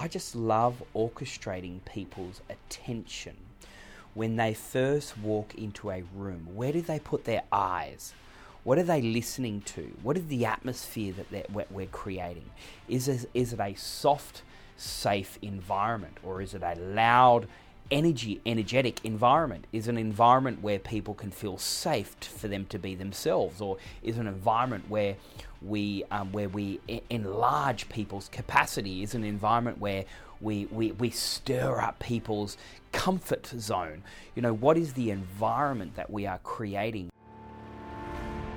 I 0.00 0.06
just 0.06 0.36
love 0.36 0.80
orchestrating 0.94 1.84
people's 1.84 2.40
attention 2.48 3.36
when 4.14 4.36
they 4.36 4.54
first 4.54 5.18
walk 5.18 5.56
into 5.56 5.90
a 5.90 6.04
room. 6.14 6.46
Where 6.54 6.72
do 6.72 6.80
they 6.80 7.00
put 7.00 7.24
their 7.24 7.42
eyes? 7.50 8.14
What 8.62 8.78
are 8.78 8.84
they 8.84 9.02
listening 9.02 9.60
to? 9.62 9.96
What 10.04 10.16
is 10.16 10.26
the 10.26 10.46
atmosphere 10.46 11.14
that 11.32 11.72
we're 11.72 11.86
creating? 11.86 12.48
Is 12.88 13.08
it, 13.08 13.28
is 13.34 13.52
it 13.52 13.58
a 13.58 13.74
soft, 13.74 14.42
safe 14.76 15.36
environment, 15.42 16.18
or 16.22 16.42
is 16.42 16.54
it 16.54 16.62
a 16.62 16.76
loud, 16.78 17.48
energy, 17.90 18.40
energetic 18.46 19.04
environment? 19.04 19.66
Is 19.72 19.88
an 19.88 19.98
environment 19.98 20.62
where 20.62 20.78
people 20.78 21.14
can 21.14 21.32
feel 21.32 21.58
safe 21.58 22.14
for 22.20 22.46
them 22.46 22.66
to 22.66 22.78
be 22.78 22.94
themselves, 22.94 23.60
or 23.60 23.78
is 24.04 24.16
an 24.16 24.28
environment 24.28 24.84
where 24.88 25.16
we 25.62 26.04
um, 26.10 26.32
where 26.32 26.48
we 26.48 26.80
enlarge 27.10 27.88
people's 27.88 28.28
capacity? 28.28 29.02
Is 29.02 29.14
an 29.14 29.24
environment 29.24 29.78
where 29.78 30.04
we, 30.40 30.66
we, 30.66 30.92
we 30.92 31.10
stir 31.10 31.80
up 31.80 31.98
people's 31.98 32.56
comfort 32.92 33.46
zone? 33.46 34.02
You 34.34 34.42
know, 34.42 34.54
what 34.54 34.76
is 34.76 34.92
the 34.92 35.10
environment 35.10 35.96
that 35.96 36.10
we 36.10 36.26
are 36.26 36.38
creating? 36.38 37.10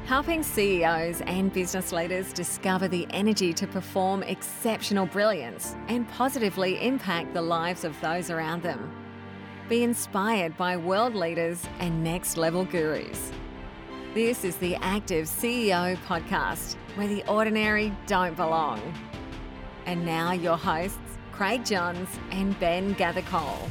Helping 0.06 0.44
CEOs 0.44 1.22
and 1.22 1.54
business 1.54 1.92
leaders 1.92 2.34
discover 2.34 2.88
the 2.88 3.08
energy 3.12 3.54
to 3.54 3.68
perform 3.68 4.24
exceptional 4.24 5.06
brilliance 5.06 5.76
and 5.88 6.10
positively 6.10 6.84
impact 6.86 7.34
the 7.34 7.42
lives 7.42 7.84
of 7.84 8.00
those 8.02 8.30
around 8.30 8.62
them. 8.64 8.92
Be 9.70 9.84
inspired 9.84 10.58
by 10.58 10.76
world 10.76 11.16
leaders 11.16 11.64
and 11.80 12.04
next 12.04 12.36
level 12.36 12.66
gurus. 12.66 13.32
This 14.14 14.44
is 14.44 14.58
the 14.58 14.76
Active 14.82 15.26
CEO 15.26 15.96
podcast, 16.06 16.76
where 16.96 17.08
the 17.08 17.26
ordinary 17.30 17.94
don't 18.08 18.36
belong. 18.36 18.82
And 19.86 20.06
now, 20.06 20.34
your 20.34 20.58
hosts, 20.58 21.00
Craig 21.32 21.64
Johns 21.64 22.10
and 22.30 22.60
Ben 22.60 22.94
Gathercole. 22.96 23.70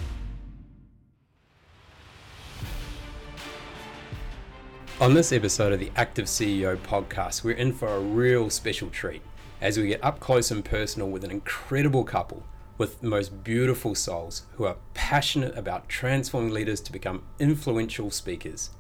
On 4.99 5.13
this 5.13 5.31
episode 5.31 5.75
of 5.75 5.79
the 5.79 5.93
Active 5.95 6.25
CEO 6.25 6.79
podcast, 6.79 7.45
we're 7.45 7.53
in 7.53 7.75
for 7.75 7.89
a 7.89 8.01
real 8.01 8.49
special 8.49 8.89
treat 8.89 9.21
as 9.61 9.77
we 9.77 9.89
get 9.89 10.03
up 10.03 10.21
close 10.21 10.51
and 10.51 10.65
personal 10.65 11.11
with 11.11 11.23
an 11.23 11.31
incredible 11.31 12.03
couple 12.03 12.45
with 12.79 13.03
the 13.03 13.09
most 13.09 13.45
beautiful 13.45 13.95
souls 13.95 14.47
who 14.55 14.65
are 14.65 14.79
passionate 14.95 15.55
about 15.59 15.91
transforming 15.91 16.51
leaders 16.51 16.81
to 16.81 16.93
become 16.93 17.25
influential 17.39 18.11
speakers. 18.11 18.71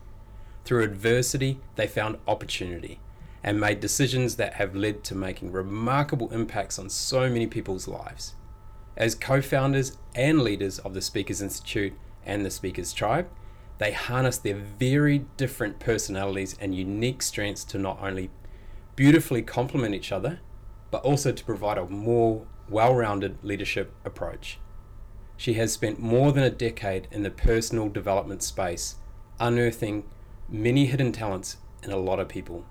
Through 0.70 0.84
adversity, 0.84 1.58
they 1.74 1.88
found 1.88 2.18
opportunity 2.28 3.00
and 3.42 3.58
made 3.58 3.80
decisions 3.80 4.36
that 4.36 4.54
have 4.54 4.76
led 4.76 5.02
to 5.02 5.16
making 5.16 5.50
remarkable 5.50 6.32
impacts 6.32 6.78
on 6.78 6.88
so 6.88 7.28
many 7.28 7.48
people's 7.48 7.88
lives. 7.88 8.36
As 8.96 9.16
co 9.16 9.42
founders 9.42 9.98
and 10.14 10.42
leaders 10.42 10.78
of 10.78 10.94
the 10.94 11.02
Speakers 11.02 11.42
Institute 11.42 11.94
and 12.24 12.46
the 12.46 12.52
Speakers 12.52 12.92
Tribe, 12.92 13.28
they 13.78 13.90
harness 13.90 14.38
their 14.38 14.54
very 14.54 15.26
different 15.36 15.80
personalities 15.80 16.56
and 16.60 16.72
unique 16.72 17.22
strengths 17.22 17.64
to 17.64 17.76
not 17.76 17.98
only 18.00 18.30
beautifully 18.94 19.42
complement 19.42 19.96
each 19.96 20.12
other, 20.12 20.38
but 20.92 21.02
also 21.02 21.32
to 21.32 21.44
provide 21.44 21.78
a 21.78 21.86
more 21.86 22.46
well 22.68 22.94
rounded 22.94 23.38
leadership 23.42 23.92
approach. 24.04 24.60
She 25.36 25.54
has 25.54 25.72
spent 25.72 25.98
more 25.98 26.30
than 26.30 26.44
a 26.44 26.48
decade 26.48 27.08
in 27.10 27.24
the 27.24 27.30
personal 27.32 27.88
development 27.88 28.44
space, 28.44 28.94
unearthing 29.40 30.04
many 30.50 30.86
hidden 30.86 31.12
talents 31.12 31.56
in 31.82 31.90
a 31.90 31.96
lot 31.96 32.18
of 32.18 32.28
people, 32.28 32.64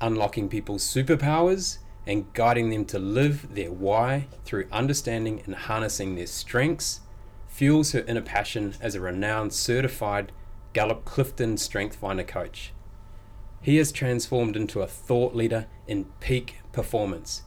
unlocking 0.00 0.48
people's 0.48 0.84
superpowers 0.84 1.78
and 2.06 2.32
guiding 2.32 2.70
them 2.70 2.84
to 2.84 2.98
live 2.98 3.54
their 3.54 3.70
why 3.70 4.26
through 4.44 4.68
understanding 4.72 5.42
and 5.44 5.54
harnessing 5.54 6.14
their 6.14 6.26
strengths 6.26 7.00
fuels 7.48 7.92
her 7.92 8.00
inner 8.00 8.22
passion 8.22 8.74
as 8.80 8.94
a 8.94 9.00
renowned 9.00 9.52
certified 9.52 10.32
Gallup 10.72 11.04
Clifton 11.04 11.56
Strength 11.56 11.96
Finder 11.96 12.24
coach. 12.24 12.72
He 13.60 13.76
has 13.76 13.92
transformed 13.92 14.56
into 14.56 14.80
a 14.80 14.86
thought 14.86 15.34
leader 15.34 15.66
in 15.86 16.06
peak 16.20 16.58
performance. 16.72 17.42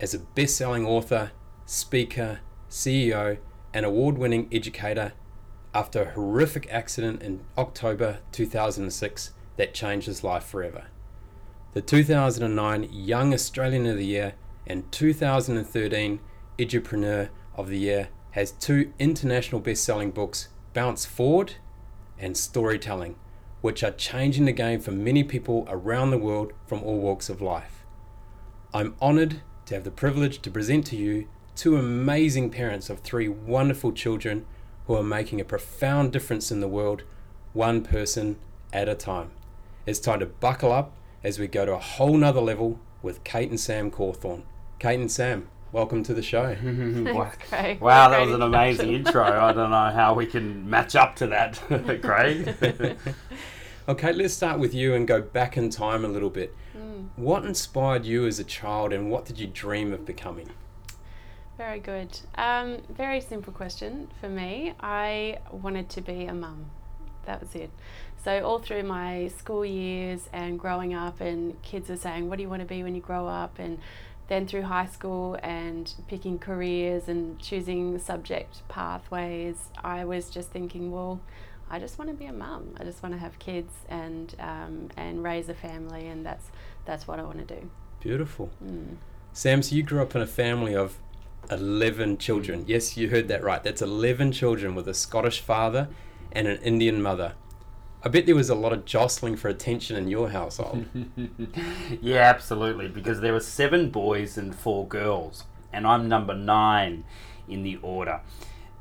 As 0.00 0.12
a 0.12 0.18
best 0.18 0.56
selling 0.56 0.84
author, 0.84 1.30
speaker, 1.64 2.40
CEO, 2.68 3.38
and 3.72 3.86
award 3.86 4.18
winning 4.18 4.48
educator, 4.52 5.12
after 5.76 6.04
a 6.04 6.10
horrific 6.12 6.66
accident 6.70 7.22
in 7.22 7.38
October 7.58 8.20
2006 8.32 9.32
that 9.58 9.74
changed 9.74 10.06
his 10.06 10.24
life 10.24 10.42
forever. 10.42 10.86
The 11.74 11.82
2009 11.82 12.88
Young 12.90 13.34
Australian 13.34 13.84
of 13.86 13.98
the 13.98 14.06
Year 14.06 14.32
and 14.66 14.90
2013 14.90 16.20
Edupreneur 16.58 17.28
of 17.54 17.68
the 17.68 17.76
Year 17.76 18.08
has 18.30 18.52
two 18.52 18.94
international 18.98 19.60
best 19.60 19.84
selling 19.84 20.12
books, 20.12 20.48
Bounce 20.72 21.04
Forward 21.04 21.56
and 22.18 22.38
Storytelling, 22.38 23.16
which 23.60 23.84
are 23.84 23.90
changing 23.90 24.46
the 24.46 24.52
game 24.52 24.80
for 24.80 24.92
many 24.92 25.24
people 25.24 25.66
around 25.68 26.10
the 26.10 26.16
world 26.16 26.54
from 26.66 26.82
all 26.82 27.00
walks 27.00 27.28
of 27.28 27.42
life. 27.42 27.84
I'm 28.72 28.94
honoured 29.02 29.42
to 29.66 29.74
have 29.74 29.84
the 29.84 29.90
privilege 29.90 30.40
to 30.40 30.50
present 30.50 30.86
to 30.86 30.96
you 30.96 31.28
two 31.54 31.76
amazing 31.76 32.48
parents 32.48 32.88
of 32.88 33.00
three 33.00 33.28
wonderful 33.28 33.92
children 33.92 34.46
who 34.86 34.94
are 34.94 35.02
making 35.02 35.40
a 35.40 35.44
profound 35.44 36.12
difference 36.12 36.50
in 36.50 36.60
the 36.60 36.68
world, 36.68 37.02
one 37.52 37.82
person 37.82 38.36
at 38.72 38.88
a 38.88 38.94
time. 38.94 39.30
It's 39.84 39.98
time 39.98 40.20
to 40.20 40.26
buckle 40.26 40.72
up 40.72 40.92
as 41.24 41.38
we 41.38 41.48
go 41.48 41.66
to 41.66 41.72
a 41.72 41.78
whole 41.78 42.16
nother 42.16 42.40
level 42.40 42.78
with 43.02 43.24
Kate 43.24 43.50
and 43.50 43.58
Sam 43.58 43.90
Cawthorn. 43.90 44.42
Kate 44.78 45.00
and 45.00 45.10
Sam, 45.10 45.48
welcome 45.72 46.02
to 46.04 46.14
the 46.14 46.22
show. 46.22 46.54
Thanks, 46.62 47.36
Craig. 47.48 47.80
Wow, 47.80 48.10
that 48.10 48.20
was 48.20 48.32
an 48.32 48.42
amazing 48.42 48.92
intro. 48.92 49.24
I 49.24 49.52
don't 49.52 49.70
know 49.70 49.90
how 49.90 50.14
we 50.14 50.26
can 50.26 50.68
match 50.68 50.94
up 50.94 51.16
to 51.16 51.26
that, 51.28 51.60
Craig. 52.02 52.54
okay, 53.88 54.12
let's 54.12 54.34
start 54.34 54.60
with 54.60 54.74
you 54.74 54.94
and 54.94 55.06
go 55.08 55.20
back 55.20 55.56
in 55.56 55.70
time 55.70 56.04
a 56.04 56.08
little 56.08 56.30
bit. 56.30 56.54
Mm. 56.76 57.08
What 57.16 57.44
inspired 57.44 58.04
you 58.04 58.26
as 58.26 58.38
a 58.38 58.44
child 58.44 58.92
and 58.92 59.10
what 59.10 59.24
did 59.24 59.40
you 59.40 59.46
dream 59.46 59.92
of 59.92 60.04
becoming? 60.04 60.50
Very 61.56 61.80
good. 61.80 62.18
Um, 62.36 62.78
very 62.90 63.20
simple 63.20 63.52
question 63.52 64.08
for 64.20 64.28
me. 64.28 64.74
I 64.80 65.38
wanted 65.50 65.88
to 65.90 66.00
be 66.02 66.26
a 66.26 66.34
mum. 66.34 66.66
That 67.24 67.40
was 67.40 67.54
it. 67.54 67.70
So 68.22 68.44
all 68.44 68.58
through 68.58 68.82
my 68.82 69.28
school 69.28 69.64
years 69.64 70.28
and 70.32 70.58
growing 70.58 70.94
up, 70.94 71.20
and 71.20 71.60
kids 71.62 71.88
are 71.90 71.96
saying, 71.96 72.28
"What 72.28 72.36
do 72.36 72.42
you 72.42 72.48
want 72.48 72.60
to 72.60 72.66
be 72.66 72.82
when 72.82 72.94
you 72.94 73.00
grow 73.00 73.26
up?" 73.26 73.58
and 73.58 73.78
then 74.28 74.46
through 74.46 74.62
high 74.62 74.86
school 74.86 75.38
and 75.42 75.92
picking 76.08 76.38
careers 76.38 77.08
and 77.08 77.38
choosing 77.38 77.98
subject 77.98 78.66
pathways, 78.68 79.56
I 79.84 80.04
was 80.04 80.30
just 80.30 80.50
thinking, 80.50 80.90
well, 80.90 81.20
I 81.70 81.78
just 81.78 81.98
want 81.98 82.10
to 82.10 82.16
be 82.16 82.26
a 82.26 82.32
mum. 82.32 82.74
I 82.78 82.84
just 82.84 83.02
want 83.02 83.14
to 83.14 83.18
have 83.18 83.38
kids 83.38 83.72
and 83.88 84.34
um, 84.38 84.88
and 84.96 85.22
raise 85.22 85.48
a 85.48 85.54
family, 85.54 86.06
and 86.06 86.24
that's 86.24 86.46
that's 86.84 87.08
what 87.08 87.18
I 87.18 87.22
want 87.22 87.46
to 87.46 87.54
do. 87.54 87.70
Beautiful. 88.00 88.50
Mm. 88.64 88.96
Sam, 89.32 89.62
so 89.62 89.74
you 89.74 89.82
grew 89.82 90.00
up 90.00 90.14
in 90.14 90.22
a 90.22 90.26
family 90.26 90.74
of 90.74 90.98
11 91.50 92.18
children. 92.18 92.64
Mm. 92.64 92.68
Yes, 92.68 92.96
you 92.96 93.10
heard 93.10 93.28
that 93.28 93.42
right. 93.42 93.62
That's 93.62 93.82
11 93.82 94.32
children 94.32 94.74
with 94.74 94.88
a 94.88 94.94
Scottish 94.94 95.40
father 95.40 95.88
and 96.32 96.46
an 96.46 96.58
Indian 96.58 97.02
mother. 97.02 97.34
I 98.02 98.08
bet 98.08 98.26
there 98.26 98.36
was 98.36 98.50
a 98.50 98.54
lot 98.54 98.72
of 98.72 98.84
jostling 98.84 99.36
for 99.36 99.48
attention 99.48 99.96
in 99.96 100.08
your 100.08 100.30
household. 100.30 100.86
yeah, 102.00 102.18
absolutely, 102.18 102.88
because 102.88 103.20
there 103.20 103.32
were 103.32 103.40
seven 103.40 103.90
boys 103.90 104.38
and 104.38 104.54
four 104.54 104.86
girls, 104.86 105.44
and 105.72 105.86
I'm 105.86 106.08
number 106.08 106.34
nine 106.34 107.04
in 107.48 107.62
the 107.62 107.78
order. 107.82 108.20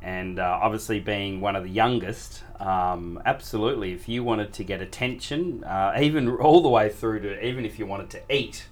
And 0.01 0.37
uh, 0.37 0.59
obviously, 0.61 0.99
being 0.99 1.41
one 1.41 1.55
of 1.55 1.63
the 1.63 1.69
youngest, 1.69 2.43
um, 2.59 3.19
absolutely, 3.25 3.93
if 3.93 4.07
you 4.07 4.23
wanted 4.23 4.53
to 4.53 4.63
get 4.63 4.79
attention, 4.79 5.63
uh, 5.63 5.97
even 5.99 6.29
all 6.37 6.61
the 6.61 6.69
way 6.69 6.89
through 6.89 7.21
to 7.21 7.43
even 7.43 7.65
if 7.65 7.79
you 7.79 7.87
wanted 7.87 8.11
to 8.11 8.21
eat, 8.31 8.67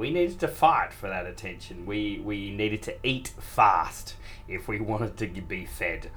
we 0.00 0.10
needed 0.10 0.40
to 0.40 0.48
fight 0.48 0.94
for 0.94 1.10
that 1.10 1.26
attention. 1.26 1.84
We, 1.84 2.22
we 2.24 2.50
needed 2.50 2.80
to 2.84 2.96
eat 3.02 3.28
fast 3.38 4.16
if 4.48 4.66
we 4.66 4.80
wanted 4.92 5.16
to 5.18 5.26
be 5.42 5.66
fed. 5.66 6.10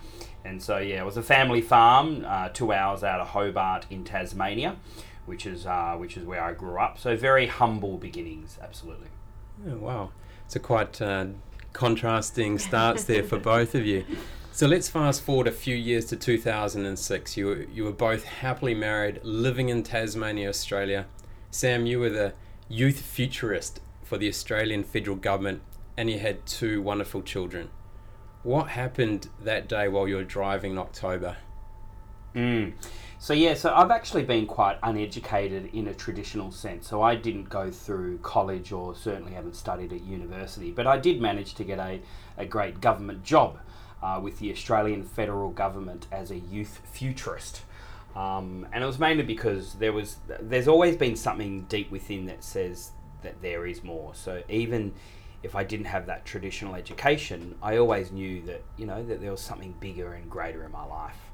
And 0.46 0.64
so, 0.64 0.78
yeah, 0.78 1.02
it 1.02 1.06
was 1.06 1.18
a 1.18 1.22
family 1.22 1.62
farm, 1.62 2.24
uh, 2.26 2.50
two 2.50 2.72
hours 2.72 3.04
out 3.04 3.20
of 3.20 3.28
Hobart 3.28 3.86
in 3.90 4.06
Tasmania, 4.06 4.78
which 5.26 5.46
is 5.46 5.66
uh, 5.66 5.96
which 5.98 6.18
is 6.18 6.26
where 6.26 6.42
I 6.42 6.54
grew 6.54 6.80
up. 6.80 6.98
So 6.98 7.16
very 7.16 7.48
humble 7.48 7.98
beginnings, 7.98 8.58
absolutely. 8.62 9.08
Oh, 9.70 9.78
wow, 9.78 10.12
it's 10.46 10.56
a 10.56 10.60
quite 10.60 11.02
uh, 11.02 11.28
contrasting 11.74 12.60
starts 12.60 13.04
there 13.04 13.24
for 13.24 13.38
both 13.38 13.76
of 13.76 13.86
you. 13.86 14.06
So 14.52 14.68
let's 14.68 14.88
fast 14.88 15.24
forward 15.24 15.48
a 15.48 15.52
few 15.52 15.76
years 15.76 16.06
to 16.06 16.16
2006. 16.16 17.38
You 17.38 17.46
were, 17.48 17.64
you 17.64 17.84
were 17.86 17.92
both 17.92 18.24
happily 18.24 18.76
married, 18.76 19.20
living 19.24 19.70
in 19.70 19.84
Tasmania, 19.84 20.50
Australia. 20.50 21.06
Sam, 21.52 21.86
you 21.86 22.00
were 22.00 22.10
the 22.10 22.34
youth 22.70 23.02
futurist 23.02 23.80
for 24.04 24.18
the 24.18 24.28
Australian 24.28 24.84
federal 24.84 25.16
government, 25.16 25.62
and 25.98 26.10
you 26.10 26.20
had 26.20 26.46
two 26.46 26.82
wonderful 26.82 27.22
children. 27.22 27.70
What 28.44 28.70
happened 28.70 29.30
that 29.42 29.68
day 29.68 29.88
while 29.88 30.08
you 30.08 30.18
were 30.18 30.24
driving 30.24 30.74
in 30.74 30.78
October? 30.78 31.38
Mm. 32.36 32.74
So 33.20 33.34
yeah, 33.34 33.54
so 33.54 33.74
I've 33.74 33.92
actually 33.92 34.24
been 34.24 34.46
quite 34.46 34.78
uneducated 34.84 35.74
in 35.74 35.88
a 35.88 35.94
traditional 35.94 36.52
sense. 36.52 36.88
So 36.90 37.02
I 37.02 37.16
didn't 37.16 37.50
go 37.50 37.72
through 37.72 38.18
college 38.18 38.72
or 38.72 38.96
certainly 38.96 39.34
haven't 39.34 39.56
studied 39.56 39.94
at 39.94 40.04
university, 40.04 40.72
but 40.72 40.88
I 40.88 40.98
did 40.98 41.22
manage 41.22 41.54
to 41.56 41.64
get 41.64 41.80
a, 41.80 42.02
a 42.38 42.46
great 42.46 42.82
government 42.82 43.24
job 43.24 43.60
uh, 44.02 44.20
with 44.22 44.40
the 44.40 44.52
Australian 44.52 45.04
federal 45.04 45.52
government 45.52 46.08
as 46.12 46.32
a 46.32 46.40
youth 46.40 46.82
futurist. 46.84 47.62
Um, 48.16 48.68
and 48.72 48.84
it 48.84 48.88
was 48.88 49.00
mainly 49.00 49.24
because 49.24 49.74
there 49.76 49.94
was 49.94 50.18
there's 50.40 50.68
always 50.68 50.96
been 50.96 51.16
something 51.16 51.64
deep 51.64 51.90
within 51.92 52.28
that 52.28 52.44
says 52.44 52.92
that 53.24 53.42
there 53.42 53.66
is 53.66 53.84
more. 53.84 54.14
So 54.14 54.44
even 54.50 54.94
if 55.42 55.56
I 55.56 55.64
didn't 55.64 55.88
have 55.88 56.06
that 56.06 56.26
traditional 56.26 56.76
education, 56.76 57.56
I 57.62 57.78
always 57.78 58.12
knew 58.12 58.42
that 58.44 58.64
you 58.78 58.86
know 58.86 59.04
that 59.04 59.20
there 59.20 59.32
was 59.32 59.42
something 59.42 59.74
bigger 59.80 60.14
and 60.14 60.30
greater 60.30 60.64
in 60.64 60.72
my 60.72 60.86
life. 60.86 61.32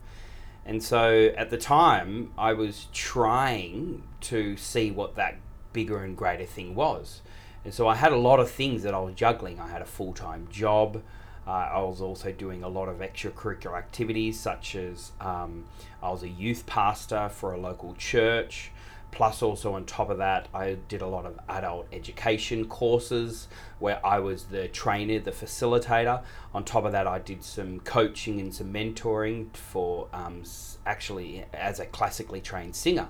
And 0.65 0.83
so 0.83 1.31
at 1.35 1.49
the 1.49 1.57
time, 1.57 2.31
I 2.37 2.53
was 2.53 2.87
trying 2.93 4.03
to 4.21 4.55
see 4.55 4.91
what 4.91 5.15
that 5.15 5.37
bigger 5.73 6.03
and 6.03 6.15
greater 6.15 6.45
thing 6.45 6.75
was. 6.75 7.21
And 7.65 7.73
so 7.73 7.87
I 7.87 7.95
had 7.95 8.13
a 8.13 8.17
lot 8.17 8.39
of 8.39 8.49
things 8.49 8.83
that 8.83 8.93
I 8.93 8.99
was 8.99 9.15
juggling. 9.15 9.59
I 9.59 9.67
had 9.67 9.81
a 9.81 9.85
full 9.85 10.13
time 10.13 10.47
job. 10.49 11.01
Uh, 11.49 11.67
I 11.73 11.79
was 11.79 11.99
also 11.99 12.31
doing 12.31 12.61
a 12.61 12.67
lot 12.67 12.89
of 12.89 12.97
extracurricular 12.97 13.75
activities, 13.75 14.39
such 14.39 14.75
as 14.75 15.13
um, 15.19 15.65
I 16.03 16.11
was 16.11 16.21
a 16.21 16.29
youth 16.29 16.67
pastor 16.67 17.27
for 17.29 17.53
a 17.53 17.57
local 17.57 17.95
church. 17.95 18.69
Plus, 19.09 19.41
also 19.41 19.73
on 19.73 19.85
top 19.85 20.11
of 20.11 20.19
that, 20.19 20.47
I 20.53 20.77
did 20.87 21.01
a 21.01 21.07
lot 21.07 21.25
of 21.25 21.39
adult 21.49 21.87
education 21.91 22.67
courses 22.67 23.47
where 23.79 24.05
I 24.05 24.19
was 24.19 24.43
the 24.43 24.67
trainer, 24.67 25.17
the 25.17 25.31
facilitator. 25.31 26.21
On 26.53 26.63
top 26.63 26.85
of 26.85 26.91
that, 26.91 27.07
I 27.07 27.17
did 27.17 27.43
some 27.43 27.79
coaching 27.79 28.39
and 28.39 28.53
some 28.53 28.71
mentoring 28.71 29.51
for 29.55 30.07
um, 30.13 30.43
actually 30.85 31.45
as 31.51 31.79
a 31.79 31.87
classically 31.87 32.41
trained 32.41 32.75
singer. 32.75 33.07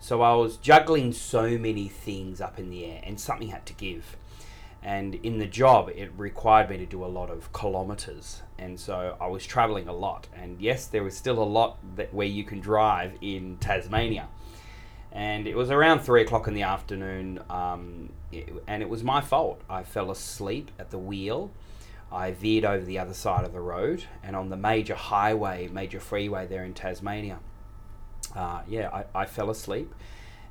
So 0.00 0.22
I 0.22 0.34
was 0.34 0.56
juggling 0.56 1.12
so 1.12 1.56
many 1.56 1.86
things 1.86 2.40
up 2.40 2.58
in 2.58 2.68
the 2.68 2.84
air, 2.86 3.00
and 3.04 3.20
something 3.20 3.46
had 3.46 3.64
to 3.66 3.74
give. 3.74 4.16
And 4.82 5.16
in 5.16 5.38
the 5.38 5.46
job, 5.46 5.90
it 5.90 6.10
required 6.16 6.70
me 6.70 6.78
to 6.78 6.86
do 6.86 7.04
a 7.04 7.06
lot 7.06 7.28
of 7.28 7.52
kilometers, 7.52 8.40
and 8.58 8.80
so 8.80 9.14
I 9.20 9.26
was 9.26 9.44
traveling 9.44 9.88
a 9.88 9.92
lot. 9.92 10.26
And 10.34 10.58
yes, 10.58 10.86
there 10.86 11.04
was 11.04 11.14
still 11.14 11.42
a 11.42 11.44
lot 11.44 11.76
that 11.96 12.14
where 12.14 12.26
you 12.26 12.44
can 12.44 12.60
drive 12.60 13.12
in 13.20 13.58
Tasmania 13.58 14.28
and 15.12 15.46
it 15.46 15.56
was 15.56 15.70
around 15.70 16.00
three 16.00 16.22
o'clock 16.22 16.46
in 16.46 16.54
the 16.54 16.62
afternoon, 16.62 17.40
um, 17.50 18.12
and 18.66 18.82
it 18.82 18.88
was 18.88 19.02
my 19.02 19.20
fault. 19.20 19.60
I 19.68 19.82
fell 19.82 20.10
asleep 20.10 20.70
at 20.78 20.90
the 20.90 20.98
wheel. 20.98 21.50
I 22.12 22.32
veered 22.32 22.64
over 22.64 22.84
the 22.84 22.98
other 22.98 23.14
side 23.14 23.44
of 23.44 23.52
the 23.52 23.60
road, 23.60 24.04
and 24.22 24.36
on 24.36 24.50
the 24.50 24.56
major 24.56 24.94
highway, 24.94 25.68
major 25.68 26.00
freeway 26.00 26.46
there 26.46 26.64
in 26.64 26.74
Tasmania, 26.74 27.38
uh, 28.36 28.62
yeah, 28.68 28.88
I, 29.14 29.22
I 29.22 29.26
fell 29.26 29.50
asleep, 29.50 29.92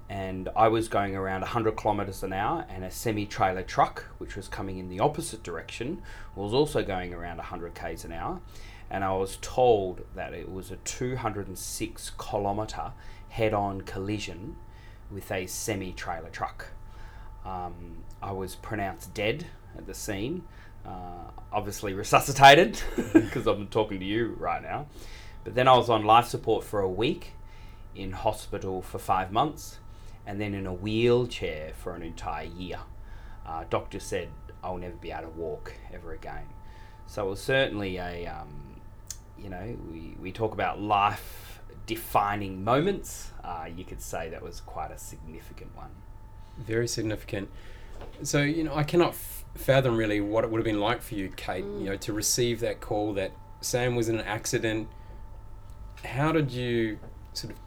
and 0.10 0.50
I 0.56 0.68
was 0.70 0.88
going 0.88 1.16
around 1.16 1.42
100 1.42 1.78
kilometres 1.78 2.24
an 2.24 2.34
hour, 2.34 2.66
and 2.68 2.84
a 2.84 2.90
semi 2.90 3.28
trailer 3.28 3.62
truck, 3.62 4.06
which 4.18 4.36
was 4.36 4.48
coming 4.48 4.80
in 4.80 4.90
the 4.90 5.00
opposite 5.00 5.44
direction, 5.44 6.02
was 6.36 6.52
also 6.52 6.84
going 6.84 7.14
around 7.14 7.38
100 7.38 7.76
k's 7.76 8.04
an 8.04 8.12
hour, 8.12 8.42
and 8.90 9.04
I 9.04 9.14
was 9.14 9.38
told 9.42 10.02
that 10.16 10.34
it 10.34 10.52
was 10.52 10.72
a 10.72 10.78
206 10.78 12.12
kilometre 12.18 12.92
head 13.30 13.54
on 13.54 13.82
collision 13.82 14.56
with 15.12 15.32
a 15.32 15.46
semi 15.46 15.94
trailer 15.94 16.30
truck. 16.30 16.72
Um, 17.46 18.04
I 18.22 18.32
was 18.32 18.56
pronounced 18.56 19.14
dead 19.14 19.46
at 19.78 19.86
the 19.86 19.94
scene, 19.94 20.44
uh, 20.86 21.30
obviously 21.54 21.94
resuscitated 21.94 22.82
because 23.14 23.46
I'm 23.46 23.68
talking 23.68 24.00
to 24.00 24.06
you 24.06 24.36
right 24.40 24.62
now. 24.62 24.88
But 25.44 25.54
then 25.54 25.68
I 25.68 25.78
was 25.78 25.90
on 25.90 26.04
life 26.04 26.28
support 26.28 26.64
for 26.64 26.80
a 26.80 26.90
week, 26.90 27.34
in 27.96 28.12
hospital 28.12 28.82
for 28.82 28.98
five 29.00 29.32
months, 29.32 29.80
and 30.30 30.40
then 30.40 30.54
in 30.54 30.68
a 30.68 30.74
wheelchair 30.74 31.74
for 31.74 31.96
an 31.96 32.04
entire 32.04 32.46
year. 32.46 32.78
Uh, 33.48 33.64
doctor 33.72 34.00
said 34.00 34.30
I'll 34.64 34.78
never 34.78 34.96
be 34.96 35.12
able 35.12 35.24
to 35.24 35.30
walk 35.30 35.74
ever 35.92 36.14
again. 36.14 36.46
So 37.08 37.26
it 37.26 37.30
was 37.32 37.42
certainly 37.42 37.98
a, 37.98 38.28
um, 38.28 38.76
you 39.40 39.50
know, 39.50 39.76
we, 39.92 40.16
we 40.22 40.32
talk 40.32 40.54
about 40.54 40.80
life 40.80 41.60
defining 41.88 42.64
moments, 42.64 43.32
uh, 43.44 43.66
you 43.76 43.84
could 43.84 44.00
say 44.00 44.30
that 44.30 44.44
was 44.44 44.62
quite 44.62 44.92
a 44.92 44.98
significant 45.00 45.76
one. 45.76 45.90
Very 46.60 46.88
significant. 46.88 47.50
So, 48.22 48.44
you 48.44 48.64
know, 48.64 48.76
I 48.76 48.84
cannot 48.84 49.14
f- 49.14 49.46
fathom 49.56 49.98
really 49.98 50.22
what 50.22 50.44
it 50.44 50.52
would 50.52 50.60
have 50.60 50.66
been 50.66 50.80
like 50.80 51.02
for 51.02 51.16
you, 51.16 51.30
Kate, 51.36 51.66
mm. 51.66 51.80
you 51.80 51.86
know, 51.86 51.98
to 51.98 52.14
receive 52.14 52.60
that 52.60 52.80
call 52.80 53.14
that 53.14 53.32
Sam 53.62 53.96
was 53.96 54.08
in 54.08 54.20
an 54.20 54.26
accident. 54.26 54.90
How 56.06 56.32
did 56.32 56.52
you 56.52 57.00
sort 57.34 57.54
of, 57.54 57.60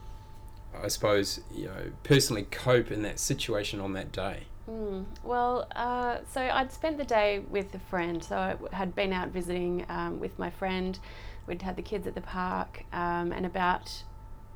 I 0.80 0.88
suppose, 0.88 1.40
you 1.52 1.66
know, 1.66 1.92
personally 2.02 2.46
cope 2.50 2.90
in 2.90 3.02
that 3.02 3.18
situation 3.18 3.80
on 3.80 3.92
that 3.94 4.12
day? 4.12 4.44
Mm, 4.68 5.04
well, 5.24 5.66
uh, 5.74 6.18
so 6.30 6.40
I'd 6.40 6.72
spent 6.72 6.98
the 6.98 7.04
day 7.04 7.40
with 7.40 7.74
a 7.74 7.78
friend. 7.78 8.22
So 8.22 8.36
I 8.36 8.56
had 8.72 8.94
been 8.94 9.12
out 9.12 9.28
visiting 9.28 9.84
um, 9.88 10.20
with 10.20 10.38
my 10.38 10.50
friend. 10.50 10.98
We'd 11.46 11.62
had 11.62 11.76
the 11.76 11.82
kids 11.82 12.06
at 12.06 12.14
the 12.14 12.20
park, 12.20 12.84
um, 12.92 13.32
and 13.32 13.44
about 13.44 14.04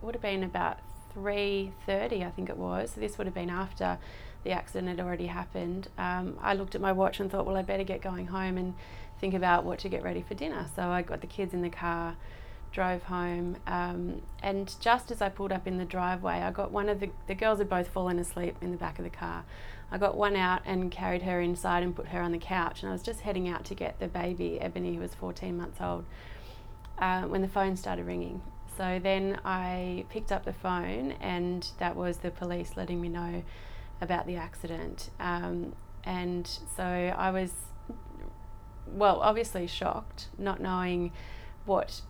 would 0.02 0.14
have 0.14 0.22
been 0.22 0.44
about 0.44 0.78
3.30 1.16 2.24
I 2.24 2.30
think 2.30 2.48
it 2.48 2.56
was. 2.56 2.92
So 2.92 3.00
this 3.00 3.18
would 3.18 3.26
have 3.26 3.34
been 3.34 3.50
after 3.50 3.98
the 4.44 4.52
accident 4.52 4.88
had 4.88 5.04
already 5.04 5.26
happened. 5.26 5.88
Um, 5.98 6.38
I 6.40 6.54
looked 6.54 6.74
at 6.74 6.80
my 6.80 6.92
watch 6.92 7.18
and 7.18 7.30
thought, 7.30 7.46
well, 7.46 7.56
I 7.56 7.62
better 7.62 7.82
get 7.82 8.00
going 8.00 8.26
home 8.26 8.58
and 8.58 8.74
think 9.20 9.34
about 9.34 9.64
what 9.64 9.80
to 9.80 9.88
get 9.88 10.02
ready 10.02 10.22
for 10.22 10.34
dinner. 10.34 10.66
So 10.76 10.82
I 10.82 11.02
got 11.02 11.20
the 11.20 11.26
kids 11.26 11.52
in 11.52 11.62
the 11.62 11.70
car, 11.70 12.16
drove 12.76 13.04
home, 13.04 13.56
um, 13.66 14.20
and 14.42 14.76
just 14.80 15.10
as 15.10 15.22
I 15.22 15.30
pulled 15.30 15.50
up 15.50 15.66
in 15.66 15.78
the 15.78 15.86
driveway, 15.86 16.34
I 16.34 16.50
got 16.50 16.70
one 16.70 16.90
of 16.90 17.00
the, 17.00 17.08
the 17.26 17.34
girls 17.34 17.58
had 17.58 17.70
both 17.70 17.88
fallen 17.88 18.18
asleep 18.18 18.54
in 18.60 18.70
the 18.70 18.76
back 18.76 18.98
of 18.98 19.04
the 19.04 19.10
car. 19.10 19.46
I 19.90 19.96
got 19.96 20.14
one 20.14 20.36
out 20.36 20.60
and 20.66 20.90
carried 20.90 21.22
her 21.22 21.40
inside 21.40 21.82
and 21.82 21.96
put 21.96 22.08
her 22.08 22.20
on 22.20 22.32
the 22.32 22.38
couch, 22.38 22.82
and 22.82 22.90
I 22.90 22.92
was 22.92 23.02
just 23.02 23.20
heading 23.20 23.48
out 23.48 23.64
to 23.64 23.74
get 23.74 23.98
the 23.98 24.08
baby, 24.08 24.60
Ebony, 24.60 24.94
who 24.94 25.00
was 25.00 25.14
14 25.14 25.56
months 25.56 25.80
old, 25.80 26.04
uh, 26.98 27.22
when 27.22 27.40
the 27.40 27.48
phone 27.48 27.76
started 27.78 28.04
ringing. 28.04 28.42
So 28.76 29.00
then 29.02 29.40
I 29.42 30.04
picked 30.10 30.30
up 30.30 30.44
the 30.44 30.52
phone, 30.52 31.12
and 31.12 31.66
that 31.78 31.96
was 31.96 32.18
the 32.18 32.30
police 32.30 32.72
letting 32.76 33.00
me 33.00 33.08
know 33.08 33.42
about 34.02 34.26
the 34.26 34.36
accident. 34.36 35.08
Um, 35.18 35.74
and 36.04 36.46
so 36.76 36.84
I 36.84 37.30
was, 37.30 37.52
well, 38.86 39.20
obviously 39.20 39.66
shocked, 39.66 40.28
not 40.36 40.60
knowing 40.60 41.12
what 41.64 42.02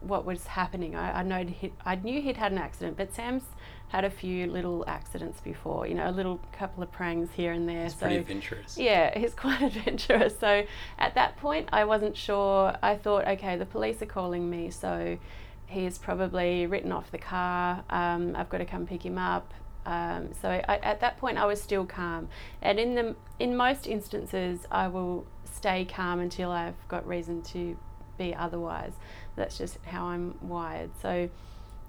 what 0.00 0.24
was 0.24 0.46
happening. 0.46 0.94
I, 0.94 1.20
I 1.20 1.22
know 1.22 1.44
he, 1.44 1.72
I 1.84 1.96
knew 1.96 2.20
he'd 2.20 2.36
had 2.36 2.52
an 2.52 2.58
accident, 2.58 2.96
but 2.96 3.12
Sam's 3.14 3.44
had 3.88 4.04
a 4.04 4.10
few 4.10 4.46
little 4.46 4.84
accidents 4.86 5.40
before. 5.40 5.86
You 5.86 5.94
know, 5.94 6.08
a 6.08 6.12
little 6.12 6.40
couple 6.52 6.82
of 6.82 6.92
prangs 6.92 7.30
here 7.32 7.52
and 7.52 7.68
there. 7.68 7.86
It's 7.86 7.94
so 7.94 8.00
pretty 8.00 8.16
adventurous. 8.16 8.78
Yeah, 8.78 9.18
he's 9.18 9.34
quite 9.36 9.62
adventurous. 9.62 10.38
So 10.38 10.64
at 10.98 11.14
that 11.14 11.36
point, 11.38 11.68
I 11.72 11.84
wasn't 11.84 12.16
sure. 12.16 12.74
I 12.82 12.96
thought, 12.96 13.26
okay, 13.26 13.56
the 13.56 13.66
police 13.66 14.00
are 14.02 14.06
calling 14.06 14.48
me, 14.48 14.70
so 14.70 15.18
he's 15.66 15.98
probably 15.98 16.66
written 16.66 16.92
off 16.92 17.10
the 17.10 17.18
car. 17.18 17.84
Um, 17.90 18.34
I've 18.36 18.48
got 18.48 18.58
to 18.58 18.64
come 18.64 18.86
pick 18.86 19.04
him 19.04 19.18
up. 19.18 19.52
Um, 19.86 20.30
so 20.40 20.50
I, 20.50 20.76
at 20.82 21.00
that 21.00 21.18
point, 21.18 21.38
I 21.38 21.46
was 21.46 21.62
still 21.62 21.86
calm. 21.86 22.28
And 22.60 22.78
in 22.78 22.94
the 22.94 23.16
in 23.38 23.56
most 23.56 23.86
instances, 23.86 24.66
I 24.70 24.88
will 24.88 25.26
stay 25.44 25.84
calm 25.86 26.20
until 26.20 26.50
I've 26.50 26.86
got 26.88 27.06
reason 27.06 27.42
to 27.42 27.76
be 28.18 28.34
otherwise. 28.34 28.92
That's 29.36 29.56
just 29.56 29.78
how 29.84 30.06
I'm 30.06 30.34
wired. 30.42 30.90
So 31.00 31.30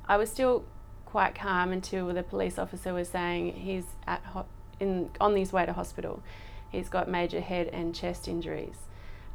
I 0.07 0.17
was 0.17 0.29
still 0.29 0.63
quite 1.05 1.35
calm 1.35 1.71
until 1.71 2.07
the 2.13 2.23
police 2.23 2.59
officer 2.59 2.93
was 2.93 3.09
saying 3.09 3.53
he's 3.53 3.85
at 4.05 4.21
ho- 4.23 4.45
in 4.79 5.09
on 5.19 5.35
his 5.35 5.51
way 5.51 5.65
to 5.65 5.73
hospital. 5.73 6.21
He's 6.71 6.87
got 6.87 7.09
major 7.09 7.41
head 7.41 7.67
and 7.67 7.95
chest 7.95 8.27
injuries. 8.27 8.77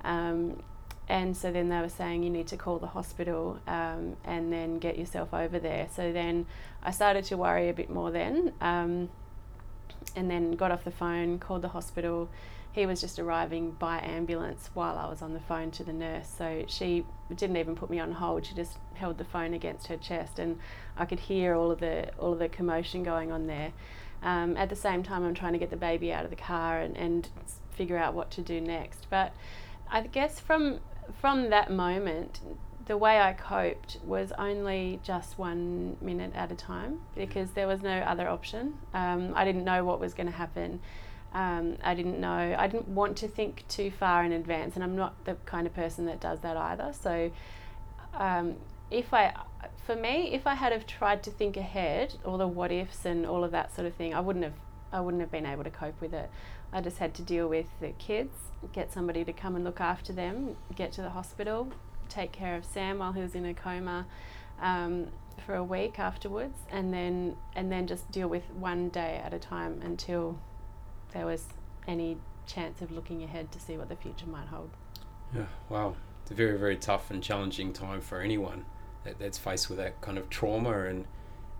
Um, 0.05 0.63
and 1.09 1.37
so 1.37 1.53
then 1.53 1.69
they 1.69 1.81
were 1.81 1.89
saying 1.89 2.23
you 2.23 2.31
need 2.31 2.47
to 2.49 2.57
call 2.57 2.79
the 2.79 2.87
hospital 2.87 3.59
um, 3.67 4.17
and 4.25 4.53
then 4.53 4.79
get 4.79 4.99
yourself 4.99 5.35
over 5.35 5.59
there. 5.59 5.89
So 5.95 6.13
then 6.13 6.47
I 6.83 6.93
started 6.93 7.25
to 7.27 7.37
worry 7.37 7.69
a 7.69 7.75
bit 7.75 7.91
more 7.91 8.11
then, 8.11 8.53
um, 8.61 9.11
and 10.17 10.31
then 10.31 10.53
got 10.53 10.71
off 10.71 10.85
the 10.85 10.91
phone, 10.91 11.39
called 11.39 11.63
the 11.63 11.69
hospital. 11.69 12.29
He 12.73 12.87
was 12.87 13.01
just 13.01 13.19
arriving 13.19 13.73
by 13.73 14.01
ambulance 14.01 14.71
while 14.75 14.99
I 14.99 15.09
was 15.09 15.23
on 15.23 15.33
the 15.33 15.41
phone 15.41 15.71
to 15.73 15.85
the 15.85 15.93
nurse. 15.93 16.29
So 16.29 16.65
she 16.67 17.07
didn't 17.35 17.57
even 17.57 17.77
put 17.77 17.89
me 17.89 18.01
on 18.01 18.13
hold. 18.13 18.47
She 18.47 18.55
just 18.55 18.79
held 18.95 19.19
the 19.19 19.25
phone 19.25 19.55
against 19.55 19.87
her 19.87 19.97
chest, 19.97 20.39
and 20.39 20.59
I 20.97 21.05
could 21.05 21.21
hear 21.21 21.55
all 21.55 21.71
of 21.71 21.81
the 21.81 22.13
all 22.19 22.33
of 22.33 22.39
the 22.39 22.49
commotion 22.49 23.03
going 23.03 23.31
on 23.31 23.47
there. 23.47 23.73
Um, 24.23 24.57
at 24.57 24.71
the 24.71 24.77
same 24.77 25.03
time, 25.03 25.25
I'm 25.25 25.35
trying 25.35 25.53
to 25.53 25.59
get 25.59 25.71
the 25.71 25.77
baby 25.77 26.13
out 26.13 26.25
of 26.25 26.31
the 26.31 26.37
car 26.37 26.81
and, 26.81 26.97
and 26.97 27.29
figure 27.71 27.99
out 27.99 28.15
what 28.15 28.31
to 28.33 28.41
do 28.41 28.61
next. 28.61 29.07
But 29.11 29.35
I 29.91 30.03
guess 30.03 30.41
from 30.41 30.81
from 31.21 31.51
that 31.51 31.71
moment, 31.71 32.41
the 32.87 32.97
way 32.97 33.21
I 33.21 33.33
coped 33.33 33.99
was 34.05 34.33
only 34.39 35.01
just 35.03 35.39
one 35.39 35.97
minute 36.01 36.33
at 36.35 36.53
a 36.53 36.55
time 36.55 37.01
because 37.15 37.53
there 37.53 37.67
was 37.67 37.83
no 37.83 37.99
other 38.01 38.29
option. 38.29 38.75
Um, 38.93 39.33
I 39.35 39.45
didn't 39.45 39.65
know 39.65 39.85
what 39.85 40.01
was 40.01 40.13
going 40.13 40.27
to 40.27 40.33
happen. 40.33 40.81
Um, 41.33 41.79
I 41.83 41.95
didn't 41.95 42.21
know, 42.21 42.55
I 42.57 42.67
didn't 42.69 42.89
want 42.89 43.17
to 43.19 43.29
think 43.29 43.67
too 43.69 43.91
far 43.91 44.25
in 44.25 44.33
advance, 44.33 44.77
and 44.77 44.85
I'm 44.85 44.95
not 44.95 45.25
the 45.25 45.35
kind 45.47 45.67
of 45.67 45.75
person 45.75 46.07
that 46.07 46.21
does 46.21 46.41
that 46.41 46.57
either. 46.57 46.93
So 46.93 47.33
um, 48.13 48.57
if 48.91 49.13
I, 49.13 49.35
for 49.85 49.97
me, 49.97 50.33
if 50.33 50.47
I 50.47 50.55
had 50.55 50.73
have 50.73 50.87
tried 50.87 51.23
to 51.25 51.31
think 51.31 51.57
ahead, 51.57 52.15
all 52.25 52.39
the 52.39 52.47
what 52.47 52.71
ifs 52.71 53.05
and 53.05 53.27
all 53.27 53.43
of 53.43 53.51
that 53.51 53.75
sort 53.75 53.87
of 53.87 53.95
thing, 53.95 54.15
I 54.15 54.21
wouldn't 54.21 54.45
have, 54.45 54.55
I 54.93 55.01
wouldn't 55.01 55.23
have 55.23 55.33
been 55.33 55.47
able 55.47 55.65
to 55.65 55.71
cope 55.71 56.01
with 56.01 56.15
it. 56.15 56.31
I 56.73 56.81
just 56.81 56.99
had 56.99 57.15
to 57.15 57.23
deal 57.23 57.49
with 57.49 57.67
the 57.81 57.91
kids, 57.99 58.37
get 58.73 58.93
somebody 58.93 59.25
to 59.25 59.33
come 59.33 59.57
and 59.57 59.65
look 59.65 59.81
after 59.81 60.13
them, 60.13 60.57
get 60.77 60.93
to 60.93 61.03
the 61.03 61.11
hospital, 61.11 61.73
take 62.09 62.33
care 62.33 62.57
of 62.57 62.65
Sam 62.65 62.99
while 62.99 63.13
he 63.13 63.21
was 63.21 63.35
in 63.35 63.45
a 63.45 63.55
coma. 63.55 64.07
Um, 64.61 65.09
for 65.45 65.57
a 65.57 65.65
week 65.65 65.99
afterwards, 65.99 66.57
and 66.71 66.95
then 66.95 67.37
and 67.55 67.71
then 67.71 67.87
just 67.87 68.11
deal 68.11 68.29
with 68.29 68.45
one 68.53 68.89
day 68.89 69.21
at 69.23 69.35
a 69.35 69.39
time 69.39 69.81
until 69.83 70.39
there 71.13 71.27
was 71.27 71.47
any 71.87 72.19
chance 72.47 72.83
of 72.83 72.91
looking 72.91 73.23
ahead 73.23 73.51
to 73.53 73.61
see 73.61 73.77
what 73.77 73.89
the 73.89 73.97
future 73.97 74.27
might 74.27 74.49
hold. 74.49 74.71
Yeah, 75.35 75.47
wow. 75.69 75.97
It's 76.23 76.31
a 76.31 76.35
very, 76.35 76.59
very 76.59 76.77
tough 76.77 77.11
and 77.11 77.23
challenging 77.23 77.73
time 77.73 78.01
for 78.01 78.21
anyone 78.21 78.65
that, 79.05 79.19
that's 79.19 79.39
faced 79.39 79.69
with 79.69 79.79
that 79.79 80.01
kind 80.01 80.19
of 80.19 80.31
trauma 80.31 80.85
and 80.85 81.07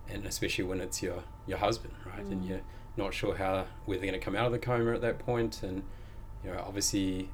and 0.07 0.25
especially 0.25 0.63
when 0.63 0.81
it's 0.81 1.01
your, 1.01 1.23
your 1.47 1.57
husband, 1.57 1.93
right? 2.05 2.25
Mm. 2.27 2.31
And 2.31 2.45
you're 2.45 2.61
not 2.95 3.13
sure 3.13 3.35
how 3.35 3.65
whether 3.85 4.01
they're 4.01 4.11
going 4.11 4.19
to 4.19 4.23
come 4.23 4.35
out 4.35 4.45
of 4.45 4.51
the 4.51 4.59
coma 4.59 4.93
at 4.93 5.01
that 5.01 5.19
point 5.19 5.63
and 5.63 5.83
you 6.43 6.51
know, 6.51 6.63
obviously 6.65 7.29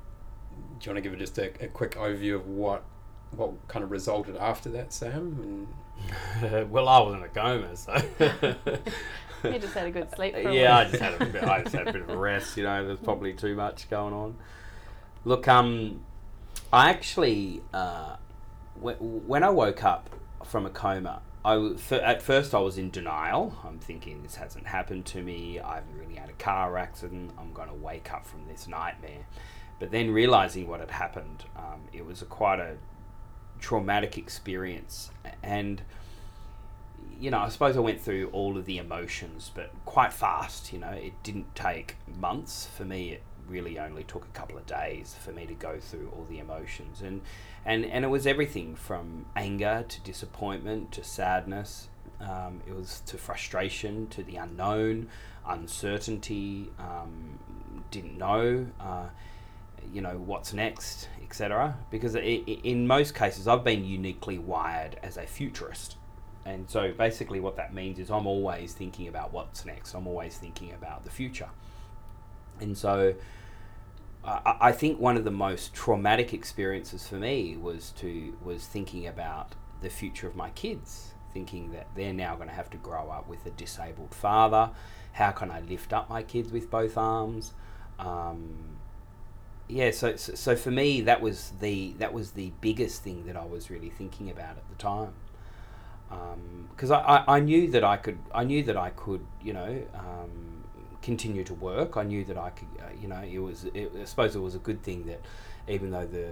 do 0.79 0.89
you 0.89 0.93
want 0.93 0.97
to 0.97 1.01
give 1.01 1.13
it 1.13 1.19
just 1.19 1.37
a, 1.37 1.63
a 1.63 1.67
quick 1.67 1.95
overview 1.95 2.35
of 2.35 2.47
what 2.47 2.83
what 3.35 3.51
kind 3.67 3.83
of 3.83 3.91
resulted 3.91 4.38
after 4.38 4.69
that, 4.69 4.93
Sam? 4.93 5.67
well, 6.69 6.88
I 6.88 7.00
was 7.00 7.15
in 7.15 7.23
a 7.23 7.27
coma, 7.27 7.75
so 7.75 7.93
you 9.50 9.59
just 9.59 9.73
had 9.73 9.88
a 9.88 9.91
good 9.91 10.13
sleep. 10.15 10.35
yeah, 10.38 10.77
I 10.77 10.83
just 10.85 11.01
had 11.01 11.21
a 11.21 11.25
bit, 11.25 11.43
I 11.43 11.61
just 11.61 11.75
had 11.75 11.88
a 11.88 11.93
bit 11.93 12.01
of 12.01 12.09
a 12.09 12.17
rest. 12.17 12.57
You 12.57 12.63
know, 12.63 12.85
there's 12.85 13.00
probably 13.00 13.33
too 13.33 13.55
much 13.55 13.89
going 13.89 14.13
on. 14.13 14.35
Look, 15.25 15.47
um, 15.47 16.01
I 16.73 16.89
actually 16.89 17.61
uh, 17.73 18.15
when 18.81 19.43
I 19.43 19.50
woke 19.50 19.83
up 19.83 20.09
from 20.43 20.65
a 20.65 20.69
coma, 20.69 21.21
I 21.43 21.73
at 21.91 22.21
first 22.21 22.53
I 22.53 22.59
was 22.59 22.77
in 22.77 22.89
denial. 22.89 23.55
I'm 23.63 23.79
thinking 23.79 24.23
this 24.23 24.35
hasn't 24.35 24.67
happened 24.67 25.05
to 25.07 25.21
me. 25.21 25.59
I 25.59 25.75
haven't 25.75 25.97
really 25.97 26.15
had 26.15 26.29
a 26.29 26.33
car 26.33 26.77
accident. 26.77 27.31
I'm 27.38 27.53
going 27.53 27.69
to 27.69 27.75
wake 27.75 28.11
up 28.13 28.25
from 28.25 28.47
this 28.47 28.67
nightmare. 28.67 29.25
But 29.79 29.91
then 29.91 30.11
realizing 30.11 30.67
what 30.67 30.79
had 30.79 30.91
happened, 30.91 31.45
um, 31.55 31.81
it 31.91 32.05
was 32.05 32.21
a 32.21 32.25
quite 32.25 32.59
a 32.59 32.77
traumatic 33.61 34.17
experience 34.17 35.11
and 35.41 35.81
you 37.21 37.29
know, 37.29 37.37
I 37.37 37.49
suppose 37.49 37.77
I 37.77 37.81
went 37.81 38.01
through 38.01 38.29
all 38.33 38.57
of 38.57 38.65
the 38.65 38.79
emotions, 38.79 39.51
but 39.53 39.69
quite 39.85 40.11
fast. 40.11 40.73
You 40.73 40.79
know, 40.79 40.89
it 40.89 41.13
didn't 41.21 41.53
take 41.53 41.95
months 42.19 42.67
for 42.75 42.83
me. 42.83 43.11
It 43.11 43.21
really 43.47 43.77
only 43.77 44.03
took 44.03 44.25
a 44.25 44.29
couple 44.29 44.57
of 44.57 44.65
days 44.65 45.15
for 45.23 45.31
me 45.31 45.45
to 45.45 45.53
go 45.53 45.79
through 45.79 46.11
all 46.15 46.25
the 46.27 46.39
emotions, 46.39 47.01
and 47.01 47.21
and 47.63 47.85
and 47.85 48.03
it 48.03 48.07
was 48.07 48.25
everything 48.25 48.75
from 48.75 49.27
anger 49.35 49.85
to 49.87 50.01
disappointment 50.01 50.91
to 50.93 51.03
sadness. 51.03 51.89
Um, 52.19 52.61
it 52.67 52.75
was 52.75 53.01
to 53.07 53.19
frustration 53.19 54.07
to 54.07 54.23
the 54.23 54.37
unknown, 54.37 55.07
uncertainty. 55.47 56.71
Um, 56.79 57.37
didn't 57.91 58.17
know. 58.17 58.65
Uh, 58.79 59.09
you 59.93 60.01
know 60.01 60.17
what's 60.17 60.53
next, 60.53 61.07
etc. 61.31 61.77
Because 61.89 62.15
it, 62.15 62.21
in 62.21 62.85
most 62.85 63.15
cases, 63.15 63.47
I've 63.47 63.63
been 63.63 63.83
uniquely 63.85 64.38
wired 64.38 65.00
as 65.01 65.17
a 65.17 65.25
futurist 65.25 65.95
and 66.45 66.69
so 66.69 66.91
basically, 66.91 67.39
what 67.39 67.55
that 67.57 67.73
means 67.73 68.00
is 68.00 68.09
I'm 68.09 68.25
always 68.25 68.73
thinking 68.73 69.07
about 69.07 69.31
what's 69.31 69.65
next. 69.65 69.93
I'm 69.93 70.07
always 70.07 70.38
thinking 70.38 70.73
about 70.73 71.03
the 71.03 71.11
future. 71.11 71.50
And 72.59 72.77
so 72.77 73.13
I, 74.25 74.55
I 74.59 74.71
think 74.71 75.00
one 75.00 75.17
of 75.17 75.23
the 75.23 75.31
most 75.31 75.73
traumatic 75.73 76.33
experiences 76.33 77.07
for 77.07 77.15
me 77.15 77.57
was 77.57 77.91
to 77.97 78.35
was 78.43 78.65
thinking 78.65 79.05
about 79.05 79.53
the 79.81 79.89
future 79.89 80.27
of 80.27 80.35
my 80.35 80.50
kids, 80.51 81.13
thinking 81.31 81.71
that 81.73 81.88
they're 81.95 82.13
now 82.13 82.35
going 82.35 82.50
to 82.50 82.55
have 82.55 82.69
to 82.71 82.77
grow 82.77 83.09
up 83.11 83.27
with 83.27 83.45
a 83.45 83.51
disabled 83.51 84.13
father. 84.13 84.71
How 85.13 85.31
can 85.31 85.51
I 85.51 85.59
lift 85.61 85.93
up 85.93 86.09
my 86.09 86.23
kids 86.23 86.51
with 86.51 86.71
both 86.71 86.97
arms? 86.97 87.53
Um, 88.00 88.77
yeah, 89.67 89.91
so, 89.91 90.15
so 90.15 90.55
for 90.55 90.71
me 90.71 91.01
that 91.01 91.21
was 91.21 91.53
the 91.61 91.93
that 91.99 92.13
was 92.13 92.31
the 92.31 92.51
biggest 92.61 93.03
thing 93.03 93.25
that 93.25 93.37
I 93.37 93.45
was 93.45 93.69
really 93.69 93.89
thinking 93.89 94.29
about 94.29 94.57
at 94.57 94.69
the 94.69 94.75
time 94.75 95.13
because 96.75 96.91
um, 96.91 97.01
I, 97.05 97.23
I, 97.27 97.37
I, 97.37 97.39
knew 97.39 97.71
that 97.71 97.83
I 97.83 97.95
could 97.97 98.19
I 98.33 98.43
knew 98.43 98.63
that 98.63 98.75
I 98.75 98.89
could 98.89 99.25
you 99.41 99.53
know 99.53 99.81
um, 99.93 100.63
continue 101.01 101.43
to 101.45 101.53
work. 101.53 101.97
I 101.97 102.03
knew 102.03 102.25
that 102.25 102.37
I 102.37 102.49
could 102.49 102.67
uh, 102.79 102.89
you 102.99 103.07
know 103.07 103.21
it 103.21 103.39
was 103.39 103.65
it, 103.73 103.91
I 103.99 104.05
suppose 104.05 104.35
it 104.35 104.39
was 104.39 104.55
a 104.55 104.59
good 104.59 104.83
thing 104.83 105.05
that 105.05 105.21
even 105.69 105.91
though 105.91 106.05
the 106.05 106.31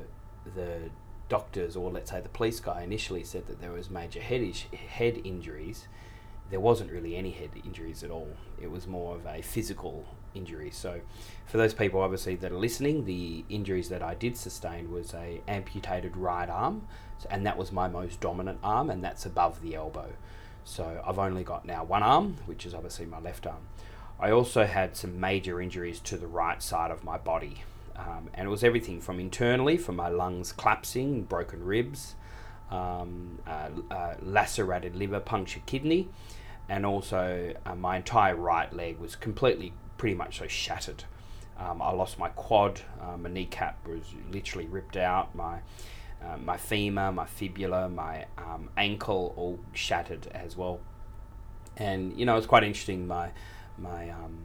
the 0.56 0.90
doctors 1.30 1.76
or 1.76 1.92
let's 1.92 2.12
say 2.12 2.20
the 2.20 2.30
police 2.30 2.60
guy 2.60 2.82
initially 2.82 3.24
said 3.24 3.46
that 3.48 3.62
there 3.62 3.72
was 3.72 3.90
major 3.90 4.20
head 4.20 4.42
is, 4.42 4.66
head 4.90 5.22
injuries, 5.24 5.88
there 6.50 6.60
wasn't 6.60 6.92
really 6.92 7.16
any 7.16 7.32
head 7.32 7.52
injuries 7.64 8.04
at 8.04 8.10
all. 8.10 8.36
It 8.60 8.72
was 8.72 8.88
more 8.88 9.16
of 9.16 9.26
a 9.26 9.42
physical 9.42 10.06
injury. 10.34 10.72
So, 10.72 11.02
for 11.46 11.58
those 11.58 11.74
people 11.74 12.02
obviously 12.02 12.36
that 12.36 12.52
are 12.52 12.58
listening, 12.58 13.06
the 13.06 13.44
injuries 13.50 13.90
that 13.90 14.04
I 14.04 14.14
did 14.14 14.38
sustain 14.38 14.92
was 14.92 15.14
a 15.14 15.42
amputated 15.48 16.16
right 16.16 16.50
arm 16.50 16.88
and 17.30 17.46
that 17.46 17.58
was 17.58 17.72
my 17.72 17.88
most 17.88 18.20
dominant 18.20 18.60
arm, 18.64 18.90
and 18.90 19.04
that's 19.04 19.26
above 19.26 19.62
the 19.62 19.76
elbow. 19.76 20.10
So 20.64 21.02
I've 21.06 21.20
only 21.20 21.44
got 21.44 21.66
now 21.66 21.84
one 21.84 22.04
arm, 22.04 22.38
which 22.46 22.66
is 22.66 22.74
obviously 22.74 23.06
my 23.06 23.20
left 23.20 23.48
arm. 23.48 23.68
I 24.20 24.32
also 24.32 24.66
had 24.66 24.96
some 24.96 25.20
major 25.20 25.62
injuries 25.62 26.00
to 26.02 26.18
the 26.18 26.28
right 26.28 26.62
side 26.62 26.92
of 26.92 27.04
my 27.04 27.18
body, 27.18 27.64
um, 27.96 28.30
and 28.34 28.48
it 28.48 28.50
was 28.50 28.64
everything 28.64 29.02
from 29.02 29.20
internally, 29.20 29.78
from 29.78 29.96
my 29.96 30.10
lungs 30.10 30.52
collapsing, 30.52 31.24
broken 31.24 31.64
ribs, 31.64 32.16
um, 32.70 33.40
uh, 33.48 33.70
uh, 33.90 34.16
lacerated 34.22 34.96
liver, 34.96 35.20
punctured 35.20 35.66
kidney, 35.66 36.10
and 36.68 36.86
also 36.86 37.54
uh, 37.66 37.76
my 37.76 37.98
entire 37.98 38.36
right 38.36 38.72
leg 38.74 39.00
was 39.00 39.16
completely, 39.16 39.74
pretty 40.00 40.16
much 40.16 40.40
so 40.40 40.48
shattered. 40.48 41.04
Um, 41.60 41.82
I 41.82 41.92
lost 41.92 42.18
my 42.18 42.30
quad, 42.30 42.82
uh, 43.02 43.18
my 43.18 43.30
kneecap 43.30 43.86
was 43.86 44.02
literally 44.32 44.66
ripped 44.66 44.98
out, 44.98 45.36
my 45.36 45.60
uh, 46.24 46.38
my 46.38 46.58
femur, 46.58 47.12
my 47.12 47.26
fibula, 47.26 47.88
my 47.88 48.26
um, 48.38 48.70
ankle 48.76 49.34
all 49.38 49.60
shattered 49.74 50.28
as 50.34 50.58
well. 50.58 50.80
And 51.78 52.18
you 52.18 52.26
know, 52.26 52.38
it's 52.38 52.48
quite 52.48 52.64
interesting. 52.64 53.08
My 53.08 53.32
my 53.78 54.10
um, 54.10 54.38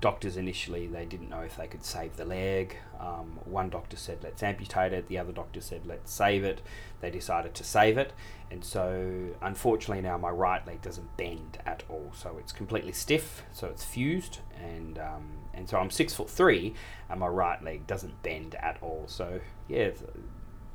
doctors 0.00 0.36
initially 0.36 0.86
they 0.86 1.04
didn't 1.04 1.28
know 1.28 1.40
if 1.40 1.56
they 1.56 1.66
could 1.66 1.84
save 1.84 2.16
the 2.16 2.24
leg. 2.24 2.76
Um, 3.00 3.38
one 3.44 3.70
doctor 3.70 3.96
said 3.96 4.18
let's 4.22 4.42
amputate 4.42 4.92
it. 4.92 5.08
The 5.08 5.18
other 5.18 5.32
doctor 5.32 5.60
said 5.60 5.86
let's 5.86 6.12
save 6.12 6.44
it. 6.44 6.60
They 7.00 7.10
decided 7.10 7.54
to 7.54 7.64
save 7.64 7.98
it, 7.98 8.12
and 8.50 8.64
so 8.64 9.28
unfortunately 9.40 10.02
now 10.02 10.18
my 10.18 10.30
right 10.30 10.66
leg 10.66 10.82
doesn't 10.82 11.16
bend 11.16 11.58
at 11.64 11.82
all. 11.88 12.12
So 12.14 12.36
it's 12.38 12.52
completely 12.52 12.92
stiff. 12.92 13.42
So 13.52 13.68
it's 13.68 13.84
fused, 13.84 14.38
and 14.62 14.98
um, 14.98 15.28
and 15.54 15.68
so 15.68 15.78
I'm 15.78 15.90
six 15.90 16.14
foot 16.14 16.30
three, 16.30 16.74
and 17.08 17.20
my 17.20 17.28
right 17.28 17.62
leg 17.62 17.86
doesn't 17.86 18.22
bend 18.22 18.54
at 18.56 18.78
all. 18.82 19.04
So 19.06 19.40
yeah, 19.68 19.90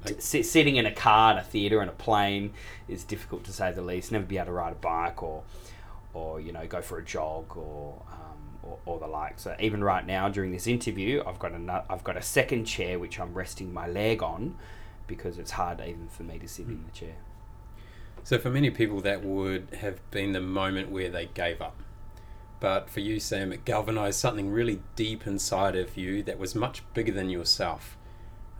like, 0.05 0.21
sitting 0.21 0.75
in 0.75 0.85
a 0.85 0.91
car, 0.91 1.33
in 1.33 1.37
a 1.37 1.43
theatre, 1.43 1.81
in 1.81 1.89
a 1.89 1.93
plane 1.93 2.53
is 2.87 3.03
difficult 3.03 3.43
to 3.45 3.53
say 3.53 3.71
the 3.71 3.81
least. 3.81 4.11
Never 4.11 4.25
be 4.25 4.37
able 4.37 4.47
to 4.47 4.51
ride 4.51 4.73
a 4.73 4.75
bike 4.75 5.23
or, 5.23 5.43
or 6.13 6.41
you 6.41 6.51
know, 6.51 6.67
go 6.67 6.81
for 6.81 6.97
a 6.97 7.03
jog 7.03 7.55
or, 7.55 8.01
or, 8.63 8.79
or, 8.85 8.99
the 8.99 9.07
like. 9.07 9.39
So 9.39 9.55
even 9.59 9.83
right 9.83 10.05
now 10.05 10.29
during 10.29 10.51
this 10.51 10.67
interview, 10.67 11.23
I've 11.25 11.39
got 11.39 11.51
a 11.53 11.85
I've 11.89 12.03
got 12.03 12.17
a 12.17 12.21
second 12.21 12.65
chair 12.65 12.97
which 12.97 13.19
I'm 13.19 13.33
resting 13.33 13.73
my 13.73 13.87
leg 13.87 14.23
on, 14.23 14.57
because 15.07 15.37
it's 15.37 15.51
hard 15.51 15.81
even 15.81 16.07
for 16.07 16.23
me 16.23 16.39
to 16.39 16.47
sit 16.47 16.67
mm. 16.67 16.71
in 16.71 16.85
the 16.85 16.91
chair. 16.91 17.15
So 18.23 18.37
for 18.37 18.49
many 18.49 18.69
people, 18.69 19.01
that 19.01 19.23
would 19.23 19.67
have 19.79 19.99
been 20.11 20.31
the 20.31 20.39
moment 20.39 20.89
where 20.89 21.09
they 21.09 21.25
gave 21.33 21.61
up. 21.61 21.75
But 22.59 22.89
for 22.89 23.01
you, 23.01 23.19
Sam, 23.19 23.51
it 23.51 23.65
galvanized 23.65 24.17
something 24.19 24.49
really 24.49 24.81
deep 24.95 25.27
inside 25.27 25.75
of 25.75 25.97
you 25.97 26.23
that 26.23 26.39
was 26.39 26.55
much 26.55 26.81
bigger 26.93 27.11
than 27.11 27.29
yourself. 27.29 27.97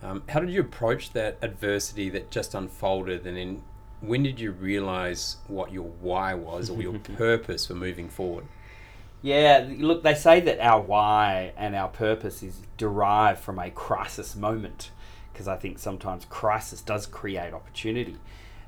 Um, 0.02 0.22
how 0.28 0.40
did 0.40 0.50
you 0.50 0.60
approach 0.60 1.14
that 1.14 1.38
adversity 1.40 2.10
that 2.10 2.30
just 2.30 2.54
unfolded, 2.54 3.26
and 3.26 3.38
then 3.38 3.62
when 4.02 4.22
did 4.22 4.38
you 4.38 4.50
realize 4.50 5.38
what 5.46 5.72
your 5.72 5.86
why 5.86 6.34
was 6.34 6.68
or 6.68 6.82
your 6.82 6.98
purpose 7.16 7.66
for 7.66 7.74
moving 7.74 8.10
forward? 8.10 8.44
Yeah, 9.24 9.66
look, 9.78 10.02
they 10.02 10.14
say 10.14 10.40
that 10.40 10.60
our 10.60 10.82
why 10.82 11.54
and 11.56 11.74
our 11.74 11.88
purpose 11.88 12.42
is 12.42 12.60
derived 12.76 13.40
from 13.40 13.58
a 13.58 13.70
crisis 13.70 14.36
moment 14.36 14.90
because 15.32 15.48
I 15.48 15.56
think 15.56 15.78
sometimes 15.78 16.26
crisis 16.26 16.82
does 16.82 17.06
create 17.06 17.54
opportunity. 17.54 18.18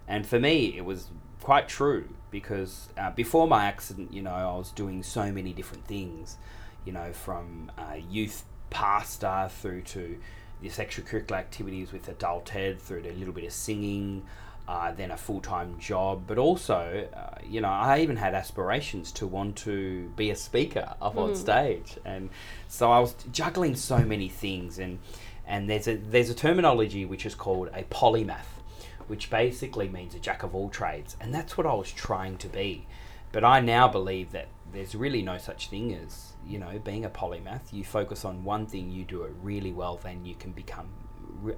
And 0.08 0.26
for 0.26 0.40
me, 0.40 0.74
it 0.74 0.86
was 0.86 1.08
quite 1.42 1.68
true 1.68 2.08
because 2.30 2.88
uh, 2.96 3.10
before 3.10 3.46
my 3.46 3.66
accident, 3.66 4.14
you 4.14 4.22
know, 4.22 4.32
I 4.32 4.56
was 4.56 4.70
doing 4.70 5.02
so 5.02 5.30
many 5.30 5.52
different 5.52 5.84
things, 5.84 6.38
you 6.86 6.92
know, 6.94 7.12
from 7.12 7.70
uh, 7.76 7.96
youth 8.08 8.44
pastor 8.70 9.50
through 9.50 9.82
to 9.82 10.16
this 10.62 10.78
extracurricular 10.78 11.32
activities 11.32 11.92
with 11.92 12.08
adult 12.08 12.56
ed 12.56 12.80
through 12.80 13.02
to 13.02 13.10
a 13.10 13.12
little 13.12 13.34
bit 13.34 13.44
of 13.44 13.52
singing, 13.52 14.24
uh, 14.68 14.92
then 14.92 15.10
a 15.10 15.16
full 15.16 15.40
time 15.40 15.78
job. 15.78 16.24
But 16.26 16.38
also, 16.38 17.08
uh, 17.14 17.38
you 17.46 17.60
know, 17.60 17.68
I 17.68 18.00
even 18.00 18.16
had 18.16 18.34
aspirations 18.34 19.12
to 19.12 19.26
want 19.26 19.56
to 19.58 20.08
be 20.16 20.30
a 20.30 20.36
speaker 20.36 20.94
up 21.00 21.14
mm. 21.14 21.22
on 21.22 21.36
stage, 21.36 21.96
and 22.04 22.30
so 22.68 22.90
I 22.90 22.98
was 22.98 23.14
juggling 23.32 23.76
so 23.76 23.98
many 23.98 24.28
things. 24.28 24.78
And 24.78 24.98
and 25.46 25.70
there's 25.70 25.88
a 25.88 25.96
there's 25.96 26.30
a 26.30 26.34
terminology 26.34 27.04
which 27.04 27.26
is 27.26 27.34
called 27.34 27.68
a 27.74 27.84
polymath, 27.84 28.60
which 29.06 29.30
basically 29.30 29.88
means 29.88 30.14
a 30.14 30.18
jack 30.18 30.42
of 30.42 30.54
all 30.54 30.68
trades. 30.68 31.16
And 31.20 31.34
that's 31.34 31.56
what 31.56 31.66
I 31.66 31.74
was 31.74 31.90
trying 31.90 32.38
to 32.38 32.48
be. 32.48 32.86
But 33.32 33.44
I 33.44 33.60
now 33.60 33.88
believe 33.88 34.32
that 34.32 34.48
there's 34.72 34.94
really 34.94 35.22
no 35.22 35.38
such 35.38 35.68
thing 35.68 35.94
as, 35.94 36.32
you 36.46 36.58
know, 36.58 36.78
being 36.82 37.04
a 37.04 37.10
polymath. 37.10 37.72
You 37.72 37.84
focus 37.84 38.24
on 38.24 38.44
one 38.44 38.66
thing, 38.66 38.90
you 38.90 39.04
do 39.04 39.22
it 39.22 39.32
really 39.42 39.72
well, 39.72 40.00
then 40.02 40.24
you 40.24 40.34
can 40.34 40.52
become 40.52 40.88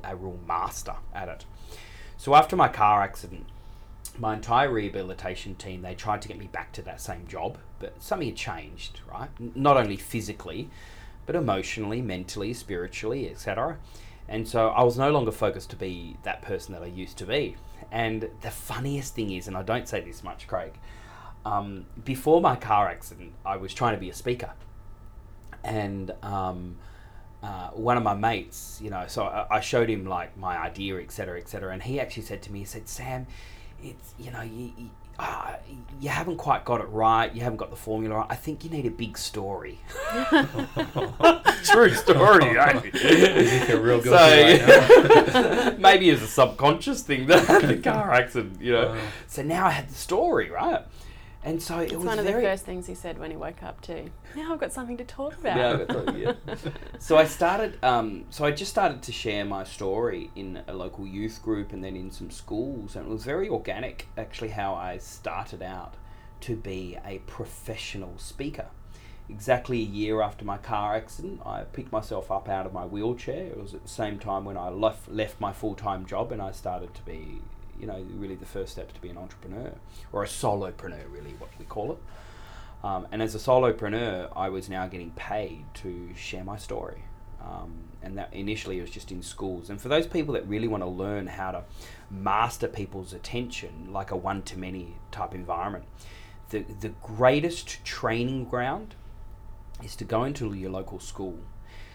a 0.05 0.17
real 0.17 0.39
master 0.47 0.95
at 1.15 1.29
it. 1.29 1.45
So 2.19 2.35
after 2.35 2.57
my 2.57 2.67
car 2.67 3.01
accident, 3.01 3.47
my 4.19 4.35
entire 4.35 4.71
rehabilitation 4.73 5.55
team 5.55 5.83
they 5.83 5.95
tried 5.95 6.21
to 6.23 6.29
get 6.29 6.37
me 6.37 6.49
back 6.49 6.73
to 6.73 6.83
that 6.83 7.01
same 7.01 7.27
job, 7.29 7.59
but 7.79 8.03
something 8.03 8.29
had 8.29 8.37
changed, 8.37 9.01
right? 9.11 9.31
Not 9.39 9.77
only 9.77 9.97
physically, 9.97 10.69
but 11.27 11.37
emotionally, 11.37 12.03
mentally, 12.03 12.53
spiritually, 12.53 13.31
etc. 13.31 13.79
And 14.29 14.49
so 14.49 14.69
I 14.71 14.83
was 14.83 14.99
no 14.99 15.13
longer 15.13 15.31
focused 15.31 15.71
to 15.71 15.77
be 15.77 16.17
that 16.25 16.43
person 16.43 16.75
that 16.75 16.83
I 16.83 16.87
used 16.87 17.17
to 17.19 17.27
be. 17.27 17.57
And 17.93 18.29
the 18.41 18.51
funniest 18.51 19.15
thing 19.15 19.31
is, 19.31 19.47
and 19.47 19.57
I 19.57 19.63
don't 19.63 19.89
say 19.89 20.01
this 20.01 20.25
much, 20.25 20.49
Craig, 20.49 20.73
um, 21.47 21.87
before 22.05 22.41
my 22.41 22.57
car 22.57 22.89
accident, 22.89 23.33
I 23.47 23.57
was 23.57 23.73
trying 23.73 23.95
to 23.95 24.01
be 24.01 24.11
a 24.11 24.15
speaker. 24.15 24.51
And 25.63 26.13
um, 26.23 26.79
uh, 27.43 27.69
one 27.69 27.97
of 27.97 28.03
my 28.03 28.15
mates, 28.15 28.81
you 28.83 28.91
know, 28.91 29.05
so 29.07 29.25
I, 29.25 29.47
I 29.57 29.61
showed 29.61 29.89
him 29.89 30.07
like 30.07 30.37
my 30.37 30.59
idea, 30.59 30.99
etc., 30.99 31.39
etc., 31.39 31.73
and 31.73 31.83
he 31.83 32.01
actually 32.01 32.25
said 32.25 32.43
to 32.43 32.53
me, 32.53 32.61
he 32.61 32.65
said, 32.65 32.89
"Sam, 32.89 33.27
it's 33.83 34.15
you 34.19 34.33
know, 34.33 34.43
you, 34.43 34.73
you, 34.77 34.91
uh, 35.21 35.55
you 36.01 36.09
haven't 36.09 36.37
quite 36.37 36.65
got 36.65 36.81
it 36.81 36.89
right. 36.89 37.33
You 37.33 37.43
haven't 37.43 37.59
got 37.59 37.71
the 37.71 37.77
formula 37.77 38.17
right. 38.17 38.27
I 38.29 38.35
think 38.35 38.65
you 38.65 38.71
need 38.71 38.87
a 38.87 38.91
big 38.91 39.17
story." 39.17 39.79
True 41.65 41.95
story, 41.95 42.59
eh? 42.59 43.73
a 43.73 43.81
real 43.81 44.01
good 44.01 45.33
so, 45.33 45.77
maybe 45.79 46.11
it's 46.11 46.23
a 46.23 46.27
subconscious 46.27 47.03
thing 47.03 47.27
that 47.27 47.63
the 47.63 47.77
car 47.77 48.13
accident, 48.13 48.61
you 48.61 48.73
know. 48.73 48.89
Wow. 48.89 48.99
So 49.29 49.43
now 49.43 49.67
I 49.67 49.71
had 49.71 49.89
the 49.89 49.95
story, 49.95 50.51
right? 50.51 50.85
And 51.45 51.63
so 51.63 51.79
it 51.79 51.85
It's 51.85 51.95
was 51.95 52.05
one 52.05 52.19
of 52.19 52.25
very 52.25 52.43
the 52.43 52.49
first 52.49 52.65
things 52.65 52.87
he 52.87 52.95
said 52.95 53.19
when 53.19 53.31
he 53.31 53.37
woke 53.37 53.63
up 53.63 53.81
too. 53.81 54.11
Now 54.35 54.53
I've 54.53 54.61
got 54.61 54.73
something 54.73 54.97
to 54.97 55.05
talk 55.05 55.39
about. 55.39 55.57
Yeah, 55.57 55.73
that's 55.77 55.95
right, 55.95 56.19
yeah. 56.19 56.33
so 56.99 57.17
I 57.17 57.25
started. 57.25 57.79
Um, 57.83 58.25
so 58.31 58.45
I 58.45 58.51
just 58.51 58.71
started 58.71 59.03
to 59.03 59.13
share 59.13 59.45
my 59.45 59.65
story 59.65 60.31
in 60.35 60.63
a 60.67 60.75
local 60.75 61.07
youth 61.07 61.41
group 61.43 61.73
and 61.73 61.83
then 61.83 61.95
in 61.97 62.11
some 62.11 62.31
schools, 62.31 62.97
and 62.97 63.07
it 63.07 63.09
was 63.11 63.25
very 63.25 63.49
organic, 63.49 64.09
actually, 64.17 64.51
how 64.51 64.75
I 64.75 64.99
started 64.99 65.63
out 65.63 65.95
to 66.41 66.57
be 66.57 66.99
a 67.05 67.19
professional 67.27 68.19
speaker. 68.19 68.67
Exactly 69.29 69.79
a 69.81 69.85
year 69.85 70.23
after 70.23 70.45
my 70.45 70.57
car 70.57 70.97
accident, 70.97 71.41
I 71.45 71.63
picked 71.63 71.93
myself 71.93 72.31
up 72.31 72.49
out 72.49 72.65
of 72.65 72.73
my 72.73 72.87
wheelchair. 72.87 73.47
It 73.47 73.61
was 73.61 73.75
at 73.75 73.83
the 73.83 73.89
same 73.89 74.19
time 74.19 74.45
when 74.45 74.57
I 74.57 74.71
left 74.71 75.09
left 75.09 75.41
my 75.41 75.53
full 75.53 75.75
time 75.75 76.07
job 76.07 76.33
and 76.33 76.41
I 76.41 76.51
started 76.51 76.95
to 76.95 77.03
be, 77.03 77.43
you 77.81 77.87
know, 77.87 78.05
really 78.17 78.35
the 78.35 78.47
first 78.47 78.73
step 78.73 78.93
to 78.93 79.01
be 79.01 79.09
an 79.09 79.19
entrepreneur 79.19 79.73
or 80.13 80.23
a 80.23 80.27
solopreneur, 80.27 81.11
really 81.11 81.35
what 81.39 81.51
we 81.59 81.65
call 81.65 81.93
it. 81.93 81.99
Um, 82.85 83.09
and 83.11 83.23
as 83.23 83.35
a 83.35 83.39
solopreneur, 83.39 84.31
I 84.37 84.49
was 84.49 84.69
now 84.69 84.87
getting 84.87 85.11
paid 85.13 85.65
to 85.75 86.11
share 86.15 86.45
my 86.45 86.57
story. 86.57 87.03
Um, 87.41 87.73
and 88.03 88.19
that 88.19 88.33
initially 88.33 88.79
it 88.79 88.83
was 88.83 88.91
just 88.91 89.11
in 89.11 89.23
schools. 89.23 89.71
And 89.71 89.81
for 89.81 89.89
those 89.89 90.07
people 90.07 90.35
that 90.35 90.47
really 90.47 90.69
want 90.69 90.83
to 90.83 90.89
learn 90.89 91.27
how 91.27 91.53
to 91.53 91.65
master 92.11 92.69
people's 92.69 93.13
attention, 93.13 93.89
like 93.93 94.11
a 94.11 94.17
one 94.17 94.43
to 94.43 94.59
many 94.59 94.97
type 95.11 95.35
environment, 95.35 95.85
the, 96.51 96.65
the 96.81 96.91
greatest 97.03 97.85
training 97.85 98.45
ground 98.45 98.95
is 99.83 99.95
to 99.97 100.05
go 100.05 100.25
into 100.25 100.53
your 100.55 100.71
local 100.71 100.99
school. 100.99 101.39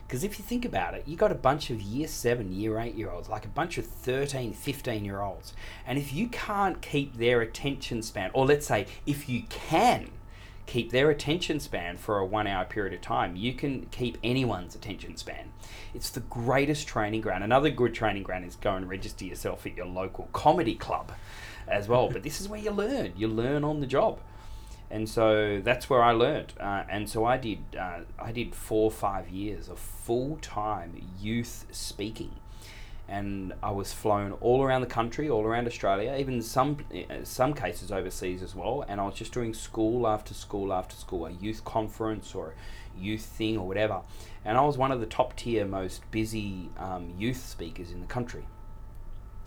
Because 0.07 0.23
if 0.23 0.37
you 0.37 0.45
think 0.45 0.65
about 0.65 0.93
it, 0.93 1.07
you 1.07 1.15
got 1.15 1.31
a 1.31 1.35
bunch 1.35 1.69
of 1.69 1.81
year 1.81 2.07
seven, 2.07 2.51
year 2.51 2.79
eight 2.79 2.95
year 2.95 3.09
olds, 3.09 3.29
like 3.29 3.45
a 3.45 3.49
bunch 3.49 3.77
of 3.77 3.85
13, 3.85 4.53
15 4.53 5.05
year 5.05 5.21
olds. 5.21 5.53
And 5.85 5.97
if 5.97 6.13
you 6.13 6.27
can't 6.27 6.81
keep 6.81 7.17
their 7.17 7.41
attention 7.41 8.01
span, 8.01 8.31
or 8.33 8.45
let's 8.45 8.67
say 8.67 8.85
if 9.05 9.27
you 9.27 9.43
can 9.49 10.11
keep 10.65 10.91
their 10.91 11.09
attention 11.09 11.59
span 11.59 11.97
for 11.97 12.19
a 12.19 12.25
one 12.25 12.47
hour 12.47 12.65
period 12.65 12.93
of 12.93 13.01
time, 13.01 13.35
you 13.35 13.53
can 13.53 13.87
keep 13.87 14.17
anyone's 14.23 14.75
attention 14.75 15.17
span. 15.17 15.51
It's 15.93 16.09
the 16.09 16.21
greatest 16.21 16.87
training 16.87 17.21
ground. 17.21 17.43
Another 17.43 17.69
good 17.69 17.93
training 17.93 18.23
ground 18.23 18.45
is 18.45 18.55
go 18.55 18.75
and 18.75 18.89
register 18.89 19.25
yourself 19.25 19.65
at 19.65 19.75
your 19.75 19.85
local 19.85 20.29
comedy 20.33 20.75
club 20.75 21.11
as 21.67 21.87
well. 21.87 22.09
but 22.09 22.23
this 22.23 22.41
is 22.41 22.47
where 22.47 22.59
you 22.59 22.71
learn. 22.71 23.13
You 23.15 23.27
learn 23.27 23.63
on 23.63 23.79
the 23.79 23.87
job 23.87 24.19
and 24.93 25.09
so 25.09 25.59
that's 25.63 25.89
where 25.89 26.03
I 26.03 26.11
learned. 26.11 26.53
Uh, 26.59 26.83
and 26.87 27.09
so 27.09 27.25
I 27.25 27.37
did. 27.37 27.63
Uh, 27.77 28.01
I 28.19 28.31
did 28.31 28.53
four 28.53 28.85
or 28.85 28.91
five 28.91 29.27
years 29.27 29.67
of 29.67 29.79
full 29.79 30.37
time 30.39 31.01
youth 31.19 31.65
speaking, 31.71 32.35
and 33.07 33.53
I 33.63 33.71
was 33.71 33.91
flown 33.91 34.33
all 34.33 34.61
around 34.61 34.81
the 34.81 34.87
country, 34.87 35.27
all 35.31 35.45
around 35.45 35.65
Australia, 35.65 36.15
even 36.19 36.43
some 36.43 36.77
some 37.23 37.55
cases 37.55 37.91
overseas 37.91 38.43
as 38.43 38.53
well. 38.53 38.85
And 38.87 39.01
I 39.01 39.05
was 39.05 39.15
just 39.15 39.33
doing 39.33 39.55
school 39.55 40.05
after 40.05 40.35
school 40.35 40.71
after 40.71 40.95
school, 40.95 41.25
a 41.25 41.31
youth 41.31 41.65
conference 41.65 42.35
or 42.35 42.53
a 42.95 43.01
youth 43.01 43.25
thing 43.25 43.57
or 43.57 43.67
whatever. 43.67 44.01
And 44.45 44.59
I 44.59 44.61
was 44.61 44.77
one 44.77 44.91
of 44.91 44.99
the 44.99 45.07
top 45.07 45.35
tier, 45.35 45.65
most 45.65 46.03
busy 46.11 46.69
um, 46.77 47.15
youth 47.17 47.43
speakers 47.43 47.89
in 47.91 47.99
the 47.99 48.05
country, 48.05 48.45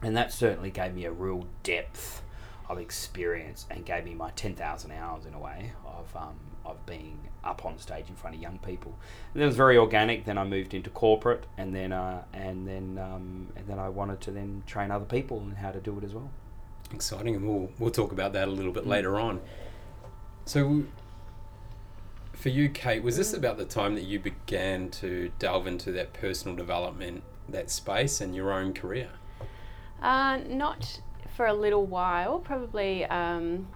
and 0.03 0.17
that 0.17 0.33
certainly 0.33 0.73
gave 0.73 0.93
me 0.93 1.05
a 1.05 1.13
real 1.13 1.47
depth 1.63 2.23
of 2.69 2.79
experience 2.79 3.67
and 3.71 3.85
gave 3.85 4.05
me 4.05 4.15
my 4.15 4.31
10,000 4.31 4.91
hours 4.93 5.25
in 5.27 5.35
a 5.35 5.39
way 5.39 5.73
of, 5.85 6.15
um, 6.17 6.35
of 6.65 6.85
being 6.87 7.19
up 7.45 7.65
on 7.65 7.79
stage 7.79 8.09
in 8.09 8.17
front 8.17 8.35
of 8.35 8.43
young 8.43 8.59
people. 8.59 8.99
And 9.35 9.43
it 9.43 9.47
was 9.47 9.57
very 9.57 9.77
organic. 9.77 10.25
Then 10.25 10.37
I 10.39 10.45
moved 10.45 10.75
into 10.75 10.91
corporate 10.91 11.47
and 11.57 11.75
then, 11.75 11.93
uh, 11.93 12.23
and 12.33 12.67
then, 12.67 12.99
um, 12.99 13.49
and 13.57 13.67
then 13.69 13.79
I 13.79 13.89
wanted 13.89 14.21
to 14.23 14.31
then 14.33 14.63
train 14.67 14.91
other 14.91 15.05
people 15.05 15.39
and 15.41 15.57
how 15.57 15.71
to 15.71 15.81
do 15.81 15.97
it 15.99 16.05
as 16.05 16.13
well. 16.13 16.31
Exciting, 16.93 17.35
and 17.35 17.49
we'll 17.49 17.69
we'll 17.81 17.91
talk 17.91 18.13
about 18.13 18.33
that 18.35 18.47
a 18.47 18.51
little 18.51 18.71
bit 18.73 18.85
Mm. 18.85 18.89
later 18.89 19.19
on. 19.19 19.41
So, 20.45 20.85
for 22.33 22.49
you, 22.49 22.69
Kate, 22.69 23.03
was 23.03 23.17
this 23.17 23.33
about 23.33 23.57
the 23.59 23.65
time 23.65 23.95
that 23.97 24.05
you 24.05 24.21
began 24.21 24.91
to 24.91 25.33
delve 25.41 25.67
into 25.67 25.91
that 25.93 26.13
personal 26.13 26.57
development, 26.57 27.25
that 27.49 27.71
space, 27.71 28.21
and 28.21 28.37
your 28.37 28.53
own 28.53 28.73
career? 28.73 29.09
Uh, 30.01 30.39
not 30.47 31.01
for 31.37 31.47
a 31.47 31.53
little 31.53 31.85
while, 31.85 32.39
probably 32.39 33.05
um, 33.05 33.69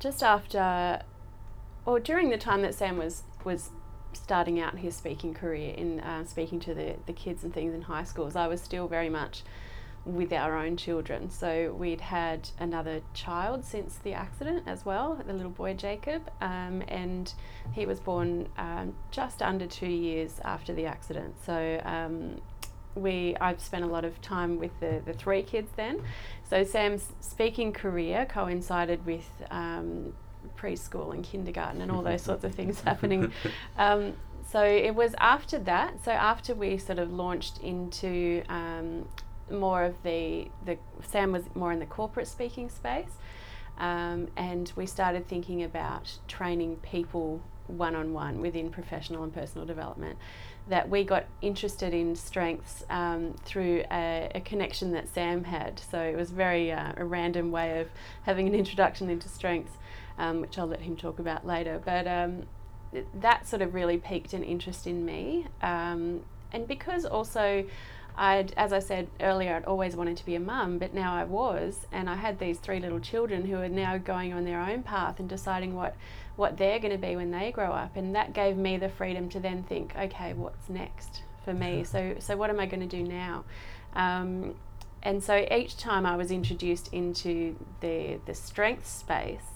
just 0.00 0.22
after, 0.22 1.00
or 1.84 2.00
during 2.00 2.30
the 2.30 2.38
time 2.38 2.62
that 2.62 2.74
Sam 2.74 2.98
was 2.98 3.22
was 3.44 3.70
starting 4.12 4.58
out 4.58 4.78
his 4.78 4.96
speaking 4.96 5.34
career 5.34 5.72
in 5.74 6.00
uh, 6.00 6.24
speaking 6.24 6.58
to 6.58 6.74
the, 6.74 6.96
the 7.06 7.12
kids 7.12 7.44
and 7.44 7.54
things 7.54 7.74
in 7.74 7.82
high 7.82 8.02
schools. 8.02 8.34
I 8.34 8.48
was 8.48 8.60
still 8.60 8.88
very 8.88 9.08
much 9.08 9.44
with 10.04 10.32
our 10.32 10.56
own 10.56 10.76
children. 10.76 11.30
So 11.30 11.74
we'd 11.76 12.00
had 12.00 12.48
another 12.58 13.02
child 13.12 13.64
since 13.64 13.96
the 13.98 14.14
accident 14.14 14.62
as 14.66 14.84
well, 14.84 15.20
the 15.26 15.32
little 15.32 15.50
boy 15.50 15.74
Jacob, 15.74 16.30
um, 16.40 16.82
and 16.88 17.32
he 17.72 17.86
was 17.86 17.98
born 18.00 18.48
um, 18.56 18.94
just 19.10 19.42
under 19.42 19.66
two 19.66 19.88
years 19.88 20.40
after 20.44 20.72
the 20.72 20.86
accident. 20.86 21.34
So 21.44 21.80
um, 21.84 22.40
we 22.96 23.36
I've 23.40 23.60
spent 23.60 23.84
a 23.84 23.88
lot 23.88 24.04
of 24.04 24.20
time 24.20 24.58
with 24.58 24.72
the, 24.80 25.02
the 25.04 25.12
three 25.12 25.42
kids 25.42 25.70
then. 25.76 26.02
So 26.48 26.64
Sam's 26.64 27.12
speaking 27.20 27.72
career 27.72 28.26
coincided 28.26 29.04
with 29.04 29.28
um, 29.50 30.14
preschool 30.56 31.12
and 31.12 31.22
kindergarten 31.22 31.80
and 31.82 31.90
all 31.90 32.02
those 32.02 32.22
sorts 32.22 32.44
of 32.44 32.54
things 32.54 32.80
happening. 32.82 33.32
Um, 33.76 34.14
so 34.50 34.62
it 34.62 34.94
was 34.94 35.14
after 35.18 35.58
that. 35.60 36.04
So 36.04 36.12
after 36.12 36.54
we 36.54 36.78
sort 36.78 36.98
of 36.98 37.12
launched 37.12 37.58
into 37.58 38.42
um, 38.48 39.08
more 39.50 39.84
of 39.84 40.02
the 40.02 40.48
the 40.64 40.78
Sam 41.06 41.32
was 41.32 41.44
more 41.54 41.72
in 41.72 41.78
the 41.78 41.86
corporate 41.86 42.28
speaking 42.28 42.68
space, 42.68 43.12
um, 43.78 44.28
and 44.36 44.72
we 44.76 44.86
started 44.86 45.28
thinking 45.28 45.62
about 45.62 46.18
training 46.28 46.76
people 46.76 47.42
one 47.66 47.96
on 47.96 48.12
one 48.12 48.40
within 48.40 48.70
professional 48.70 49.24
and 49.24 49.34
personal 49.34 49.66
development. 49.66 50.18
That 50.68 50.88
we 50.88 51.04
got 51.04 51.26
interested 51.42 51.94
in 51.94 52.16
strengths 52.16 52.84
um, 52.90 53.34
through 53.44 53.84
a, 53.90 54.30
a 54.34 54.40
connection 54.40 54.90
that 54.92 55.08
Sam 55.08 55.44
had. 55.44 55.78
So 55.78 56.00
it 56.00 56.16
was 56.16 56.30
very 56.30 56.72
uh, 56.72 56.92
a 56.96 57.04
random 57.04 57.52
way 57.52 57.80
of 57.80 57.88
having 58.24 58.48
an 58.48 58.54
introduction 58.54 59.08
into 59.08 59.28
strengths, 59.28 59.74
um, 60.18 60.40
which 60.40 60.58
I'll 60.58 60.66
let 60.66 60.80
him 60.80 60.96
talk 60.96 61.20
about 61.20 61.46
later. 61.46 61.80
But 61.84 62.08
um, 62.08 62.46
th- 62.92 63.06
that 63.20 63.46
sort 63.46 63.62
of 63.62 63.74
really 63.74 63.96
piqued 63.96 64.32
an 64.32 64.42
interest 64.42 64.86
in 64.88 65.04
me, 65.04 65.46
um, 65.62 66.22
and 66.52 66.66
because 66.66 67.04
also. 67.04 67.64
I'd, 68.18 68.54
as 68.56 68.72
I 68.72 68.78
said 68.78 69.08
earlier, 69.20 69.54
I'd 69.54 69.66
always 69.66 69.94
wanted 69.94 70.16
to 70.16 70.24
be 70.24 70.36
a 70.36 70.40
mum, 70.40 70.78
but 70.78 70.94
now 70.94 71.14
I 71.14 71.24
was, 71.24 71.86
and 71.92 72.08
I 72.08 72.14
had 72.16 72.38
these 72.38 72.58
three 72.58 72.80
little 72.80 72.98
children 72.98 73.44
who 73.44 73.56
are 73.56 73.68
now 73.68 73.98
going 73.98 74.32
on 74.32 74.46
their 74.46 74.62
own 74.62 74.82
path 74.82 75.20
and 75.20 75.28
deciding 75.28 75.74
what, 75.74 75.94
what 76.36 76.56
they're 76.56 76.78
going 76.78 76.92
to 76.92 76.98
be 76.98 77.16
when 77.16 77.30
they 77.30 77.50
grow 77.50 77.72
up, 77.72 77.96
and 77.96 78.14
that 78.14 78.32
gave 78.32 78.56
me 78.56 78.76
the 78.76 78.88
freedom 78.88 79.28
to 79.30 79.40
then 79.40 79.62
think, 79.62 79.94
okay, 79.96 80.34
what's 80.34 80.68
next 80.68 81.22
for 81.44 81.54
me? 81.54 81.84
So, 81.90 82.16
so 82.18 82.36
what 82.36 82.50
am 82.50 82.60
I 82.60 82.66
going 82.66 82.86
to 82.86 82.96
do 82.96 83.02
now? 83.02 83.44
Um, 83.94 84.54
and 85.02 85.22
so 85.22 85.46
each 85.50 85.76
time 85.76 86.04
I 86.04 86.16
was 86.16 86.30
introduced 86.30 86.92
into 86.92 87.56
the 87.80 88.18
the 88.26 88.34
strength 88.34 88.86
space, 88.86 89.46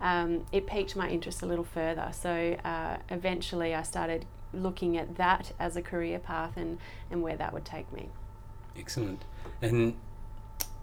um, 0.00 0.46
it 0.52 0.66
piqued 0.66 0.96
my 0.96 1.08
interest 1.08 1.42
a 1.42 1.46
little 1.46 1.64
further. 1.64 2.10
So 2.12 2.56
uh, 2.64 2.98
eventually, 3.10 3.74
I 3.74 3.82
started 3.82 4.26
looking 4.52 4.96
at 4.96 5.16
that 5.16 5.52
as 5.58 5.76
a 5.76 5.82
career 5.82 6.18
path 6.18 6.56
and, 6.56 6.78
and 7.10 7.22
where 7.22 7.36
that 7.36 7.52
would 7.52 7.64
take 7.64 7.92
me. 7.92 8.08
Excellent. 8.76 9.24
And 9.60 9.94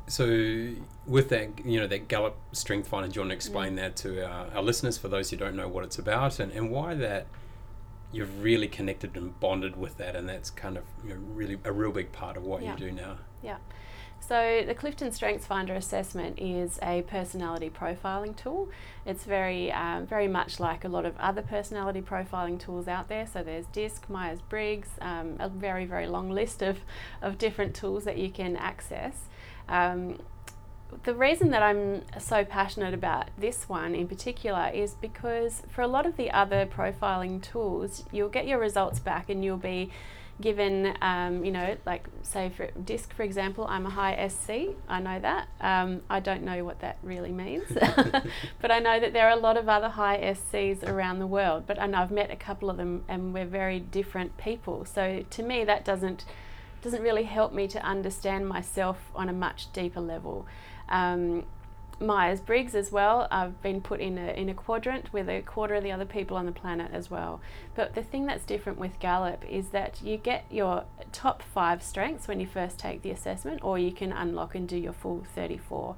so 0.10 0.70
with 1.06 1.30
that, 1.30 1.66
you 1.66 1.80
know, 1.80 1.88
that 1.88 2.08
Gallup 2.08 2.36
Strength 2.52 2.88
Finder, 2.88 3.08
do 3.08 3.16
you 3.16 3.22
want 3.22 3.30
to 3.30 3.36
explain 3.36 3.76
that 3.76 3.96
to 3.98 4.26
our, 4.26 4.48
our 4.56 4.62
listeners 4.64 4.98
for 4.98 5.08
those 5.08 5.30
who 5.30 5.38
don't 5.38 5.56
know 5.56 5.68
what 5.68 5.84
it's 5.84 6.00
about 6.00 6.40
and, 6.40 6.52
and 6.52 6.72
why 6.72 6.96
that 6.96 7.28
you've 8.12 8.42
really 8.44 8.68
connected 8.68 9.16
and 9.16 9.40
bonded 9.40 9.76
with 9.78 9.98
that, 9.98 10.16
and 10.16 10.28
that's 10.28 10.50
kind 10.50 10.78
of 10.78 10.84
you 11.04 11.12
know, 11.14 11.20
really 11.34 11.58
a 11.64 11.72
real 11.72 11.92
big 11.92 12.12
part 12.12 12.36
of 12.38 12.44
what 12.44 12.64
Yeah. 12.64 12.72
you 12.74 12.78
do 12.78 12.92
now. 12.92 13.18
Yeah. 13.44 13.58
So 14.20 14.64
the 14.68 14.76
Clifton 14.76 15.12
Strengths 15.12 15.46
Finder 15.48 15.74
assessment 15.76 16.40
is 16.40 16.78
a 16.84 17.04
personality 17.04 17.70
profiling 17.70 18.36
tool. 18.36 18.70
It's 19.06 19.24
very, 19.24 19.72
um, 19.72 20.06
very 20.06 20.28
much 20.28 20.60
like 20.60 20.84
a 20.84 20.90
lot 20.90 21.06
of 21.06 21.18
other 21.18 21.42
personality 21.42 22.02
profiling 22.02 22.60
tools 22.60 22.88
out 22.88 23.08
there. 23.08 23.26
So 23.26 23.44
there's 23.44 23.66
DISC, 23.68 24.10
Myers 24.10 24.42
Briggs, 24.42 24.90
um, 25.02 25.36
a 25.40 25.50
very, 25.50 25.86
very 25.86 26.06
long 26.06 26.30
list 26.30 26.62
of, 26.62 26.80
of 27.22 27.38
different 27.38 27.74
tools 27.76 28.04
that 28.04 28.18
you 28.18 28.30
can 28.30 28.58
access. 28.58 29.26
Um, 29.70 30.20
the 31.04 31.14
reason 31.14 31.52
that 31.52 31.62
I'm 31.62 32.02
so 32.20 32.44
passionate 32.44 32.94
about 32.94 33.30
this 33.38 33.70
one 33.70 33.94
in 33.94 34.08
particular 34.08 34.72
is 34.74 34.94
because 34.96 35.64
for 35.70 35.82
a 35.82 35.88
lot 35.88 36.06
of 36.06 36.18
the 36.18 36.32
other 36.32 36.66
profiling 36.66 37.42
tools, 37.42 38.04
you'll 38.12 38.30
get 38.30 38.48
your 38.48 38.60
results 38.60 39.00
back 39.00 39.30
and 39.30 39.46
you'll 39.46 39.58
be 39.58 39.92
given, 40.42 40.96
um, 41.02 41.44
you 41.44 41.52
know, 41.52 41.76
like 41.86 42.08
say 42.24 42.50
for 42.50 42.68
DISC, 42.72 43.14
for 43.14 43.24
example, 43.24 43.66
I'm 43.68 43.86
a 43.86 43.90
high 43.90 44.28
SC. 44.28 44.76
I 44.88 45.00
know 45.00 45.20
that. 45.20 45.50
Um, 45.60 46.02
I 46.10 46.20
don't 46.20 46.44
know 46.44 46.64
what 46.64 46.80
that 46.80 46.98
really 47.04 47.32
means, 47.32 47.66
but 48.62 48.72
I 48.72 48.80
know 48.80 49.00
that 49.00 49.14
there 49.14 49.28
are 49.28 49.38
a 49.38 49.40
lot 49.40 49.58
of 49.58 49.68
other 49.68 49.90
high 49.90 50.18
SCs 50.18 50.88
around 50.88 51.20
the 51.20 51.28
world. 51.28 51.66
But 51.68 51.78
know 51.88 52.00
I've 52.00 52.12
met 52.12 52.32
a 52.32 52.36
couple 52.36 52.70
of 52.70 52.78
them, 52.78 53.04
and 53.08 53.34
we're 53.34 53.46
very 53.46 53.80
different 53.80 54.38
people. 54.38 54.86
So 54.86 55.26
to 55.30 55.44
me, 55.44 55.66
that 55.66 55.84
doesn't 55.84 56.26
doesn't 56.82 57.02
really 57.02 57.24
help 57.24 57.54
me 57.54 57.68
to 57.70 57.82
understand 57.84 58.48
myself 58.48 58.98
on 59.16 59.30
a 59.30 59.34
much 59.34 59.72
deeper 59.74 60.02
level. 60.02 60.46
Um, 60.88 61.46
Myers 62.02 62.40
Briggs 62.40 62.76
as 62.76 62.92
well. 62.92 63.28
I've 63.30 63.62
been 63.62 63.82
put 63.82 64.00
in 64.00 64.18
a 64.18 64.32
in 64.32 64.48
a 64.48 64.54
quadrant 64.54 65.12
with 65.12 65.28
a 65.28 65.42
quarter 65.42 65.76
of 65.76 65.84
the 65.84 65.92
other 65.92 66.06
people 66.06 66.38
on 66.38 66.46
the 66.46 66.52
planet 66.52 66.92
as 66.94 67.12
well. 67.12 67.42
But 67.76 67.94
the 67.94 68.04
thing 68.04 68.26
that's 68.26 68.46
different 68.46 68.80
with 68.80 69.00
Gallup 69.00 69.44
is 69.50 69.70
that 69.70 70.02
you 70.02 70.16
get 70.16 70.46
your 70.50 70.86
top 71.12 71.42
five 71.42 71.84
strengths 71.84 72.28
when 72.28 72.40
you 72.40 72.48
first 72.48 72.80
take 72.80 73.02
the 73.02 73.12
assessment, 73.12 73.62
or 73.64 73.78
you 73.78 73.92
can 73.92 74.14
unlock 74.14 74.56
and 74.56 74.68
do 74.68 74.78
your 74.78 74.94
full 74.94 75.26
34. 75.36 75.96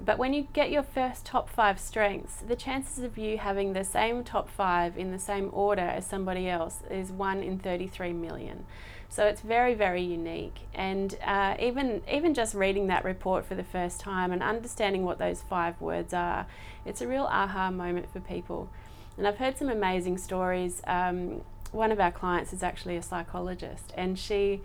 But 0.00 0.18
when 0.18 0.32
you 0.32 0.48
get 0.52 0.70
your 0.70 0.82
first 0.82 1.26
top 1.26 1.48
five 1.48 1.78
strengths, 1.78 2.36
the 2.36 2.56
chances 2.56 3.04
of 3.04 3.18
you 3.18 3.38
having 3.38 3.72
the 3.72 3.84
same 3.84 4.24
top 4.24 4.48
five 4.48 4.96
in 4.96 5.12
the 5.12 5.18
same 5.18 5.50
order 5.52 5.82
as 5.82 6.06
somebody 6.06 6.48
else 6.48 6.80
is 6.90 7.12
one 7.12 7.42
in 7.42 7.58
33 7.58 8.12
million. 8.14 8.64
So 9.12 9.26
it's 9.26 9.42
very, 9.42 9.74
very 9.74 10.00
unique. 10.00 10.60
And 10.74 11.18
uh, 11.22 11.54
even 11.60 12.00
even 12.10 12.32
just 12.32 12.54
reading 12.54 12.86
that 12.86 13.04
report 13.04 13.44
for 13.44 13.54
the 13.54 13.62
first 13.62 14.00
time 14.00 14.32
and 14.32 14.42
understanding 14.42 15.04
what 15.04 15.18
those 15.18 15.42
five 15.42 15.78
words 15.82 16.14
are, 16.14 16.46
it's 16.86 17.02
a 17.02 17.06
real 17.06 17.24
aha 17.24 17.70
moment 17.70 18.10
for 18.10 18.20
people. 18.20 18.70
And 19.18 19.28
I've 19.28 19.36
heard 19.36 19.58
some 19.58 19.68
amazing 19.68 20.16
stories. 20.16 20.80
Um, 20.86 21.42
one 21.72 21.92
of 21.92 22.00
our 22.00 22.10
clients 22.10 22.54
is 22.54 22.62
actually 22.62 22.96
a 22.96 23.02
psychologist, 23.02 23.92
and 23.98 24.18
she 24.18 24.62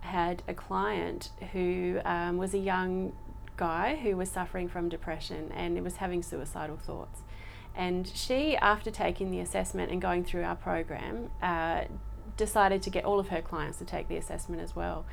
had 0.00 0.42
a 0.46 0.52
client 0.52 1.30
who 1.54 2.00
um, 2.04 2.36
was 2.36 2.52
a 2.52 2.58
young 2.58 3.14
guy 3.56 3.96
who 4.02 4.14
was 4.14 4.30
suffering 4.30 4.68
from 4.68 4.90
depression 4.90 5.50
and 5.52 5.82
was 5.82 5.96
having 5.96 6.22
suicidal 6.22 6.76
thoughts. 6.76 7.22
And 7.74 8.06
she, 8.06 8.58
after 8.58 8.90
taking 8.90 9.30
the 9.30 9.40
assessment 9.40 9.90
and 9.90 10.02
going 10.02 10.22
through 10.22 10.44
our 10.44 10.56
program, 10.56 11.30
uh, 11.40 11.84
decided 12.36 12.82
to 12.82 12.90
get 12.90 13.04
all 13.04 13.18
of 13.18 13.28
her 13.28 13.42
clients 13.42 13.78
to 13.78 13.84
take 13.84 14.08
the 14.08 14.16
assessment 14.16 14.62
as 14.62 14.76
well. 14.76 15.04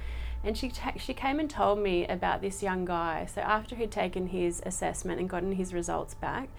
And 0.43 0.57
she, 0.57 0.69
ta- 0.69 0.93
she 0.97 1.13
came 1.13 1.39
and 1.39 1.49
told 1.49 1.79
me 1.79 2.05
about 2.05 2.41
this 2.41 2.61
young 2.61 2.83
guy. 2.85 3.25
So 3.33 3.41
after 3.41 3.75
he'd 3.75 3.91
taken 3.91 4.27
his 4.27 4.61
assessment 4.65 5.19
and 5.19 5.29
gotten 5.29 5.53
his 5.53 5.73
results 5.73 6.13
back, 6.13 6.49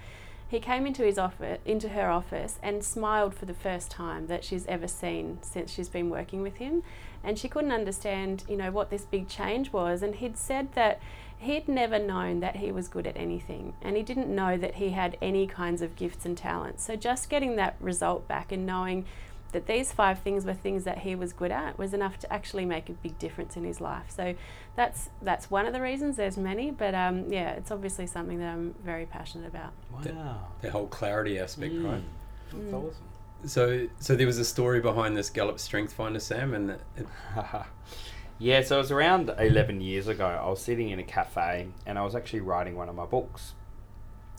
he 0.49 0.61
came 0.61 0.87
into 0.87 1.03
his 1.03 1.19
office, 1.19 1.59
into 1.65 1.91
her 1.91 2.11
office, 2.11 2.59
and 2.63 2.85
smiled 2.85 3.35
for 3.35 3.45
the 3.45 3.55
first 3.55 3.91
time 3.91 4.27
that 4.29 4.45
she's 4.45 4.67
ever 4.67 4.87
seen 4.87 5.39
since 5.43 5.71
she's 5.71 5.89
been 5.89 6.11
working 6.11 6.43
with 6.43 6.57
him. 6.57 6.83
And 7.23 7.39
she 7.39 7.49
couldn't 7.49 7.73
understand, 7.73 8.45
you 8.49 8.57
know, 8.57 8.71
what 8.71 8.91
this 8.91 9.05
big 9.05 9.29
change 9.29 9.73
was. 9.73 10.03
And 10.03 10.15
he'd 10.15 10.37
said 10.37 10.73
that 10.75 11.01
he'd 11.39 11.69
never 11.69 11.99
known 11.99 12.41
that 12.41 12.57
he 12.57 12.73
was 12.73 12.89
good 12.89 13.07
at 13.07 13.17
anything, 13.17 13.75
and 13.83 13.97
he 13.97 14.03
didn't 14.03 14.35
know 14.35 14.57
that 14.57 14.77
he 14.77 14.91
had 14.91 15.17
any 15.21 15.47
kinds 15.47 15.83
of 15.83 15.97
gifts 15.97 16.25
and 16.25 16.37
talents. 16.39 16.85
So 16.85 16.97
just 16.97 17.29
getting 17.29 17.57
that 17.57 17.77
result 17.81 18.27
back 18.29 18.53
and 18.53 18.65
knowing 18.65 19.05
that 19.55 19.67
these 19.67 19.91
five 19.91 20.19
things 20.19 20.45
were 20.45 20.53
things 20.55 20.85
that 20.85 20.99
he 20.99 21.15
was 21.15 21.33
good 21.33 21.51
at 21.51 21.79
was 21.79 21.95
enough 21.95 22.19
to 22.19 22.31
actually 22.33 22.67
make 22.67 22.89
a 22.91 22.93
big 22.93 23.19
difference 23.19 23.57
in 23.57 23.65
his 23.65 23.81
life. 23.81 24.05
So 24.09 24.35
that's 24.77 25.09
that's 25.23 25.51
one 25.51 25.65
of 25.67 25.73
the 25.73 25.81
reasons. 25.81 26.17
There's 26.17 26.37
many, 26.37 26.71
but 26.71 26.95
um, 26.95 27.33
yeah, 27.33 27.53
it's 27.53 27.71
obviously 27.71 28.07
something 28.07 28.39
that 28.39 28.49
I'm 28.53 28.75
very 28.85 29.07
passionate 29.07 29.49
about. 29.49 29.73
Wow. 29.91 30.49
The 30.61 30.71
whole 30.71 30.87
clarity 30.89 31.39
aspect, 31.39 31.73
Mm. 31.75 31.85
right? 31.91 32.03
That's 32.53 32.65
Mm. 32.73 32.75
awesome. 32.75 33.05
So, 33.47 33.89
so 33.99 34.15
there 34.17 34.27
was 34.27 34.39
a 34.39 34.45
story 34.45 34.81
behind 34.81 35.17
this 35.17 35.29
Gallup 35.31 35.59
Strength 35.59 35.93
Finder, 35.93 36.21
Sam, 36.21 36.55
and 36.55 36.71
it, 36.71 37.07
yeah, 38.39 38.63
so 38.63 38.77
it 38.77 38.79
was 38.79 38.91
around 38.91 39.31
11 39.39 39.81
years 39.81 40.09
ago. 40.09 40.27
I 40.27 40.49
was 40.49 40.61
sitting 40.63 40.91
in 40.91 40.99
a 40.99 41.03
cafe 41.05 41.69
and 41.87 41.99
I 41.99 42.05
was 42.05 42.15
actually 42.15 42.41
writing 42.41 42.77
one 42.77 42.89
of 42.89 42.95
my 42.95 43.05
books. 43.07 43.55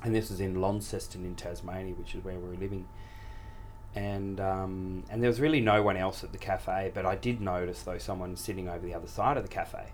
And 0.04 0.14
this 0.14 0.30
was 0.30 0.40
in 0.40 0.60
Launceston 0.62 1.24
in 1.26 1.36
Tasmania, 1.36 1.94
which 1.96 2.14
is 2.16 2.24
where 2.24 2.38
we 2.38 2.50
were 2.50 2.56
living. 2.56 2.88
And 3.96 4.42
um, 4.42 5.04
and 5.10 5.24
there 5.24 5.30
was 5.30 5.40
really 5.40 5.62
no 5.62 5.82
one 5.82 5.96
else 5.96 6.24
at 6.24 6.34
the 6.34 6.38
cafe, 6.38 6.92
but 6.94 7.06
I 7.06 7.16
did 7.16 7.40
notice 7.40 7.82
though 7.84 7.98
someone 7.98 8.36
sitting 8.36 8.68
over 8.68 8.86
the 8.86 8.94
other 8.94 9.08
side 9.08 9.38
of 9.38 9.44
the 9.44 9.50
cafe. 9.50 9.86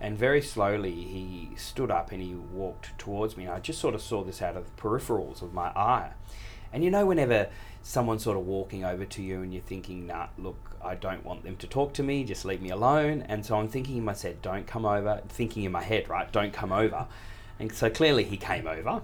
And 0.00 0.18
very 0.18 0.42
slowly 0.42 0.92
he 0.92 1.50
stood 1.56 1.90
up 1.90 2.10
and 2.10 2.20
he 2.20 2.34
walked 2.34 2.98
towards 2.98 3.36
me. 3.36 3.44
And 3.44 3.52
I 3.52 3.60
just 3.60 3.80
sort 3.80 3.94
of 3.94 4.02
saw 4.02 4.24
this 4.24 4.42
out 4.42 4.56
of 4.56 4.64
the 4.64 4.82
peripherals 4.82 5.42
of 5.42 5.52
my 5.52 5.68
eye. 5.68 6.10
And 6.72 6.82
you 6.82 6.90
know, 6.90 7.06
whenever 7.06 7.48
someone's 7.82 8.24
sort 8.24 8.36
of 8.36 8.44
walking 8.46 8.84
over 8.84 9.04
to 9.04 9.22
you 9.22 9.42
and 9.42 9.52
you're 9.52 9.62
thinking, 9.62 10.06
nah, 10.06 10.26
look, 10.36 10.56
I 10.82 10.94
don't 10.96 11.24
want 11.24 11.44
them 11.44 11.56
to 11.56 11.66
talk 11.66 11.92
to 11.94 12.02
me, 12.02 12.24
just 12.24 12.44
leave 12.44 12.60
me 12.60 12.70
alone. 12.70 13.22
And 13.28 13.46
so 13.46 13.56
I'm 13.56 13.68
thinking 13.68 13.98
in 13.98 14.04
my 14.04 14.14
head, 14.14 14.42
don't 14.42 14.66
come 14.66 14.84
over. 14.84 15.22
Thinking 15.28 15.64
in 15.64 15.72
my 15.72 15.82
head, 15.82 16.08
right, 16.08 16.30
don't 16.32 16.52
come 16.52 16.72
over. 16.72 17.06
And 17.60 17.72
so 17.72 17.88
clearly 17.88 18.24
he 18.24 18.36
came 18.36 18.66
over. 18.66 19.02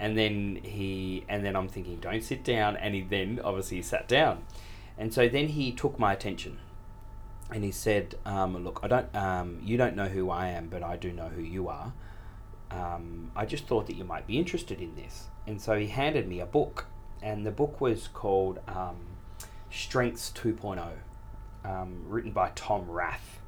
And 0.00 0.18
then 0.18 0.60
he, 0.62 1.24
and 1.28 1.44
then 1.44 1.54
I'm 1.54 1.68
thinking, 1.68 1.98
don't 2.00 2.24
sit 2.24 2.42
down. 2.42 2.76
And 2.76 2.94
he 2.94 3.02
then 3.02 3.40
obviously 3.44 3.82
sat 3.82 4.08
down. 4.08 4.44
And 4.98 5.14
so 5.14 5.28
then 5.28 5.48
he 5.48 5.70
took 5.70 5.98
my 5.98 6.12
attention 6.12 6.58
and 7.52 7.64
he 7.64 7.70
said, 7.70 8.16
um, 8.24 8.62
"Look, 8.64 8.80
I 8.82 8.88
don't. 8.88 9.14
Um, 9.14 9.60
you 9.62 9.76
don't 9.76 9.96
know 9.96 10.06
who 10.06 10.30
I 10.30 10.48
am, 10.48 10.68
but 10.68 10.82
I 10.82 10.96
do 10.96 11.12
know 11.12 11.28
who 11.28 11.42
you 11.42 11.68
are. 11.68 11.92
Um, 12.70 13.32
I 13.34 13.44
just 13.44 13.66
thought 13.66 13.86
that 13.88 13.96
you 13.96 14.04
might 14.04 14.26
be 14.26 14.38
interested 14.38 14.80
in 14.80 14.94
this." 14.94 15.28
And 15.46 15.60
so 15.60 15.78
he 15.78 15.88
handed 15.88 16.28
me 16.28 16.40
a 16.40 16.46
book, 16.46 16.86
and 17.22 17.44
the 17.44 17.50
book 17.50 17.80
was 17.80 18.08
called 18.08 18.60
um, 18.68 18.96
Strengths 19.70 20.30
2.0, 20.30 20.92
um, 21.64 22.04
written 22.06 22.30
by 22.30 22.52
Tom 22.54 22.88
Rath. 22.88 23.39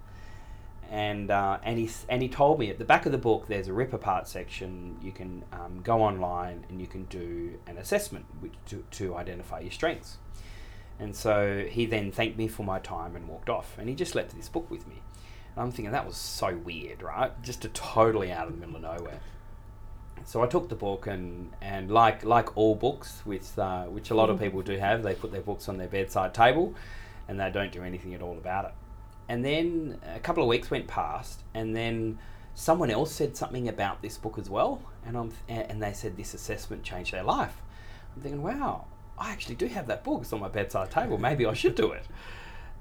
And 0.93 1.31
uh, 1.31 1.59
and 1.63 1.79
he 1.79 1.91
and 2.11 2.21
he 2.21 2.29
told 2.29 2.59
me 2.59 2.69
at 2.69 2.79
the 2.79 2.85
back 2.85 3.07
of 3.07 3.13
the 3.13 3.19
book 3.19 3.47
there's 3.49 3.67
a 3.67 3.73
rip 3.73 3.95
apart 3.95 4.29
section. 4.29 4.99
You 5.03 5.11
can 5.11 5.43
um, 5.51 5.81
go 5.83 6.03
online 6.03 6.67
and 6.69 6.83
you 6.83 6.87
can 6.87 7.05
do 7.05 7.55
an 7.67 7.79
assessment 7.79 8.27
which 8.41 8.53
to, 8.67 8.85
to 8.91 9.17
identify 9.17 9.61
your 9.61 9.71
strengths. 9.71 10.19
And 10.99 11.17
so 11.17 11.65
he 11.67 11.87
then 11.87 12.13
thanked 12.13 12.37
me 12.37 12.47
for 12.47 12.63
my 12.63 12.79
time 12.79 13.17
and 13.17 13.27
walked 13.27 13.49
off. 13.49 13.75
And 13.79 13.89
he 13.89 13.95
just 13.95 14.15
left 14.15 14.37
this 14.37 14.51
book 14.51 14.71
with 14.71 14.87
me. 14.87 15.01
And 15.57 15.65
I'm 15.65 15.73
thinking 15.73 15.93
that 15.93 16.07
was 16.07 16.19
so 16.19 16.57
weird, 16.59 17.03
right? 17.03 17.33
Just 17.43 17.65
a 17.65 17.71
totally 17.71 18.31
out 18.31 18.47
of 18.47 18.53
the 18.53 18.61
middle 18.61 18.77
of 18.77 18.83
nowhere. 18.83 19.21
So 20.27 20.43
I 20.43 20.47
took 20.47 20.69
the 20.69 20.75
book 20.75 21.07
and, 21.07 21.53
and 21.63 21.91
like 21.91 22.23
like 22.23 22.55
all 22.55 22.75
books, 22.75 23.23
which 23.25 23.57
uh, 23.57 23.85
which 23.85 24.11
a 24.11 24.15
lot 24.15 24.29
of 24.29 24.39
people 24.45 24.61
do 24.61 24.77
have, 24.77 25.03
they 25.03 25.15
put 25.15 25.33
their 25.33 25.41
books 25.41 25.71
on 25.71 25.79
their 25.79 25.89
bedside 25.89 26.35
table, 26.35 26.75
and 27.29 27.41
they 27.41 27.51
don't 27.51 27.73
do 27.73 27.83
anything 27.83 28.13
at 28.13 28.21
all 28.21 28.37
about 28.37 28.67
it. 28.67 28.73
And 29.29 29.45
then 29.45 29.99
a 30.15 30.21
couple 30.21 30.43
of 30.43 30.49
weeks 30.49 30.71
went 30.71 30.87
past, 30.87 31.43
and 31.55 31.75
then 31.75 32.19
someone 32.55 32.91
else 32.91 33.13
said 33.13 33.37
something 33.37 33.69
about 33.69 34.03
this 34.03 34.19
book 34.19 34.39
as 34.39 34.51
well, 34.51 34.83
and 35.07 35.17
I'm 35.17 35.33
and 35.49 35.83
they 35.83 35.93
said 35.93 36.17
this 36.17 36.35
assessment 36.35 36.83
changed 36.83 37.13
their 37.13 37.23
life. 37.23 37.57
I'm 38.15 38.23
thinking, 38.23 38.43
wow, 38.43 38.87
I 39.19 39.31
actually 39.31 39.55
do 39.55 39.67
have 39.67 39.87
that 39.87 40.05
book. 40.05 40.23
It's 40.23 40.33
on 40.33 40.41
my 40.41 40.49
bedside 40.49 40.91
table. 40.91 41.19
Maybe 41.19 41.47
I 41.47 41.55
should 41.55 41.75
do 41.75 41.93
it. 41.93 42.07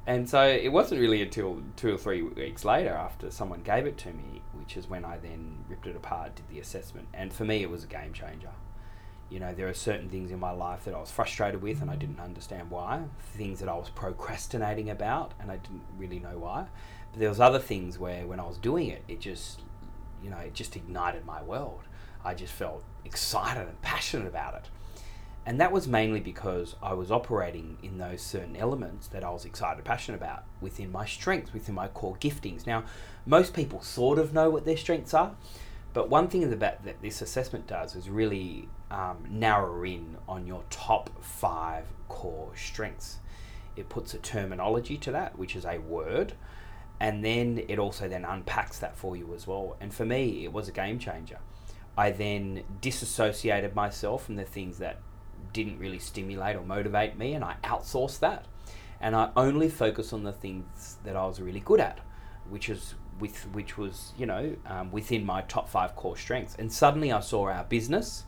And 0.08 0.28
so 0.28 0.46
it 0.46 0.70
wasn't 0.70 1.00
really 1.00 1.22
until 1.22 1.62
two 1.76 1.94
or 1.94 1.98
three 1.98 2.24
weeks 2.24 2.66
later, 2.66 2.90
after 2.90 3.30
someone 3.30 3.62
gave 3.62 3.86
it 3.86 3.98
to 4.00 4.08
me, 4.08 4.42
which 4.54 4.76
is 4.76 4.90
when 4.90 5.06
I 5.06 5.18
then 5.18 5.64
ripped 5.70 5.86
it 5.86 5.96
apart, 5.96 6.36
did 6.36 6.50
the 6.50 6.60
assessment. 6.60 7.08
And 7.14 7.32
for 7.32 7.46
me, 7.46 7.62
it 7.62 7.70
was 7.70 7.84
a 7.84 7.88
game 7.88 8.12
changer. 8.12 8.50
You 9.32 9.40
know, 9.40 9.54
there 9.54 9.70
are 9.70 9.74
certain 9.74 10.10
things 10.10 10.30
in 10.30 10.40
my 10.40 10.52
life 10.52 10.84
that 10.84 10.94
I 10.94 11.00
was 11.00 11.10
frustrated 11.10 11.62
with 11.62 11.82
and 11.82 11.90
I 11.90 11.96
didn't 11.96 12.20
understand 12.20 12.70
why. 12.70 13.04
Things 13.34 13.60
that 13.62 13.70
I 13.70 13.76
was 13.76 13.90
procrastinating 13.90 14.90
about 14.90 15.34
and 15.40 15.50
I 15.50 15.56
didn't 15.56 15.86
really 15.98 16.20
know 16.20 16.38
why. 16.38 16.68
But 17.12 17.20
there 17.20 17.30
was 17.30 17.40
other 17.40 17.60
things 17.60 17.98
where 17.98 18.28
when 18.28 18.42
I 18.42 18.46
was 18.46 18.58
doing 18.58 18.88
it, 18.88 19.04
it 19.08 19.22
just, 19.22 19.62
you 20.22 20.30
know, 20.30 20.38
it 20.38 20.54
just 20.54 20.76
ignited 20.76 21.26
my 21.26 21.42
world. 21.42 21.82
I 22.26 22.34
just 22.34 22.54
felt 22.54 22.84
excited 23.06 23.68
and 23.68 23.82
passionate 23.82 24.28
about 24.28 24.56
it. 24.56 24.70
And 25.46 25.60
that 25.60 25.72
was 25.72 25.88
mainly 25.88 26.20
because 26.20 26.76
I 26.84 26.94
was 26.94 27.10
operating 27.10 27.78
in 27.82 27.98
those 27.98 28.22
certain 28.22 28.56
elements 28.56 29.08
that 29.08 29.24
I 29.24 29.32
was 29.32 29.46
excited 29.46 29.84
passionate 29.84 30.18
about 30.18 30.44
within 30.60 30.92
my 30.92 31.06
strengths, 31.06 31.54
within 31.54 31.74
my 31.74 31.88
core 31.88 32.18
giftings. 32.18 32.68
Now, 32.68 32.84
most 33.26 33.54
people 33.54 33.82
sort 33.82 34.20
of 34.20 34.34
know 34.34 34.50
what 34.50 34.66
their 34.66 34.78
strengths 34.78 35.14
are, 35.14 35.36
But 35.94 36.10
one 36.10 36.28
thing 36.28 36.50
that, 36.50 36.84
that 36.84 37.02
this 37.02 37.22
assessment 37.22 37.68
does 37.68 37.96
is 37.96 38.10
really 38.10 38.70
um, 38.92 39.26
narrow 39.30 39.84
in 39.84 40.18
on 40.28 40.46
your 40.46 40.64
top 40.70 41.10
five 41.24 41.86
core 42.10 42.52
strengths. 42.56 43.20
It 43.76 43.90
puts 43.90 44.14
a 44.14 44.18
terminology 44.18 44.98
to 44.98 45.12
that, 45.14 45.40
which 45.40 45.56
is 45.56 45.66
a 45.66 45.80
word, 45.80 46.34
and 47.00 47.24
then 47.24 47.64
it 47.68 47.80
also 47.80 48.08
then 48.10 48.26
unpacks 48.26 48.78
that 48.80 48.98
for 48.98 49.16
you 49.16 49.34
as 49.34 49.48
well. 49.48 49.78
And 49.80 49.94
for 49.94 50.06
me, 50.06 50.44
it 50.44 50.52
was 50.52 50.68
a 50.68 50.72
game 50.72 51.00
changer. 51.00 51.40
I 51.98 52.12
then 52.12 52.64
disassociated 52.82 53.76
myself 53.76 54.26
from 54.26 54.36
the 54.36 54.44
things 54.44 54.78
that 54.80 55.00
didn't 55.54 55.80
really 55.80 56.00
stimulate 56.00 56.56
or 56.56 56.64
motivate 56.64 57.18
me, 57.18 57.34
and 57.34 57.44
I 57.44 57.56
outsourced 57.64 58.20
that. 58.20 58.46
And 59.00 59.16
I 59.16 59.32
only 59.36 59.70
focused 59.70 60.14
on 60.14 60.24
the 60.24 60.32
things 60.32 60.98
that 61.04 61.16
I 61.16 61.26
was 61.26 61.42
really 61.42 61.62
good 61.62 61.80
at, 61.80 62.00
which 62.50 62.70
is 62.70 62.94
with 63.20 63.48
which 63.54 63.78
was 63.78 64.14
you 64.18 64.26
know 64.26 64.56
um, 64.66 64.92
within 64.92 65.26
my 65.26 65.42
top 65.44 65.70
five 65.70 65.96
core 65.96 66.18
strengths. 66.18 66.56
And 66.60 66.72
suddenly 66.72 67.12
I 67.12 67.22
saw 67.22 67.50
our 67.50 67.64
business 67.64 68.26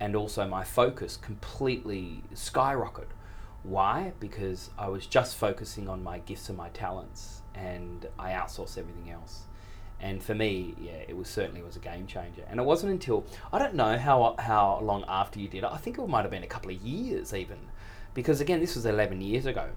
and 0.00 0.14
also 0.14 0.46
my 0.46 0.64
focus 0.64 1.16
completely 1.16 2.22
skyrocket. 2.34 3.08
Why? 3.62 4.12
Because 4.20 4.70
I 4.78 4.88
was 4.88 5.06
just 5.06 5.36
focusing 5.36 5.88
on 5.88 6.02
my 6.02 6.20
gifts 6.20 6.48
and 6.48 6.56
my 6.56 6.68
talents, 6.70 7.42
and 7.54 8.06
I 8.18 8.30
outsourced 8.32 8.78
everything 8.78 9.10
else. 9.10 9.42
And 10.00 10.22
for 10.22 10.34
me, 10.34 10.74
yeah, 10.80 11.02
it 11.08 11.16
was 11.16 11.28
certainly 11.28 11.60
was 11.60 11.74
a 11.74 11.80
game 11.80 12.06
changer. 12.06 12.44
And 12.48 12.60
it 12.60 12.62
wasn't 12.62 12.92
until 12.92 13.26
I 13.52 13.58
don't 13.58 13.74
know 13.74 13.98
how 13.98 14.36
how 14.38 14.78
long 14.80 15.04
after 15.08 15.40
you 15.40 15.48
did 15.48 15.64
it. 15.64 15.70
I 15.70 15.76
think 15.76 15.98
it 15.98 16.06
might 16.08 16.22
have 16.22 16.30
been 16.30 16.44
a 16.44 16.48
couple 16.48 16.70
of 16.70 16.76
years 16.76 17.34
even, 17.34 17.58
because 18.14 18.40
again, 18.40 18.60
this 18.60 18.76
was 18.76 18.86
eleven 18.86 19.20
years 19.20 19.46
ago. 19.46 19.70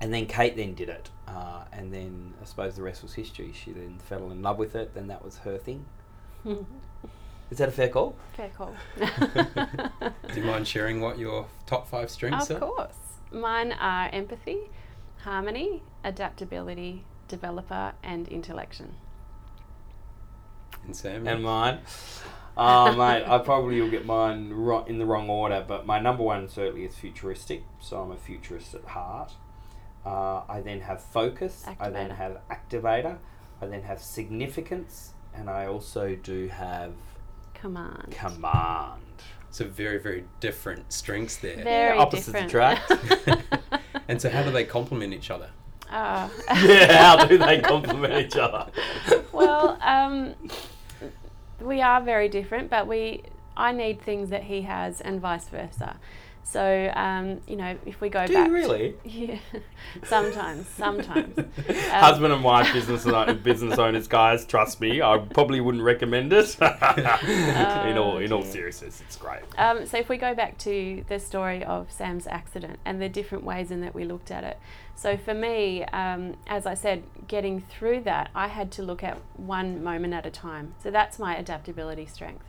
And 0.00 0.12
then 0.12 0.26
Kate 0.26 0.56
then 0.56 0.74
did 0.74 0.88
it, 0.88 1.10
uh, 1.26 1.64
and 1.72 1.92
then 1.92 2.34
I 2.40 2.44
suppose 2.44 2.76
the 2.76 2.82
rest 2.82 3.02
was 3.02 3.14
history. 3.14 3.52
She 3.52 3.72
then 3.72 3.98
fell 3.98 4.30
in 4.30 4.42
love 4.42 4.58
with 4.58 4.74
it. 4.76 4.94
Then 4.94 5.06
that 5.08 5.24
was 5.24 5.38
her 5.38 5.58
thing. 5.58 5.84
Is 7.54 7.58
that 7.58 7.68
a 7.68 7.70
fair 7.70 7.88
call? 7.88 8.16
Fair 8.32 8.48
call. 8.48 8.74
Do 8.98 10.34
you 10.34 10.42
mind 10.42 10.66
sharing 10.66 11.00
what 11.00 11.20
your 11.20 11.46
top 11.66 11.86
five 11.86 12.10
strengths 12.10 12.50
of 12.50 12.60
are? 12.60 12.64
Of 12.64 12.74
course. 12.74 12.96
Mine 13.30 13.70
are 13.70 14.10
empathy, 14.12 14.58
harmony, 15.18 15.84
adaptability, 16.02 17.04
developer, 17.28 17.92
and 18.02 18.26
intellection. 18.26 18.96
And 20.84 20.96
Sam? 20.96 21.28
And 21.28 21.44
mine. 21.44 21.78
Oh, 22.56 22.90
mate, 22.96 23.22
I 23.24 23.38
probably 23.38 23.80
will 23.80 23.88
get 23.88 24.04
mine 24.04 24.52
ro- 24.52 24.84
in 24.86 24.98
the 24.98 25.06
wrong 25.06 25.30
order, 25.30 25.64
but 25.64 25.86
my 25.86 26.00
number 26.00 26.24
one 26.24 26.48
certainly 26.48 26.84
is 26.84 26.96
futuristic, 26.96 27.62
so 27.80 28.00
I'm 28.00 28.10
a 28.10 28.16
futurist 28.16 28.74
at 28.74 28.84
heart. 28.84 29.30
Uh, 30.04 30.42
I 30.48 30.60
then 30.60 30.80
have 30.80 31.00
focus, 31.00 31.64
I 31.78 31.88
then 31.90 32.10
have 32.10 32.36
activator, 32.50 33.18
I 33.62 33.66
then 33.66 33.82
have 33.82 34.02
significance, 34.02 35.12
and 35.32 35.48
I 35.48 35.66
also 35.66 36.16
do 36.16 36.48
have 36.48 36.94
Command. 37.64 38.10
command. 38.10 39.00
so 39.50 39.64
very, 39.64 39.98
very 39.98 40.24
different 40.38 40.92
strengths 40.92 41.38
there. 41.38 41.64
Very 41.64 41.96
opposites 41.96 42.26
different. 42.26 42.48
attract. 42.48 42.92
and 44.08 44.20
so 44.20 44.28
how 44.28 44.42
do 44.42 44.50
they 44.50 44.64
complement 44.64 45.14
each 45.14 45.30
other? 45.30 45.48
Ah. 45.90 46.30
yeah, 46.62 47.16
how 47.16 47.24
do 47.24 47.38
they 47.38 47.62
complement 47.62 48.12
each 48.26 48.36
other? 48.36 48.70
well, 49.32 49.78
um, 49.80 50.34
we 51.58 51.80
are 51.80 52.02
very 52.02 52.28
different, 52.28 52.68
but 52.68 52.86
we 52.86 53.22
I 53.56 53.72
need 53.72 54.02
things 54.02 54.28
that 54.28 54.42
he 54.42 54.60
has, 54.62 55.00
and 55.00 55.18
vice 55.18 55.48
versa. 55.48 55.96
So, 56.44 56.92
um, 56.94 57.40
you 57.48 57.56
know, 57.56 57.76
if 57.86 58.00
we 58.00 58.10
go 58.10 58.26
Do 58.26 58.34
back, 58.34 58.46
you 58.46 58.54
really? 58.54 58.94
yeah, 59.04 59.38
sometimes, 60.04 60.68
sometimes. 60.68 61.36
Um, 61.94 62.00
Husband 62.00 62.32
and 62.32 62.44
wife 62.44 62.72
business 62.72 63.04
business 63.42 63.78
owners, 63.78 64.06
guys, 64.06 64.44
trust 64.44 64.80
me, 64.80 65.00
I 65.00 65.18
probably 65.18 65.60
wouldn't 65.60 65.82
recommend 65.82 66.32
it. 66.32 66.56
in 66.60 67.96
all 67.96 68.18
in 68.18 68.32
all 68.32 68.42
seriousness, 68.42 69.00
it's 69.00 69.16
great. 69.16 69.42
Um, 69.56 69.86
so 69.86 69.96
if 69.98 70.08
we 70.08 70.16
go 70.16 70.34
back 70.34 70.58
to 70.58 71.04
the 71.08 71.18
story 71.18 71.64
of 71.64 71.90
Sam's 71.90 72.26
accident 72.26 72.78
and 72.84 73.00
the 73.00 73.08
different 73.08 73.44
ways 73.44 73.70
in 73.70 73.80
that 73.80 73.94
we 73.94 74.04
looked 74.04 74.30
at 74.30 74.44
it. 74.44 74.58
So 74.94 75.16
for 75.16 75.34
me, 75.34 75.84
um, 75.84 76.36
as 76.46 76.66
I 76.66 76.74
said, 76.74 77.02
getting 77.26 77.60
through 77.60 78.02
that, 78.02 78.30
I 78.34 78.48
had 78.48 78.70
to 78.72 78.82
look 78.82 79.02
at 79.02 79.18
one 79.36 79.82
moment 79.82 80.14
at 80.14 80.26
a 80.26 80.30
time. 80.30 80.74
So 80.82 80.90
that's 80.90 81.18
my 81.18 81.36
adaptability 81.36 82.06
strength. 82.06 82.44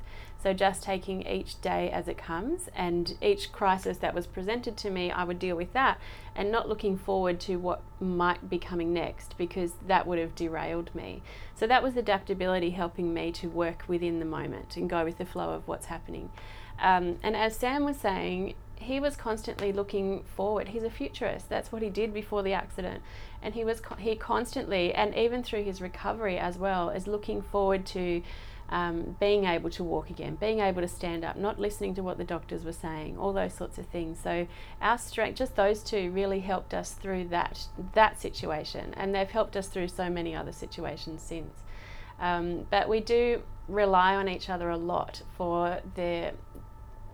So 0.45 0.53
just 0.53 0.83
taking 0.83 1.25
each 1.25 1.59
day 1.59 1.89
as 1.89 2.07
it 2.07 2.19
comes 2.19 2.69
and 2.75 3.17
each 3.19 3.51
crisis 3.51 3.97
that 3.97 4.13
was 4.13 4.27
presented 4.27 4.77
to 4.77 4.91
me, 4.91 5.09
I 5.09 5.23
would 5.23 5.39
deal 5.39 5.55
with 5.55 5.73
that 5.73 5.99
and 6.35 6.51
not 6.51 6.69
looking 6.69 6.99
forward 6.99 7.39
to 7.39 7.55
what 7.55 7.81
might 7.99 8.47
be 8.47 8.59
coming 8.59 8.93
next 8.93 9.35
because 9.39 9.71
that 9.87 10.05
would 10.05 10.19
have 10.19 10.35
derailed 10.35 10.93
me. 10.93 11.23
So 11.55 11.65
that 11.65 11.81
was 11.81 11.97
adaptability 11.97 12.69
helping 12.69 13.11
me 13.11 13.31
to 13.31 13.47
work 13.47 13.85
within 13.87 14.19
the 14.19 14.25
moment 14.25 14.77
and 14.77 14.87
go 14.87 15.03
with 15.03 15.17
the 15.17 15.25
flow 15.25 15.49
of 15.49 15.67
what's 15.67 15.87
happening. 15.87 16.29
Um, 16.77 17.17
and 17.23 17.35
as 17.35 17.55
Sam 17.55 17.83
was 17.83 17.97
saying, 17.97 18.53
he 18.75 18.99
was 18.99 19.15
constantly 19.15 19.73
looking 19.73 20.25
forward. 20.35 20.67
He's 20.67 20.83
a 20.83 20.91
futurist. 20.91 21.49
That's 21.49 21.71
what 21.71 21.81
he 21.81 21.89
did 21.89 22.13
before 22.13 22.43
the 22.43 22.53
accident, 22.53 23.01
and 23.41 23.55
he 23.55 23.63
was 23.63 23.79
co- 23.79 23.95
he 23.95 24.15
constantly, 24.15 24.93
and 24.93 25.15
even 25.15 25.41
through 25.41 25.63
his 25.63 25.81
recovery 25.81 26.37
as 26.37 26.57
well, 26.57 26.89
is 26.89 27.07
looking 27.07 27.41
forward 27.41 27.85
to 27.87 28.21
um, 28.69 29.15
being 29.19 29.45
able 29.45 29.69
to 29.71 29.83
walk 29.83 30.09
again, 30.09 30.35
being 30.35 30.59
able 30.59 30.81
to 30.81 30.87
stand 30.87 31.23
up, 31.23 31.35
not 31.35 31.59
listening 31.59 31.93
to 31.95 32.03
what 32.03 32.17
the 32.17 32.23
doctors 32.23 32.63
were 32.65 32.71
saying, 32.71 33.17
all 33.17 33.33
those 33.33 33.53
sorts 33.53 33.77
of 33.77 33.85
things. 33.87 34.19
So 34.21 34.47
our 34.81 34.97
strength, 34.97 35.37
just 35.37 35.55
those 35.55 35.83
two, 35.83 36.11
really 36.11 36.39
helped 36.39 36.73
us 36.73 36.93
through 36.93 37.25
that 37.29 37.67
that 37.93 38.19
situation, 38.19 38.93
and 38.97 39.13
they've 39.13 39.29
helped 39.29 39.55
us 39.55 39.67
through 39.67 39.89
so 39.89 40.09
many 40.09 40.35
other 40.35 40.51
situations 40.51 41.21
since. 41.21 41.53
Um, 42.19 42.65
but 42.69 42.89
we 42.89 43.01
do 43.01 43.43
rely 43.67 44.15
on 44.15 44.27
each 44.27 44.49
other 44.49 44.69
a 44.69 44.77
lot 44.77 45.21
for 45.37 45.79
the 45.95 46.33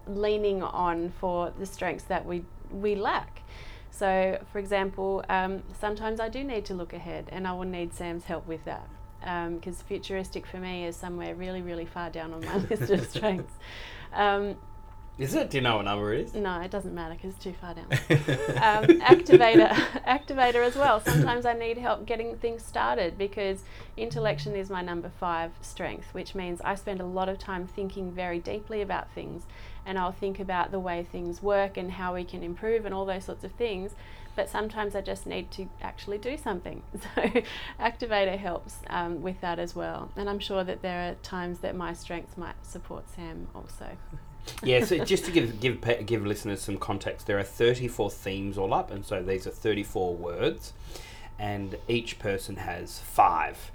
leaning 0.08 0.62
on 0.64 1.12
for 1.20 1.52
the 1.58 1.66
strengths 1.66 2.06
that 2.06 2.26
we 2.26 2.46
we 2.72 2.96
lack. 2.96 3.42
So, 3.90 4.42
for 4.52 4.60
example, 4.60 5.24
um, 5.28 5.64
sometimes 5.78 6.22
I 6.22 6.30
do 6.30 6.46
need 6.46 6.64
to 6.66 6.74
look 6.74 6.94
ahead, 6.94 7.28
and 7.30 7.46
I 7.46 7.52
will 7.52 7.66
need 7.66 7.94
Sam's 7.94 8.24
help 8.24 8.48
with 8.48 8.64
that. 8.64 8.88
Because 9.22 9.82
futuristic 9.84 10.46
for 10.46 10.58
me 10.58 10.86
is 10.86 10.96
somewhere 10.96 11.36
really, 11.36 11.62
really 11.62 11.86
far 11.86 12.10
down 12.10 12.34
on 12.34 12.44
my 12.46 12.58
list 12.70 12.92
of 12.92 13.06
strengths. 13.08 13.54
Um, 14.14 14.56
Is 15.18 15.36
it? 15.36 15.50
Do 15.52 15.58
you 15.58 15.62
know 15.62 15.76
what 15.78 15.86
number 15.86 16.14
it 16.14 16.22
is? 16.22 16.34
no, 16.34 16.60
it 16.62 16.72
doesn't 16.72 16.96
matter 16.96 17.14
because 17.14 17.36
it's 17.36 17.44
too 17.44 17.54
far 17.54 17.76
down. 17.76 17.86
um, 17.92 19.00
activator, 19.02 19.70
activator 20.08 20.66
as 20.66 20.76
well. 20.76 21.00
Sometimes 21.02 21.46
I 21.46 21.54
need 21.54 21.78
help 21.78 22.06
getting 22.06 22.36
things 22.38 22.64
started 22.66 23.18
because 23.18 23.64
intellection 23.96 24.56
is 24.56 24.70
my 24.70 24.82
number 24.82 25.12
five 25.20 25.52
strength, 25.62 26.14
which 26.14 26.34
means 26.34 26.60
I 26.62 26.76
spend 26.76 27.00
a 27.00 27.06
lot 27.06 27.30
of 27.30 27.38
time 27.38 27.68
thinking 27.68 28.12
very 28.12 28.40
deeply 28.40 28.82
about 28.82 29.12
things, 29.12 29.44
and 29.86 30.00
I'll 30.00 30.12
think 30.12 30.40
about 30.40 30.72
the 30.72 30.80
way 30.80 31.04
things 31.04 31.44
work 31.44 31.78
and 31.78 31.92
how 31.92 32.16
we 32.16 32.24
can 32.24 32.42
improve 32.42 32.86
and 32.86 32.94
all 32.94 33.06
those 33.06 33.26
sorts 33.26 33.44
of 33.44 33.52
things. 33.52 33.94
But 34.36 34.50
sometimes 34.50 34.96
I 34.96 35.02
just 35.02 35.26
need 35.26 35.52
to 35.52 35.68
actually 35.82 36.18
do 36.18 36.38
something. 36.38 36.84
So, 37.16 37.42
activator 37.80 38.38
helps 38.38 38.78
um, 38.90 39.22
with 39.22 39.42
that 39.42 39.60
as 39.60 39.76
well. 39.76 40.10
And 40.16 40.30
I'm 40.30 40.40
sure 40.40 40.64
that 40.64 40.82
there 40.82 41.10
are 41.10 41.16
times 41.16 41.60
that 41.60 41.76
my 41.76 41.94
strengths 41.94 42.38
might 42.38 42.56
support 42.66 43.10
Sam 43.10 43.48
also. 43.54 43.98
yeah, 44.64 44.84
so 44.86 45.04
just 45.04 45.26
to 45.26 45.32
give 45.32 45.60
give 45.60 45.82
give 46.06 46.26
listeners 46.26 46.62
some 46.62 46.78
context, 46.78 47.28
there 47.28 47.40
are 47.40 47.44
34 47.44 48.12
themes 48.12 48.58
all 48.58 48.74
up, 48.74 48.92
and 48.92 49.06
so 49.06 49.22
these 49.22 49.48
are 49.48 49.52
34 49.52 50.16
words, 50.16 50.74
and 51.40 51.78
each 51.88 52.20
person 52.20 52.58
has 52.58 53.00
five, 53.00 53.72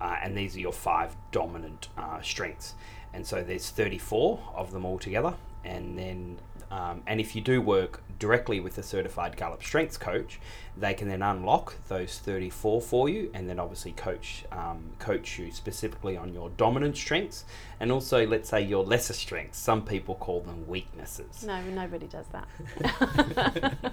uh, 0.00 0.16
and 0.22 0.36
these 0.36 0.56
are 0.56 0.60
your 0.60 0.72
five 0.72 1.16
dominant 1.30 1.88
uh, 1.96 2.20
strengths, 2.20 2.74
and 3.12 3.26
so 3.26 3.42
there's 3.42 3.70
34 3.70 4.40
of 4.54 4.72
them 4.72 4.84
all 4.84 4.98
together, 4.98 5.34
and 5.64 5.98
then. 5.98 6.38
Um, 6.72 7.02
and 7.06 7.20
if 7.20 7.36
you 7.36 7.42
do 7.42 7.60
work 7.60 8.02
directly 8.18 8.58
with 8.58 8.78
a 8.78 8.82
certified 8.82 9.36
Gallup 9.36 9.62
Strengths 9.62 9.98
coach, 9.98 10.40
they 10.74 10.94
can 10.94 11.06
then 11.06 11.20
unlock 11.20 11.74
those 11.88 12.18
34 12.18 12.80
for 12.80 13.08
you, 13.10 13.30
and 13.34 13.46
then 13.46 13.58
obviously 13.58 13.92
coach 13.92 14.44
um, 14.50 14.92
coach 14.98 15.38
you 15.38 15.52
specifically 15.52 16.16
on 16.16 16.32
your 16.32 16.48
dominant 16.56 16.96
strengths, 16.96 17.44
and 17.78 17.92
also 17.92 18.26
let's 18.26 18.48
say 18.48 18.62
your 18.62 18.84
lesser 18.84 19.12
strengths. 19.12 19.58
Some 19.58 19.84
people 19.84 20.14
call 20.14 20.40
them 20.40 20.66
weaknesses. 20.66 21.44
No, 21.46 21.62
nobody 21.62 22.06
does 22.06 22.26
that. 22.28 23.92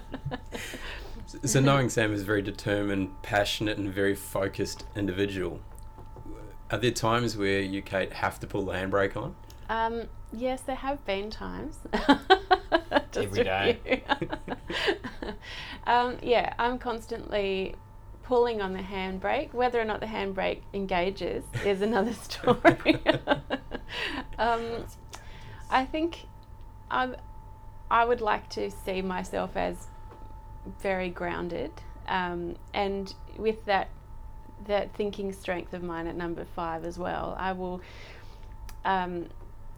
So 1.44 1.60
knowing 1.60 1.90
Sam 1.90 2.12
is 2.12 2.22
a 2.22 2.24
very 2.24 2.42
determined, 2.42 3.22
passionate, 3.22 3.78
and 3.78 3.88
very 3.88 4.16
focused 4.16 4.84
individual, 4.96 5.60
are 6.72 6.78
there 6.78 6.90
times 6.90 7.36
where 7.36 7.60
you, 7.60 7.82
Kate, 7.82 8.14
have 8.14 8.40
to 8.40 8.48
pull 8.48 8.64
the 8.64 8.72
handbrake 8.72 9.16
on? 9.16 9.36
Um, 9.70 10.08
yes, 10.32 10.62
there 10.62 10.74
have 10.74 11.02
been 11.06 11.30
times. 11.30 11.78
Every 13.14 13.44
day. 13.44 14.02
um, 15.86 16.18
yeah, 16.22 16.52
I'm 16.58 16.76
constantly 16.76 17.76
pulling 18.24 18.60
on 18.60 18.72
the 18.72 18.80
handbrake. 18.80 19.54
Whether 19.54 19.80
or 19.80 19.84
not 19.84 20.00
the 20.00 20.06
handbrake 20.06 20.62
engages 20.74 21.44
is 21.64 21.82
another 21.82 22.12
story. 22.28 23.00
um, 24.38 24.84
I 25.70 25.84
think 25.84 26.26
I, 26.90 27.14
I 27.88 28.04
would 28.04 28.20
like 28.20 28.48
to 28.50 28.72
see 28.72 29.02
myself 29.02 29.56
as 29.56 29.86
very 30.80 31.10
grounded, 31.10 31.70
um, 32.08 32.56
and 32.74 33.14
with 33.38 33.64
that 33.66 33.88
that 34.66 34.92
thinking 34.94 35.32
strength 35.32 35.72
of 35.72 35.82
mine 35.82 36.08
at 36.08 36.16
number 36.16 36.44
five 36.56 36.84
as 36.84 36.98
well, 36.98 37.36
I 37.38 37.52
will 37.52 37.80
um, 38.84 39.28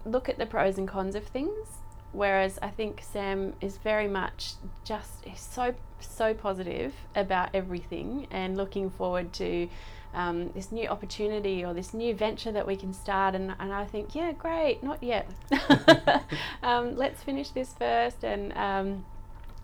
look 0.04 0.28
at 0.28 0.38
the 0.38 0.46
pros 0.46 0.78
and 0.78 0.88
cons 0.88 1.14
of 1.14 1.24
things. 1.24 1.78
Whereas 2.12 2.58
I 2.60 2.68
think 2.68 3.02
Sam 3.02 3.54
is 3.60 3.78
very 3.78 4.06
much 4.06 4.52
just 4.84 5.24
so 5.36 5.74
so 6.00 6.34
positive 6.34 6.92
about 7.14 7.50
everything 7.54 8.26
and 8.30 8.56
looking 8.56 8.90
forward 8.90 9.32
to 9.34 9.68
um, 10.14 10.50
this 10.52 10.70
new 10.70 10.88
opportunity 10.88 11.64
or 11.64 11.72
this 11.72 11.94
new 11.94 12.14
venture 12.14 12.52
that 12.52 12.66
we 12.66 12.76
can 12.76 12.92
start. 12.92 13.34
And, 13.34 13.54
and 13.58 13.72
I 13.72 13.84
think, 13.86 14.14
yeah, 14.14 14.32
great, 14.32 14.82
not 14.82 15.02
yet. 15.02 15.30
um, 16.62 16.96
let's 16.96 17.22
finish 17.22 17.50
this 17.50 17.72
first 17.72 18.24
and 18.24 18.52
um, 18.56 19.04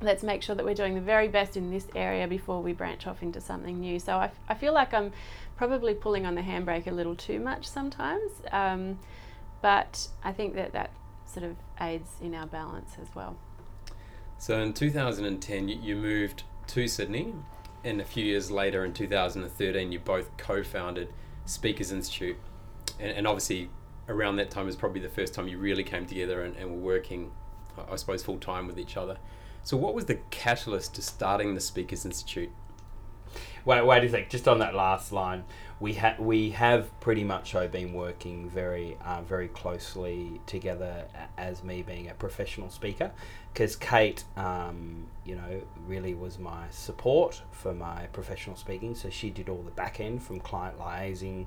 let's 0.00 0.22
make 0.22 0.42
sure 0.42 0.54
that 0.54 0.64
we're 0.64 0.74
doing 0.74 0.94
the 0.94 1.00
very 1.00 1.28
best 1.28 1.56
in 1.56 1.70
this 1.70 1.86
area 1.94 2.26
before 2.26 2.62
we 2.62 2.72
branch 2.72 3.06
off 3.06 3.22
into 3.22 3.40
something 3.40 3.80
new. 3.80 3.98
So 3.98 4.14
I, 4.16 4.26
f- 4.26 4.40
I 4.48 4.54
feel 4.54 4.72
like 4.72 4.94
I'm 4.94 5.12
probably 5.56 5.94
pulling 5.94 6.24
on 6.24 6.34
the 6.34 6.42
handbrake 6.42 6.86
a 6.86 6.92
little 6.92 7.16
too 7.16 7.40
much 7.40 7.68
sometimes. 7.68 8.30
But 9.60 10.08
I 10.22 10.32
think 10.32 10.54
that 10.54 10.72
that 10.72 10.90
sort 11.26 11.44
of 11.44 11.56
aids 11.80 12.10
in 12.20 12.34
our 12.34 12.46
balance 12.46 12.96
as 13.00 13.14
well. 13.14 13.36
So 14.38 14.60
in 14.60 14.72
2010, 14.72 15.68
you, 15.68 15.78
you 15.82 15.96
moved 15.96 16.44
to 16.68 16.86
Sydney, 16.86 17.34
and 17.84 18.00
a 18.00 18.04
few 18.04 18.24
years 18.24 18.50
later, 18.50 18.84
in 18.84 18.92
2013, 18.92 19.92
you 19.92 19.98
both 19.98 20.36
co-founded 20.36 21.12
Speakers 21.44 21.90
Institute, 21.90 22.36
and, 23.00 23.10
and 23.10 23.26
obviously 23.26 23.70
around 24.08 24.36
that 24.36 24.50
time 24.50 24.68
is 24.68 24.76
probably 24.76 25.00
the 25.00 25.08
first 25.08 25.34
time 25.34 25.48
you 25.48 25.58
really 25.58 25.84
came 25.84 26.06
together 26.06 26.42
and, 26.42 26.56
and 26.56 26.70
were 26.70 26.94
working, 26.94 27.32
I 27.90 27.96
suppose, 27.96 28.22
full 28.22 28.38
time 28.38 28.66
with 28.66 28.78
each 28.78 28.96
other. 28.96 29.18
So, 29.64 29.76
what 29.76 29.94
was 29.94 30.06
the 30.06 30.16
catalyst 30.30 30.94
to 30.94 31.02
starting 31.02 31.54
the 31.54 31.60
Speakers 31.60 32.04
Institute? 32.04 32.50
Wait, 33.64 33.84
wait 33.84 34.04
a 34.04 34.08
sec. 34.08 34.30
Just 34.30 34.48
on 34.48 34.58
that 34.60 34.74
last 34.74 35.12
line, 35.12 35.44
we 35.80 35.92
have 35.94 36.18
we 36.18 36.50
have 36.50 36.98
pretty 37.00 37.22
much 37.22 37.52
so 37.52 37.68
been 37.68 37.92
working 37.92 38.48
very 38.50 38.96
uh, 39.04 39.22
very 39.22 39.48
closely 39.48 40.40
together 40.46 41.06
as 41.36 41.62
me 41.62 41.82
being 41.82 42.08
a 42.08 42.14
professional 42.14 42.68
speaker, 42.68 43.12
because 43.52 43.76
Kate, 43.76 44.24
um, 44.36 45.06
you 45.24 45.36
know, 45.36 45.62
really 45.86 46.14
was 46.14 46.38
my 46.38 46.64
support 46.70 47.42
for 47.52 47.72
my 47.72 48.06
professional 48.12 48.56
speaking. 48.56 48.94
So 48.94 49.08
she 49.08 49.30
did 49.30 49.48
all 49.48 49.62
the 49.62 49.70
back 49.70 50.00
end 50.00 50.22
from 50.22 50.40
client 50.40 50.78
liaising 50.78 51.46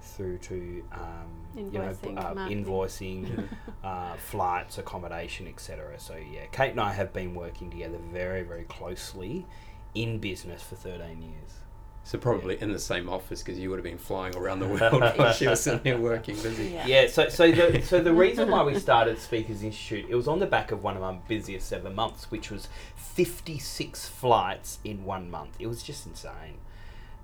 through 0.00 0.38
to 0.38 0.84
um, 0.92 1.28
you 1.72 1.78
know 1.78 1.94
Invoicing, 2.02 2.18
uh, 2.18 2.34
invoicing, 2.48 3.48
uh, 3.84 4.14
flights, 4.16 4.78
accommodation, 4.78 5.46
etc. 5.46 6.00
So 6.00 6.16
yeah, 6.16 6.46
Kate 6.50 6.72
and 6.72 6.80
I 6.80 6.92
have 6.92 7.12
been 7.12 7.32
working 7.32 7.70
together 7.70 7.98
very 8.12 8.42
very 8.42 8.64
closely 8.64 9.46
in 9.94 10.18
business 10.18 10.64
for 10.64 10.74
thirteen 10.74 11.22
years. 11.22 11.60
So 12.08 12.16
probably 12.16 12.58
in 12.58 12.72
the 12.72 12.78
same 12.78 13.06
office 13.06 13.42
because 13.42 13.58
you 13.58 13.68
would 13.68 13.76
have 13.76 13.84
been 13.84 13.98
flying 13.98 14.34
around 14.34 14.60
the 14.60 14.66
world 14.80 15.02
while 15.18 15.30
she 15.34 15.46
was 15.46 15.60
sitting 15.60 15.80
here 15.84 15.98
working 15.98 16.36
busy. 16.36 16.68
Yeah. 16.68 16.86
Yeah, 16.86 17.06
so 17.06 17.28
so 17.28 17.52
the 17.52 17.82
so 17.82 18.00
the 18.00 18.14
reason 18.14 18.50
why 18.50 18.62
we 18.62 18.78
started 18.78 19.18
Speakers 19.18 19.62
Institute, 19.62 20.06
it 20.08 20.14
was 20.14 20.26
on 20.26 20.38
the 20.38 20.46
back 20.46 20.72
of 20.72 20.82
one 20.82 20.96
of 20.96 21.02
our 21.02 21.18
busiest 21.28 21.70
ever 21.70 21.90
months, 21.90 22.30
which 22.30 22.50
was 22.50 22.66
fifty 22.96 23.58
six 23.58 24.08
flights 24.08 24.78
in 24.84 25.04
one 25.04 25.30
month. 25.30 25.56
It 25.58 25.66
was 25.66 25.82
just 25.82 26.06
insane, 26.06 26.56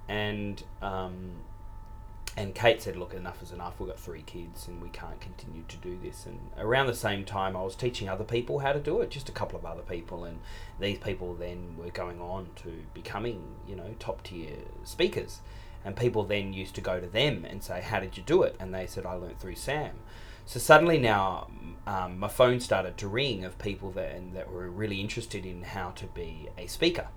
and 0.06 0.62
um, 0.82 1.30
and 2.36 2.54
Kate 2.54 2.82
said, 2.82 2.96
"Look, 2.96 3.14
enough 3.14 3.42
is 3.42 3.52
enough. 3.52 3.78
We've 3.78 3.88
got 3.88 3.98
three 3.98 4.22
kids, 4.22 4.66
and 4.66 4.82
we 4.82 4.88
can't 4.88 5.20
continue 5.20 5.62
to 5.68 5.76
do 5.76 5.98
this." 6.02 6.26
And 6.26 6.40
around 6.58 6.86
the 6.86 6.94
same 6.94 7.24
time, 7.24 7.56
I 7.56 7.62
was 7.62 7.76
teaching 7.76 8.08
other 8.08 8.24
people 8.24 8.58
how 8.58 8.72
to 8.72 8.80
do 8.80 9.00
it, 9.00 9.10
just 9.10 9.28
a 9.28 9.32
couple 9.32 9.58
of 9.58 9.64
other 9.64 9.82
people, 9.82 10.24
and 10.24 10.40
these 10.80 10.98
people 10.98 11.34
then 11.34 11.76
were 11.76 11.90
going 11.90 12.20
on 12.20 12.48
to 12.56 12.84
becoming, 12.92 13.56
you 13.68 13.76
know, 13.76 13.94
top 13.98 14.22
tier 14.24 14.56
speakers. 14.84 15.40
And 15.84 15.96
people 15.96 16.24
then 16.24 16.54
used 16.54 16.74
to 16.76 16.80
go 16.80 16.98
to 16.98 17.06
them 17.06 17.44
and 17.44 17.62
say, 17.62 17.82
"How 17.82 18.00
did 18.00 18.16
you 18.16 18.22
do 18.22 18.42
it?" 18.42 18.56
And 18.58 18.74
they 18.74 18.86
said, 18.86 19.06
"I 19.06 19.14
learnt 19.14 19.38
through 19.38 19.56
Sam." 19.56 19.98
So 20.46 20.58
suddenly 20.58 20.98
now, 20.98 21.48
um, 21.86 22.18
my 22.18 22.28
phone 22.28 22.60
started 22.60 22.98
to 22.98 23.08
ring 23.08 23.44
of 23.44 23.58
people 23.58 23.90
that 23.92 24.14
and 24.14 24.34
that 24.34 24.50
were 24.50 24.68
really 24.68 25.00
interested 25.00 25.46
in 25.46 25.62
how 25.62 25.90
to 25.92 26.06
be 26.06 26.48
a 26.58 26.66
speaker. 26.66 27.08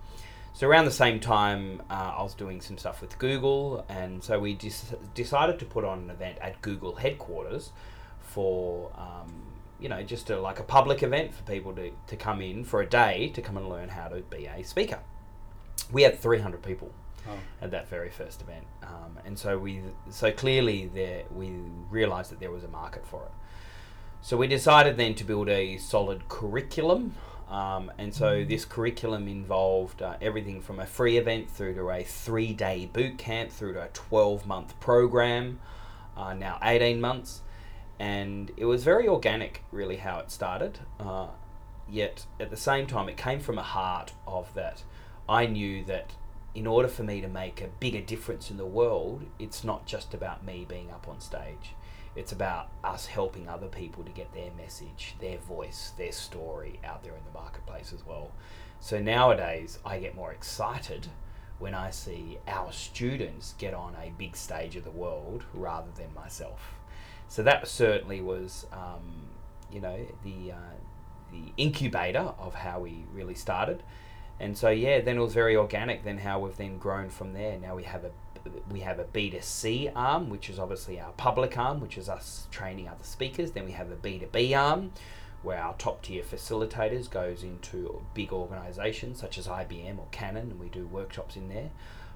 So 0.58 0.67
around 0.67 0.86
the 0.86 0.91
same 0.91 1.20
time, 1.20 1.84
uh, 1.88 2.15
I 2.17 2.24
was 2.24 2.34
doing 2.34 2.62
some 2.62 2.80
stuff 2.80 3.00
with 3.00 3.20
Google, 3.20 3.86
and 3.89 4.24
so 4.24 4.39
we 4.39 4.56
dis- 4.56 4.96
decided 5.13 5.60
to 5.60 5.65
put 5.65 5.86
on 5.86 6.00
an 6.00 6.10
event 6.10 6.39
at 6.41 6.60
Google 6.63 6.96
headquarters 6.96 7.74
for, 8.22 8.91
um, 8.98 9.32
you 9.80 9.88
know, 9.88 10.02
just 10.02 10.32
a, 10.32 10.39
like 10.41 10.60
a 10.60 10.63
public 10.63 11.04
event 11.04 11.32
for 11.32 11.43
people 11.43 11.74
to, 11.76 11.91
to 12.08 12.15
come 12.15 12.41
in 12.41 12.63
for 12.63 12.82
a 12.82 12.88
day 12.89 13.30
to 13.36 13.41
come 13.43 13.56
and 13.56 13.70
learn 13.70 13.89
how 13.89 14.08
to 14.08 14.22
be 14.22 14.48
a 14.48 14.63
speaker. 14.63 14.98
We 15.91 16.02
had 16.02 16.17
300 16.17 16.63
people 16.63 16.91
Oh. 17.30 17.38
at 17.62 17.70
that 17.70 17.88
very 17.88 18.10
first 18.10 18.41
event, 18.41 18.65
um, 18.82 19.20
and 19.26 19.38
so 19.38 19.60
we 19.60 19.82
so 20.10 20.32
clearly 20.32 20.88
there 20.88 21.24
we 21.30 21.52
realised 21.91 22.32
that 22.32 22.39
there 22.39 22.52
was 22.52 22.63
a 22.63 22.67
market 22.70 23.06
for 23.06 23.22
it. 23.26 23.32
So 24.22 24.38
we 24.38 24.48
decided 24.48 24.98
then 24.98 25.13
to 25.15 25.24
build 25.24 25.50
a 25.50 25.78
solid 25.78 26.30
curriculum. 26.30 27.13
Um, 27.50 27.92
and 27.98 28.14
so 28.14 28.44
this 28.44 28.66
curriculum 28.66 29.28
involved 29.28 30.02
uh, 30.02 30.18
everything 30.22 30.62
from 30.62 30.80
a 30.80 30.86
free 30.86 31.18
event 31.18 31.50
through 31.50 31.76
to 31.76 31.90
a 31.90 32.04
three 32.04 32.54
day 32.54 32.90
boot 32.92 33.18
camp 33.18 33.52
through 33.52 33.74
to 33.74 33.84
a 33.84 33.88
12 33.90 34.46
month 34.46 34.80
program, 34.80 35.60
uh, 36.18 36.34
now 36.34 36.60
18 36.62 37.00
months. 37.00 37.42
And 38.00 38.52
it 38.58 38.66
was 38.66 38.84
very 38.84 39.08
organic, 39.08 39.64
really, 39.72 39.98
how 39.98 40.20
it 40.20 40.30
started. 40.30 40.80
Uh, 41.00 41.28
yet 41.90 42.26
at 42.40 42.50
the 42.50 42.58
same 42.58 42.86
time, 42.86 43.10
it 43.10 43.18
came 43.18 43.40
from 43.40 43.58
a 43.58 43.64
heart 43.64 44.14
of 44.28 44.54
that. 44.54 44.84
I 45.28 45.46
knew 45.46 45.84
that 45.86 46.14
in 46.54 46.68
order 46.68 46.88
for 46.88 47.04
me 47.04 47.22
to 47.22 47.28
make 47.28 47.62
a 47.62 47.68
bigger 47.68 48.02
difference 48.02 48.52
in 48.52 48.58
the 48.58 48.66
world, 48.66 49.24
it's 49.40 49.64
not 49.64 49.86
just 49.86 50.14
about 50.14 50.46
me 50.46 50.66
being 50.68 50.92
up 50.92 51.08
on 51.08 51.20
stage. 51.22 51.76
It's 52.18 52.32
about 52.32 52.70
us 52.84 53.06
helping 53.06 53.48
other 53.48 53.68
people 53.68 54.04
to 54.04 54.12
get 54.12 54.34
their 54.34 54.50
message, 54.58 55.16
their 55.22 55.38
voice, 55.38 55.92
their 56.00 56.12
story 56.12 56.80
out 56.84 57.04
there 57.04 57.14
in 57.14 57.24
the 57.32 57.40
marketplace 57.40 57.94
as 57.94 58.04
well. 58.04 58.32
So 58.80 59.00
nowadays, 59.00 59.78
I 59.86 60.00
get 60.00 60.16
more 60.16 60.32
excited 60.32 61.10
when 61.60 61.76
I 61.76 61.92
see 61.92 62.40
our 62.48 62.72
students 62.72 63.54
get 63.60 63.76
on 63.76 63.96
a 64.02 64.12
big 64.18 64.36
stage 64.36 64.76
of 64.76 64.84
the 64.84 64.92
world 64.92 65.44
rather 65.54 65.92
than 65.96 66.12
myself. 66.16 66.74
So 67.28 67.44
that 67.44 67.68
certainly 67.68 68.22
was, 68.22 68.66
um, 68.74 69.28
you 69.72 69.80
know, 69.80 70.00
the 70.24 70.54
uh, 70.54 70.76
the 71.32 71.52
incubator 71.58 72.34
of 72.40 72.56
how 72.56 72.80
we 72.80 73.06
really 73.14 73.36
started. 73.36 73.84
And 74.40 74.58
so 74.58 74.70
yeah, 74.70 75.02
then 75.02 75.18
it 75.18 75.22
was 75.22 75.34
very 75.34 75.56
organic. 75.56 76.04
Then 76.04 76.18
how 76.18 76.40
we've 76.40 76.58
then 76.58 76.80
grown 76.80 77.10
from 77.10 77.34
there. 77.34 77.60
Now 77.60 77.76
we 77.76 77.84
have 77.84 78.04
a 78.06 78.12
we 78.72 78.82
have 78.82 79.00
a 79.00 79.06
B2C 79.06 79.92
arm, 79.96 80.30
which 80.30 80.50
is 80.50 80.60
obviously 80.60 81.00
our 81.00 81.12
public 81.14 81.58
arm, 81.58 81.80
which 81.80 81.98
is 81.98 82.10
us 82.10 82.48
training 82.52 82.88
other 82.88 83.04
speakers. 83.04 83.52
Then 83.52 83.66
we 83.66 83.72
have 83.72 83.92
a 83.92 83.96
B2B 83.96 84.58
arm, 84.58 84.92
where 85.44 85.60
our 85.60 85.76
top 85.76 86.02
tier 86.02 86.24
facilitators 86.24 87.10
goes 87.10 87.44
into 87.44 88.02
big 88.14 88.32
organisations 88.32 89.20
such 89.20 89.38
as 89.38 89.48
IBM 89.48 89.98
or 89.98 90.08
Canon, 90.12 90.52
and 90.52 90.60
we 90.60 90.70
do 90.70 90.88
workshops 90.88 91.36
in 91.36 91.50
there. 91.50 91.70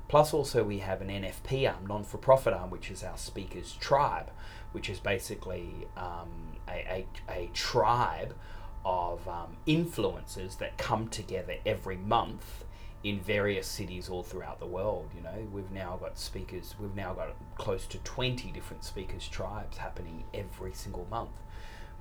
Plus, 0.08 0.34
also 0.34 0.64
we 0.64 0.80
have 0.80 1.02
an 1.02 1.08
NFP 1.08 1.74
arm, 1.74 1.88
non 1.88 2.04
for 2.04 2.18
profit 2.18 2.54
arm, 2.54 2.70
which 2.70 2.92
is 2.92 3.04
our 3.04 3.18
speakers 3.18 3.78
tribe, 3.80 4.30
which 4.74 4.90
is 4.90 5.00
basically 5.00 5.88
um, 5.96 6.58
a, 6.68 7.06
a, 7.30 7.34
a 7.34 7.50
tribe 7.54 8.36
of 8.84 9.28
um, 9.28 9.56
influencers 9.68 10.58
that 10.58 10.78
come 10.78 11.08
together 11.08 11.56
every 11.66 11.98
month 11.98 12.61
in 13.04 13.20
various 13.20 13.68
cities 13.68 14.10
all 14.10 14.24
throughout 14.24 14.60
the 14.60 14.66
world. 14.66 15.10
You 15.16 15.24
know, 15.24 15.48
we've 15.52 15.72
now 15.72 15.98
got 16.00 16.18
speakers, 16.18 16.76
we've 16.80 16.96
now 16.96 17.14
got 17.14 17.30
close 17.56 17.88
to 17.88 17.98
20 18.00 18.52
different 18.52 18.84
speakers' 18.84 19.28
tribes 19.28 19.78
happening 19.78 20.24
every 20.34 20.74
single 20.74 21.08
month, 21.10 21.32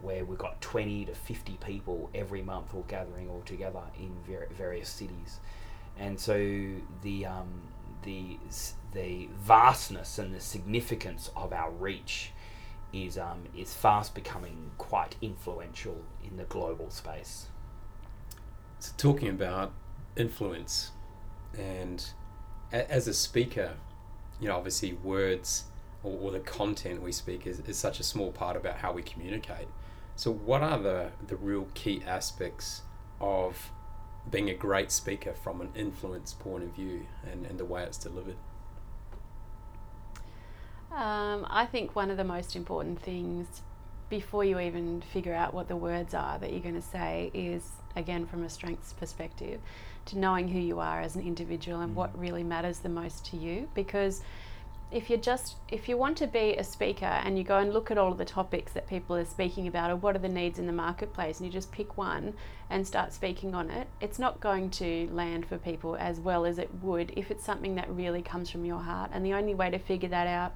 where 0.02 0.24
we've 0.24 0.38
got 0.38 0.60
20 0.60 1.06
to 1.06 1.14
50 1.14 1.58
people 1.64 2.10
every 2.14 2.42
month 2.42 2.74
all 2.74 2.84
gathering 2.88 3.28
all 3.28 3.42
together 3.44 3.82
in 3.98 4.14
ver- 4.28 4.48
various 4.56 4.88
cities. 4.88 5.40
And 5.98 6.18
so 6.18 6.36
the, 7.02 7.26
um, 7.26 7.48
the, 8.02 8.38
the 8.92 9.28
vastness 9.42 10.18
and 10.18 10.34
the 10.34 10.40
significance 10.40 11.30
of 11.34 11.52
our 11.52 11.70
reach 11.70 12.32
is, 12.92 13.16
um, 13.16 13.44
is 13.56 13.72
fast 13.72 14.14
becoming 14.14 14.72
quite 14.76 15.16
influential 15.22 16.02
in 16.24 16.36
the 16.36 16.44
global 16.44 16.90
space. 16.90 17.46
So 18.80 18.92
talking 18.96 19.28
about 19.28 19.72
influence, 20.16 20.92
and 21.58 22.10
a- 22.72 22.90
as 22.90 23.08
a 23.08 23.14
speaker, 23.14 23.74
you 24.40 24.48
know, 24.48 24.56
obviously 24.56 24.92
words 24.92 25.64
or, 26.02 26.18
or 26.20 26.30
the 26.30 26.40
content 26.40 27.02
we 27.02 27.12
speak 27.12 27.46
is, 27.46 27.60
is 27.60 27.76
such 27.76 28.00
a 28.00 28.02
small 28.02 28.32
part 28.32 28.56
about 28.56 28.78
how 28.78 28.92
we 28.92 29.02
communicate. 29.02 29.68
So 30.16 30.32
what 30.32 30.62
are 30.62 30.78
the, 30.78 31.10
the 31.26 31.36
real 31.36 31.68
key 31.74 32.02
aspects 32.06 32.82
of 33.20 33.70
being 34.30 34.50
a 34.50 34.54
great 34.54 34.90
speaker 34.90 35.32
from 35.32 35.60
an 35.60 35.70
influence 35.74 36.34
point 36.34 36.64
of 36.64 36.70
view 36.70 37.06
and, 37.30 37.46
and 37.46 37.58
the 37.58 37.64
way 37.64 37.82
it's 37.82 37.98
delivered? 37.98 38.36
Um, 40.92 41.46
I 41.48 41.66
think 41.70 41.94
one 41.94 42.10
of 42.10 42.16
the 42.16 42.24
most 42.24 42.56
important 42.56 43.00
things 43.00 43.62
before 44.08 44.44
you 44.44 44.58
even 44.58 45.00
figure 45.12 45.34
out 45.34 45.54
what 45.54 45.68
the 45.68 45.76
words 45.76 46.14
are 46.14 46.38
that 46.38 46.50
you're 46.50 46.60
going 46.60 46.74
to 46.74 46.82
say 46.82 47.30
is, 47.32 47.62
again, 47.94 48.26
from 48.26 48.42
a 48.42 48.50
strengths 48.50 48.92
perspective, 48.92 49.60
to 50.10 50.18
knowing 50.18 50.48
who 50.48 50.60
you 50.60 50.80
are 50.80 51.00
as 51.00 51.16
an 51.16 51.22
individual 51.22 51.80
and 51.80 51.94
what 51.94 52.16
really 52.18 52.44
matters 52.44 52.78
the 52.78 52.88
most 52.88 53.24
to 53.26 53.36
you. 53.36 53.68
Because 53.74 54.22
if 54.90 55.08
you 55.08 55.16
just 55.16 55.56
if 55.68 55.88
you 55.88 55.96
want 55.96 56.16
to 56.16 56.26
be 56.26 56.56
a 56.56 56.64
speaker 56.64 57.04
and 57.04 57.38
you 57.38 57.44
go 57.44 57.58
and 57.58 57.72
look 57.72 57.90
at 57.90 57.98
all 57.98 58.10
of 58.10 58.18
the 58.18 58.24
topics 58.24 58.72
that 58.72 58.88
people 58.88 59.14
are 59.14 59.24
speaking 59.24 59.68
about 59.68 59.90
or 59.90 59.96
what 59.96 60.16
are 60.16 60.20
the 60.20 60.28
needs 60.28 60.58
in 60.58 60.66
the 60.66 60.72
marketplace 60.72 61.38
and 61.38 61.46
you 61.46 61.52
just 61.52 61.70
pick 61.70 61.96
one 61.96 62.34
and 62.68 62.86
start 62.86 63.12
speaking 63.12 63.54
on 63.54 63.70
it 63.70 63.86
it's 64.00 64.18
not 64.18 64.40
going 64.40 64.68
to 64.68 65.08
land 65.12 65.46
for 65.46 65.58
people 65.58 65.96
as 65.96 66.18
well 66.18 66.44
as 66.44 66.58
it 66.58 66.70
would 66.82 67.12
if 67.16 67.30
it's 67.30 67.44
something 67.44 67.76
that 67.76 67.88
really 67.90 68.22
comes 68.22 68.50
from 68.50 68.64
your 68.64 68.80
heart 68.80 69.10
and 69.14 69.24
the 69.24 69.32
only 69.32 69.54
way 69.54 69.70
to 69.70 69.78
figure 69.78 70.08
that 70.08 70.26
out 70.26 70.52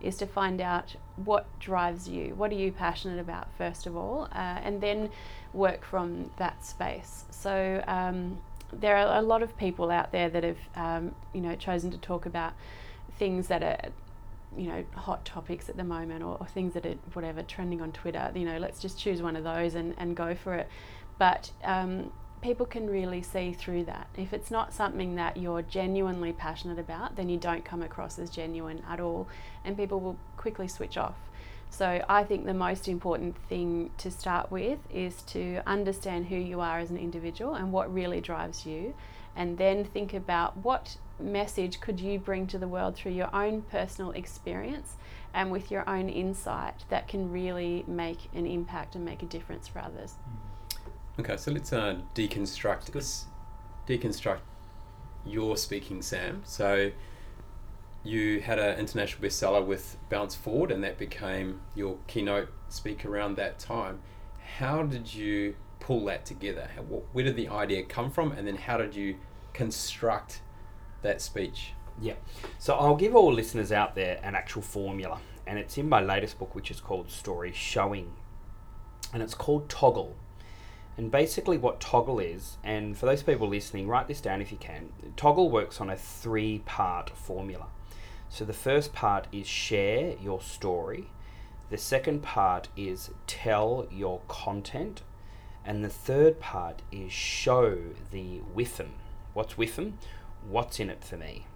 is 0.00 0.16
to 0.16 0.26
find 0.26 0.60
out 0.60 0.96
what 1.16 1.46
drives 1.60 2.08
you 2.08 2.34
what 2.34 2.50
are 2.50 2.56
you 2.56 2.72
passionate 2.72 3.20
about 3.20 3.46
first 3.56 3.86
of 3.86 3.96
all 3.96 4.28
uh, 4.32 4.58
and 4.64 4.80
then 4.80 5.08
work 5.52 5.84
from 5.84 6.28
that 6.38 6.64
space 6.64 7.24
so 7.30 7.82
um, 7.86 8.36
there 8.72 8.96
are 8.96 9.18
a 9.18 9.22
lot 9.22 9.42
of 9.42 9.56
people 9.56 9.90
out 9.90 10.12
there 10.12 10.28
that 10.28 10.44
have 10.44 10.58
um, 10.74 11.14
you 11.32 11.40
know 11.40 11.54
chosen 11.56 11.90
to 11.90 11.98
talk 11.98 12.26
about 12.26 12.52
things 13.18 13.48
that 13.48 13.62
are 13.62 13.90
you 14.56 14.68
know 14.68 14.84
hot 14.94 15.24
topics 15.24 15.68
at 15.68 15.76
the 15.76 15.84
moment 15.84 16.22
or, 16.22 16.36
or, 16.40 16.46
things 16.46 16.74
that 16.74 16.86
are 16.86 16.94
whatever 17.12 17.42
trending 17.42 17.80
on 17.80 17.92
twitter. 17.92 18.30
You 18.34 18.44
know 18.44 18.58
let's 18.58 18.80
just 18.80 18.98
choose 18.98 19.22
one 19.22 19.36
of 19.36 19.44
those 19.44 19.74
and, 19.74 19.94
and 19.98 20.16
go 20.16 20.34
for 20.34 20.54
it. 20.54 20.68
But 21.18 21.50
um, 21.64 22.12
people 22.42 22.66
can 22.66 22.88
really 22.88 23.22
see 23.22 23.52
through 23.52 23.84
that. 23.84 24.08
If 24.16 24.32
it's 24.32 24.50
not 24.50 24.74
something 24.74 25.14
that 25.14 25.36
you're 25.38 25.62
genuinely 25.62 26.32
passionate 26.32 26.78
about 26.78 27.16
then 27.16 27.28
you 27.28 27.38
don't 27.38 27.64
come 27.64 27.82
across 27.82 28.18
as 28.18 28.30
genuine 28.30 28.82
at 28.88 29.00
all 29.00 29.28
and 29.64 29.76
people 29.76 30.00
will 30.00 30.16
quickly 30.36 30.68
switch 30.68 30.96
off 30.96 31.16
so 31.70 32.02
i 32.08 32.22
think 32.22 32.44
the 32.44 32.54
most 32.54 32.88
important 32.88 33.36
thing 33.48 33.90
to 33.98 34.10
start 34.10 34.50
with 34.50 34.78
is 34.92 35.22
to 35.22 35.60
understand 35.66 36.26
who 36.26 36.36
you 36.36 36.60
are 36.60 36.78
as 36.78 36.90
an 36.90 36.96
individual 36.96 37.54
and 37.54 37.72
what 37.72 37.92
really 37.92 38.20
drives 38.20 38.64
you 38.66 38.94
and 39.36 39.58
then 39.58 39.84
think 39.84 40.14
about 40.14 40.56
what 40.56 40.96
message 41.18 41.80
could 41.80 42.00
you 42.00 42.18
bring 42.18 42.46
to 42.46 42.58
the 42.58 42.68
world 42.68 42.96
through 42.96 43.12
your 43.12 43.34
own 43.34 43.62
personal 43.62 44.10
experience 44.12 44.94
and 45.34 45.50
with 45.50 45.70
your 45.70 45.88
own 45.88 46.08
insight 46.08 46.84
that 46.88 47.06
can 47.06 47.30
really 47.30 47.84
make 47.86 48.30
an 48.34 48.46
impact 48.46 48.94
and 48.94 49.04
make 49.04 49.22
a 49.22 49.26
difference 49.26 49.68
for 49.68 49.80
others. 49.80 50.14
Mm-hmm. 50.14 51.20
Okay, 51.20 51.36
so 51.36 51.50
let's 51.50 51.72
uh, 51.72 51.96
deconstruct 52.14 52.92
this. 52.92 53.26
Deconstruct 53.86 54.40
your 55.24 55.56
speaking, 55.56 56.02
Sam. 56.02 56.42
So 56.44 56.90
you 58.06 58.40
had 58.40 58.58
an 58.58 58.78
international 58.78 59.22
bestseller 59.22 59.64
with 59.64 59.96
Bounce 60.08 60.34
Forward, 60.34 60.70
and 60.70 60.82
that 60.84 60.98
became 60.98 61.60
your 61.74 61.98
keynote 62.06 62.48
speaker 62.68 63.08
around 63.08 63.36
that 63.36 63.58
time. 63.58 64.00
How 64.58 64.82
did 64.82 65.12
you 65.12 65.56
pull 65.80 66.04
that 66.06 66.24
together? 66.24 66.68
Where 67.12 67.24
did 67.24 67.36
the 67.36 67.48
idea 67.48 67.82
come 67.84 68.10
from, 68.10 68.32
and 68.32 68.46
then 68.46 68.56
how 68.56 68.76
did 68.76 68.94
you 68.94 69.16
construct 69.56 70.42
that 71.00 71.22
speech. 71.22 71.72
Yeah. 72.00 72.14
So 72.58 72.74
I'll 72.74 72.96
give 72.96 73.16
all 73.16 73.32
listeners 73.32 73.72
out 73.72 73.94
there 73.94 74.20
an 74.22 74.34
actual 74.34 74.60
formula, 74.60 75.18
and 75.46 75.58
it's 75.58 75.78
in 75.78 75.88
my 75.88 76.02
latest 76.02 76.38
book, 76.38 76.54
which 76.54 76.70
is 76.70 76.80
called 76.80 77.10
Story 77.10 77.52
Showing, 77.52 78.12
and 79.14 79.22
it's 79.22 79.34
called 79.34 79.68
Toggle. 79.70 80.14
And 80.98 81.10
basically, 81.10 81.56
what 81.56 81.80
Toggle 81.80 82.20
is, 82.20 82.58
and 82.62 82.96
for 82.96 83.06
those 83.06 83.22
people 83.22 83.48
listening, 83.48 83.88
write 83.88 84.08
this 84.08 84.20
down 84.20 84.42
if 84.42 84.52
you 84.52 84.58
can. 84.58 84.92
Toggle 85.16 85.50
works 85.50 85.80
on 85.80 85.88
a 85.88 85.96
three 85.96 86.60
part 86.60 87.10
formula. 87.10 87.66
So 88.28 88.44
the 88.44 88.52
first 88.52 88.92
part 88.92 89.26
is 89.32 89.46
share 89.46 90.14
your 90.20 90.40
story, 90.40 91.10
the 91.70 91.78
second 91.78 92.22
part 92.22 92.68
is 92.76 93.10
tell 93.26 93.86
your 93.90 94.20
content, 94.28 95.02
and 95.64 95.84
the 95.84 95.88
third 95.88 96.38
part 96.38 96.82
is 96.92 97.12
show 97.12 97.78
the 98.10 98.40
WIFM. 98.54 98.90
What's 99.32 99.54
WIFM? 99.54 99.94
what's 100.48 100.80
in 100.80 100.90
it 100.90 101.04
for 101.04 101.16
me? 101.16 101.46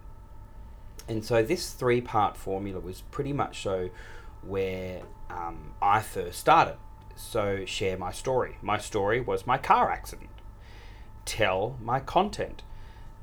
And 1.08 1.24
so 1.24 1.42
this 1.42 1.72
three 1.72 2.00
part 2.00 2.36
formula 2.36 2.80
was 2.80 3.02
pretty 3.10 3.32
much 3.32 3.62
so 3.62 3.90
where 4.42 5.02
um, 5.28 5.72
I 5.82 6.00
first 6.00 6.38
started. 6.38 6.76
So, 7.16 7.66
share 7.66 7.98
my 7.98 8.12
story. 8.12 8.56
My 8.62 8.78
story 8.78 9.20
was 9.20 9.46
my 9.46 9.58
car 9.58 9.90
accident. 9.90 10.30
Tell 11.26 11.76
my 11.82 12.00
content. 12.00 12.62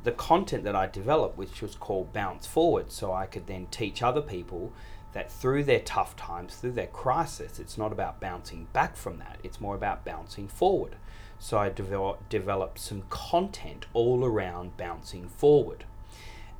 The 0.04 0.12
content 0.12 0.64
that 0.64 0.76
I 0.76 0.88
developed, 0.88 1.38
which 1.38 1.62
was 1.62 1.76
called 1.76 2.14
Bounce 2.14 2.48
Forward, 2.48 2.92
so 2.92 3.12
I 3.14 3.26
could 3.26 3.48
then 3.48 3.68
teach 3.72 4.02
other 4.02 4.22
people 4.22 4.72
that 5.14 5.32
through 5.32 5.64
their 5.64 5.80
tough 5.80 6.16
times, 6.16 6.56
through 6.56 6.74
their 6.74 6.88
crisis, 6.88 7.60
it's 7.60 7.78
not 7.78 7.92
about 7.92 8.20
bouncing 8.20 8.68
back 8.74 8.96
from 8.96 9.18
that, 9.20 9.40
it's 9.44 9.60
more 9.60 9.76
about 9.76 10.06
bouncing 10.06 10.48
forward. 10.48 10.96
So 11.40 11.58
I 11.58 11.70
develop, 11.70 12.30
developed 12.30 12.80
some 12.80 13.04
content 13.10 13.86
all 13.94 14.24
around 14.24 14.78
bouncing 14.78 15.28
forward. 15.28 15.86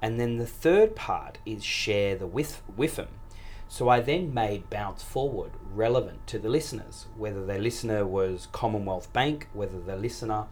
And 0.02 0.20
then 0.20 0.38
the 0.38 0.46
third 0.46 0.96
part 0.96 1.40
is 1.46 1.64
share 1.64 2.16
the 2.16 2.28
with 2.28 2.62
WIFM. 2.78 3.08
So 3.70 3.90
I 3.90 4.00
then 4.00 4.34
made 4.34 4.70
Bounce 4.70 5.04
Forward 5.04 5.52
relevant 5.74 6.26
to 6.28 6.40
the 6.40 6.50
listeners, 6.50 7.08
whether 7.18 7.46
the 7.46 7.60
listener 7.60 8.06
was 8.06 8.48
Commonwealth 8.52 9.12
Bank, 9.12 9.50
whether 9.54 9.80
the 9.80 9.98
listener 9.98 10.46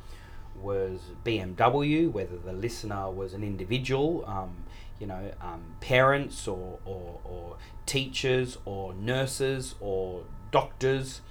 was 0.62 1.00
BMW, 1.24 2.12
whether 2.12 2.38
the 2.38 2.54
listener 2.54 3.10
was 3.10 3.34
an 3.34 3.44
individual, 3.44 4.24
um, 4.28 4.64
you 5.00 5.08
know, 5.08 5.32
um, 5.42 5.76
parents 5.80 6.48
or, 6.48 6.80
or, 6.86 7.20
or 7.24 7.58
teachers 7.86 8.58
or 8.66 8.94
nurses 8.94 9.76
or 9.80 10.24
doctors. 10.52 11.22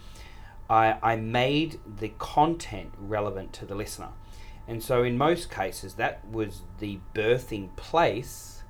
I, 0.69 0.97
I 1.03 1.17
made 1.17 1.79
the 1.99 2.11
content 2.19 2.93
relevant 2.99 3.53
to 3.55 3.67
the 3.67 3.75
listener. 3.75 4.11
And 4.67 4.83
so, 4.83 5.03
in 5.03 5.19
most 5.19 5.51
cases, 5.51 5.95
that 5.95 6.27
was 6.27 6.63
the 6.79 6.99
birthing 7.15 7.77
place 7.77 8.63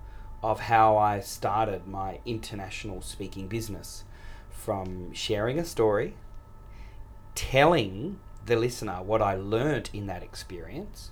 of 0.42 0.60
how 0.60 0.96
I 0.96 1.20
started 1.20 1.86
my 1.86 2.18
international 2.26 3.00
speaking 3.00 3.46
business 3.48 4.04
from 4.50 5.12
sharing 5.12 5.58
a 5.58 5.64
story, 5.64 6.16
telling 7.34 8.18
the 8.46 8.56
listener 8.56 9.02
what 9.02 9.22
I 9.22 9.36
learnt 9.36 9.90
in 9.92 10.06
that 10.06 10.22
experience, 10.22 11.10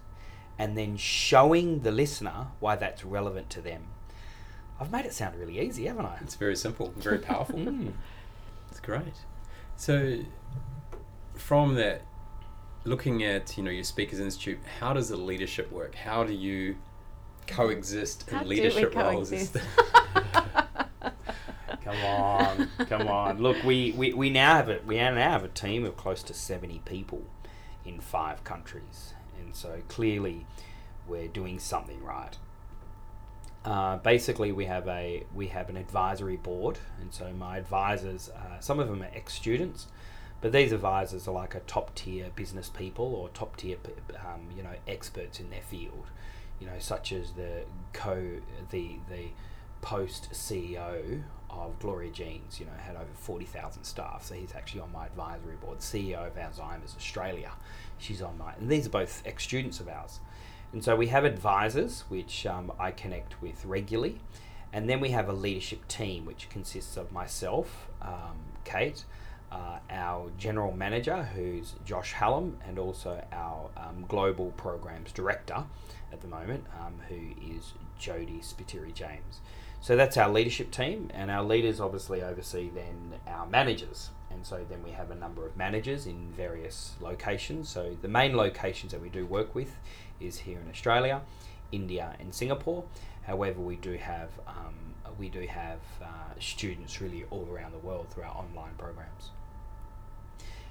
and 0.58 0.76
then 0.76 0.96
showing 0.96 1.80
the 1.80 1.90
listener 1.90 2.48
why 2.60 2.76
that's 2.76 3.04
relevant 3.04 3.50
to 3.50 3.60
them. 3.60 3.84
I've 4.80 4.90
made 4.90 5.06
it 5.06 5.14
sound 5.14 5.38
really 5.38 5.60
easy, 5.60 5.86
haven't 5.86 6.06
I? 6.06 6.18
It's 6.22 6.34
very 6.34 6.56
simple, 6.56 6.92
very 6.96 7.18
powerful. 7.18 7.58
mm. 7.58 7.92
It's 8.70 8.80
great. 8.80 9.14
So, 9.76 10.18
from 11.34 11.74
that, 11.76 12.02
looking 12.84 13.22
at 13.22 13.56
you 13.56 13.62
know 13.62 13.70
your 13.70 13.84
Speakers 13.84 14.18
Institute, 14.18 14.58
how 14.80 14.92
does 14.92 15.08
the 15.08 15.16
leadership 15.16 15.70
work? 15.70 15.94
How 15.94 16.24
do 16.24 16.32
you 16.32 16.76
coexist 17.46 18.28
in 18.28 18.48
leadership 18.48 18.94
roles? 18.94 19.32
come 21.84 21.96
on, 22.04 22.68
come 22.88 23.08
on. 23.08 23.38
Look, 23.38 23.62
we, 23.64 23.92
we, 23.92 24.12
we 24.12 24.30
now 24.30 24.56
have 24.56 24.68
a 24.68 24.80
we 24.86 24.96
now 24.96 25.14
have 25.14 25.44
a 25.44 25.48
team 25.48 25.84
of 25.84 25.96
close 25.96 26.22
to 26.24 26.34
seventy 26.34 26.80
people 26.84 27.22
in 27.84 28.00
five 28.00 28.44
countries, 28.44 29.14
and 29.40 29.54
so 29.54 29.80
clearly 29.88 30.46
we're 31.06 31.28
doing 31.28 31.58
something 31.58 32.02
right. 32.02 32.36
Uh, 33.64 33.96
basically, 33.98 34.50
we 34.50 34.64
have 34.64 34.88
a 34.88 35.24
we 35.34 35.48
have 35.48 35.68
an 35.68 35.76
advisory 35.76 36.36
board, 36.36 36.78
and 37.00 37.12
so 37.14 37.32
my 37.32 37.58
advisors, 37.58 38.28
uh, 38.30 38.58
some 38.60 38.80
of 38.80 38.88
them 38.88 39.02
are 39.02 39.10
ex 39.14 39.34
students, 39.34 39.86
but 40.40 40.50
these 40.52 40.72
advisors 40.72 41.28
are 41.28 41.34
like 41.34 41.54
a 41.54 41.60
top 41.60 41.94
tier 41.94 42.30
business 42.34 42.68
people 42.68 43.14
or 43.14 43.28
top 43.28 43.56
tier, 43.56 43.76
um, 44.16 44.48
you 44.56 44.62
know, 44.62 44.74
experts 44.88 45.38
in 45.38 45.50
their 45.50 45.62
field, 45.62 46.06
you 46.60 46.66
know, 46.66 46.78
such 46.80 47.12
as 47.12 47.32
the 47.32 47.62
co 47.92 48.40
the 48.70 48.96
the 49.08 49.28
post 49.82 50.30
CEO 50.32 51.22
of 51.50 51.78
Gloria 51.80 52.10
Jean's, 52.10 52.58
you 52.58 52.64
know, 52.64 52.72
had 52.80 52.96
over 52.96 53.12
40,000 53.14 53.84
staff. 53.84 54.24
So 54.24 54.34
he's 54.34 54.54
actually 54.54 54.80
on 54.80 54.90
my 54.92 55.06
advisory 55.06 55.56
board. 55.56 55.80
CEO 55.80 56.26
of 56.26 56.34
Alzheimer's 56.36 56.96
Australia, 56.96 57.52
she's 57.98 58.22
on 58.22 58.38
my, 58.38 58.54
and 58.54 58.70
these 58.70 58.86
are 58.86 58.90
both 58.90 59.22
ex 59.26 59.44
students 59.44 59.80
of 59.80 59.88
ours. 59.88 60.20
And 60.72 60.82
so 60.82 60.96
we 60.96 61.08
have 61.08 61.24
advisors, 61.24 62.04
which 62.08 62.46
um, 62.46 62.72
I 62.80 62.92
connect 62.92 63.42
with 63.42 63.64
regularly. 63.66 64.20
And 64.72 64.88
then 64.88 65.00
we 65.00 65.10
have 65.10 65.28
a 65.28 65.34
leadership 65.34 65.86
team, 65.86 66.24
which 66.24 66.48
consists 66.48 66.96
of 66.96 67.12
myself, 67.12 67.88
um, 68.00 68.38
Kate, 68.64 69.04
uh, 69.50 69.80
our 69.90 70.30
general 70.38 70.72
manager, 70.72 71.24
who's 71.24 71.74
Josh 71.84 72.12
Hallam, 72.14 72.56
and 72.66 72.78
also 72.78 73.22
our 73.32 73.68
um, 73.76 74.06
global 74.08 74.52
programs 74.52 75.12
director 75.12 75.64
at 76.10 76.22
the 76.22 76.28
moment, 76.28 76.64
um, 76.80 76.94
who 77.10 77.54
is 77.54 77.74
Jody 77.98 78.40
Spiteri 78.40 78.94
James. 78.94 79.40
So 79.82 79.96
that's 79.96 80.16
our 80.16 80.30
leadership 80.30 80.70
team, 80.70 81.10
and 81.12 81.30
our 81.30 81.42
leaders 81.42 81.80
obviously 81.80 82.22
oversee 82.22 82.70
then 82.70 83.14
our 83.26 83.46
managers. 83.46 84.10
And 84.30 84.46
so 84.46 84.64
then 84.70 84.82
we 84.82 84.92
have 84.92 85.10
a 85.10 85.14
number 85.14 85.44
of 85.44 85.56
managers 85.56 86.06
in 86.06 86.32
various 86.36 86.94
locations. 87.00 87.68
So 87.68 87.96
the 88.00 88.08
main 88.08 88.36
locations 88.36 88.92
that 88.92 89.02
we 89.02 89.08
do 89.08 89.26
work 89.26 89.54
with 89.54 89.76
is 90.20 90.38
here 90.38 90.58
in 90.60 90.70
Australia, 90.70 91.20
India, 91.72 92.16
and 92.20 92.34
Singapore. 92.34 92.84
However, 93.24 93.60
we 93.60 93.76
do 93.76 93.94
have 93.94 94.30
um, 94.46 94.94
we 95.18 95.28
do 95.28 95.46
have 95.46 95.80
uh, 96.00 96.06
students 96.40 97.00
really 97.00 97.24
all 97.30 97.46
around 97.52 97.72
the 97.72 97.78
world 97.78 98.08
through 98.08 98.22
our 98.22 98.36
online 98.36 98.74
programs 98.78 99.30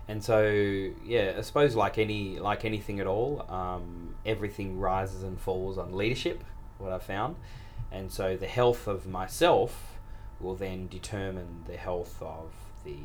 and 0.07 0.23
so 0.23 0.89
yeah, 1.05 1.35
I 1.37 1.41
suppose 1.41 1.75
like 1.75 1.97
any 1.97 2.39
like 2.39 2.65
anything 2.65 2.99
at 2.99 3.07
all, 3.07 3.45
um, 3.49 4.15
everything 4.25 4.79
rises 4.79 5.23
and 5.23 5.39
falls 5.39 5.77
on 5.77 5.93
leadership. 5.93 6.43
What 6.79 6.91
I 6.91 6.99
found, 6.99 7.35
and 7.91 8.11
so 8.11 8.37
the 8.37 8.47
health 8.47 8.87
of 8.87 9.05
myself 9.07 9.97
will 10.39 10.55
then 10.55 10.87
determine 10.87 11.63
the 11.67 11.77
health 11.77 12.21
of 12.21 12.51
the 12.83 12.97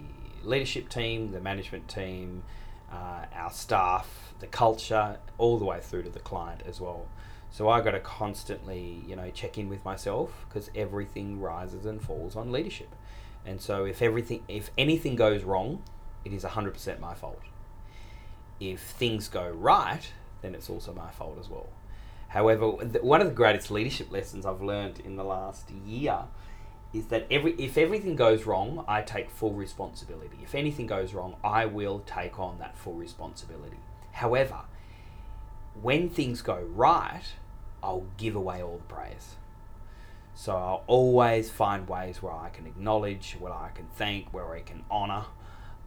leadership 0.43 0.89
team, 0.89 1.33
the 1.33 1.41
management 1.41 1.89
team, 1.89 2.43
uh, 2.91 3.27
our 3.35 3.51
staff, 3.51 4.33
the 4.41 4.47
culture, 4.47 5.19
all 5.39 5.59
the 5.59 5.65
way 5.65 5.81
through 5.81 6.03
to 6.03 6.11
the 6.11 6.21
client 6.21 6.63
as 6.67 6.81
well. 6.81 7.07
So 7.51 7.69
I 7.69 7.81
got 7.81 7.93
to 7.93 8.01
constantly, 8.01 9.03
you 9.07 9.17
know, 9.17 9.31
check 9.31 9.59
in 9.59 9.69
with 9.69 9.85
myself 9.85 10.47
because 10.49 10.71
everything 10.75 11.41
rises 11.41 11.87
and 11.87 12.01
falls 12.01 12.37
on 12.37 12.53
leadership. 12.53 12.95
And 13.45 13.61
so 13.61 13.85
if 13.85 14.03
everything, 14.03 14.43
if 14.49 14.71
anything 14.77 15.17
goes 15.17 15.43
wrong, 15.43 15.83
it 16.25 16.33
is 16.33 16.45
100% 16.45 17.01
my 17.01 17.15
fault. 17.15 17.41
If 18.59 18.81
things 18.81 19.29
go 19.29 19.49
right, 19.49 20.13
then 20.43 20.55
it's 20.55 20.69
also 20.69 20.93
my 20.93 21.11
fault 21.11 21.39
as 21.39 21.49
well. 21.49 21.69
However, 22.29 22.73
th- 22.81 23.03
one 23.03 23.21
of 23.21 23.29
the 23.29 23.35
greatest 23.35 23.71
leadership 23.71 24.11
lessons 24.11 24.45
I've 24.45 24.63
learned 24.63 25.01
in 25.01 25.17
the 25.17 25.25
last 25.25 25.71
year 25.71 26.25
is 26.93 27.07
that 27.07 27.27
every 27.31 27.53
if 27.53 27.77
everything 27.77 28.17
goes 28.17 28.47
wrong, 28.47 28.85
I 28.89 29.03
take 29.03 29.31
full 29.31 29.53
responsibility. 29.53 30.39
If 30.43 30.55
anything 30.55 30.87
goes 30.87 31.15
wrong, 31.15 31.37
I 31.45 31.67
will 31.67 32.01
take 32.01 32.39
on 32.39 32.59
that 32.59 32.77
full 32.77 32.95
responsibility. 32.95 33.79
However, 34.13 34.61
when 35.81 36.09
things 36.09 36.43
go 36.43 36.61
right, 36.75 37.23
I'll 37.83 38.07
give 38.17 38.35
away 38.35 38.63
all 38.63 38.79
the 38.79 38.95
praise. 38.95 39.37
So 40.35 40.55
I'll 40.57 40.85
always 40.87 41.51
find 41.51 41.89
ways 41.89 42.23
where 42.23 42.33
I 42.33 42.51
can 42.51 42.67
acknowledge, 42.67 43.37
where 43.39 43.53
I 43.53 43.71
can 43.75 43.87
thank, 43.95 44.33
where 44.35 44.53
I 44.53 44.61
can 44.61 44.85
honour 44.91 45.25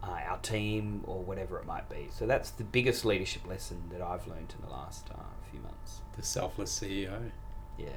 uh, 0.02 0.18
our 0.28 0.38
team 0.38 1.02
or 1.06 1.22
whatever 1.22 1.58
it 1.58 1.66
might 1.66 1.88
be. 1.88 2.08
So 2.10 2.26
that's 2.26 2.50
the 2.50 2.64
biggest 2.64 3.04
leadership 3.04 3.46
lesson 3.46 3.82
that 3.90 4.00
I've 4.00 4.26
learned 4.26 4.54
in 4.58 4.64
the 4.66 4.72
last 4.72 5.08
uh, 5.10 5.22
few 5.50 5.60
months. 5.60 6.00
The 6.16 6.22
selfless 6.22 6.78
CEO. 6.78 7.30
Yeah. 7.78 7.88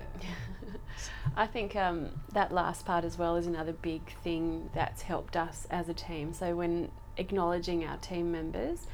I 1.35 1.47
think 1.47 1.75
um, 1.75 2.09
that 2.31 2.51
last 2.51 2.85
part 2.85 3.03
as 3.03 3.17
well 3.17 3.35
is 3.35 3.47
another 3.47 3.73
big 3.73 4.01
thing 4.23 4.69
that's 4.73 5.01
helped 5.01 5.35
us 5.35 5.67
as 5.69 5.89
a 5.89 5.93
team. 5.93 6.33
So 6.33 6.55
when 6.55 6.89
acknowledging 7.17 7.85
our 7.85 7.97
team 7.97 8.31
members, 8.31 8.87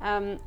um, 0.00 0.38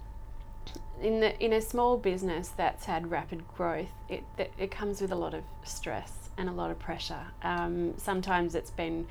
in 1.01 1.19
the 1.19 1.37
in 1.43 1.53
a 1.53 1.61
small 1.61 1.97
business 1.97 2.49
that's 2.49 2.85
had 2.85 3.11
rapid 3.11 3.43
growth, 3.55 3.91
it 4.07 4.23
it, 4.37 4.53
it 4.57 4.71
comes 4.71 5.01
with 5.01 5.11
a 5.11 5.15
lot 5.15 5.33
of 5.33 5.43
stress 5.63 6.29
and 6.37 6.49
a 6.49 6.51
lot 6.51 6.71
of 6.71 6.79
pressure. 6.79 7.25
Um, 7.43 7.93
sometimes 7.97 8.55
it's 8.55 8.71
been 8.71 9.05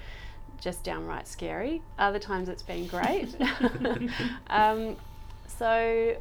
just 0.63 0.85
downright 0.85 1.27
scary. 1.27 1.83
Other 1.99 2.19
times 2.19 2.49
it's 2.49 2.63
been 2.63 2.87
great. 2.87 3.35
um, 4.49 4.97
so 5.47 6.17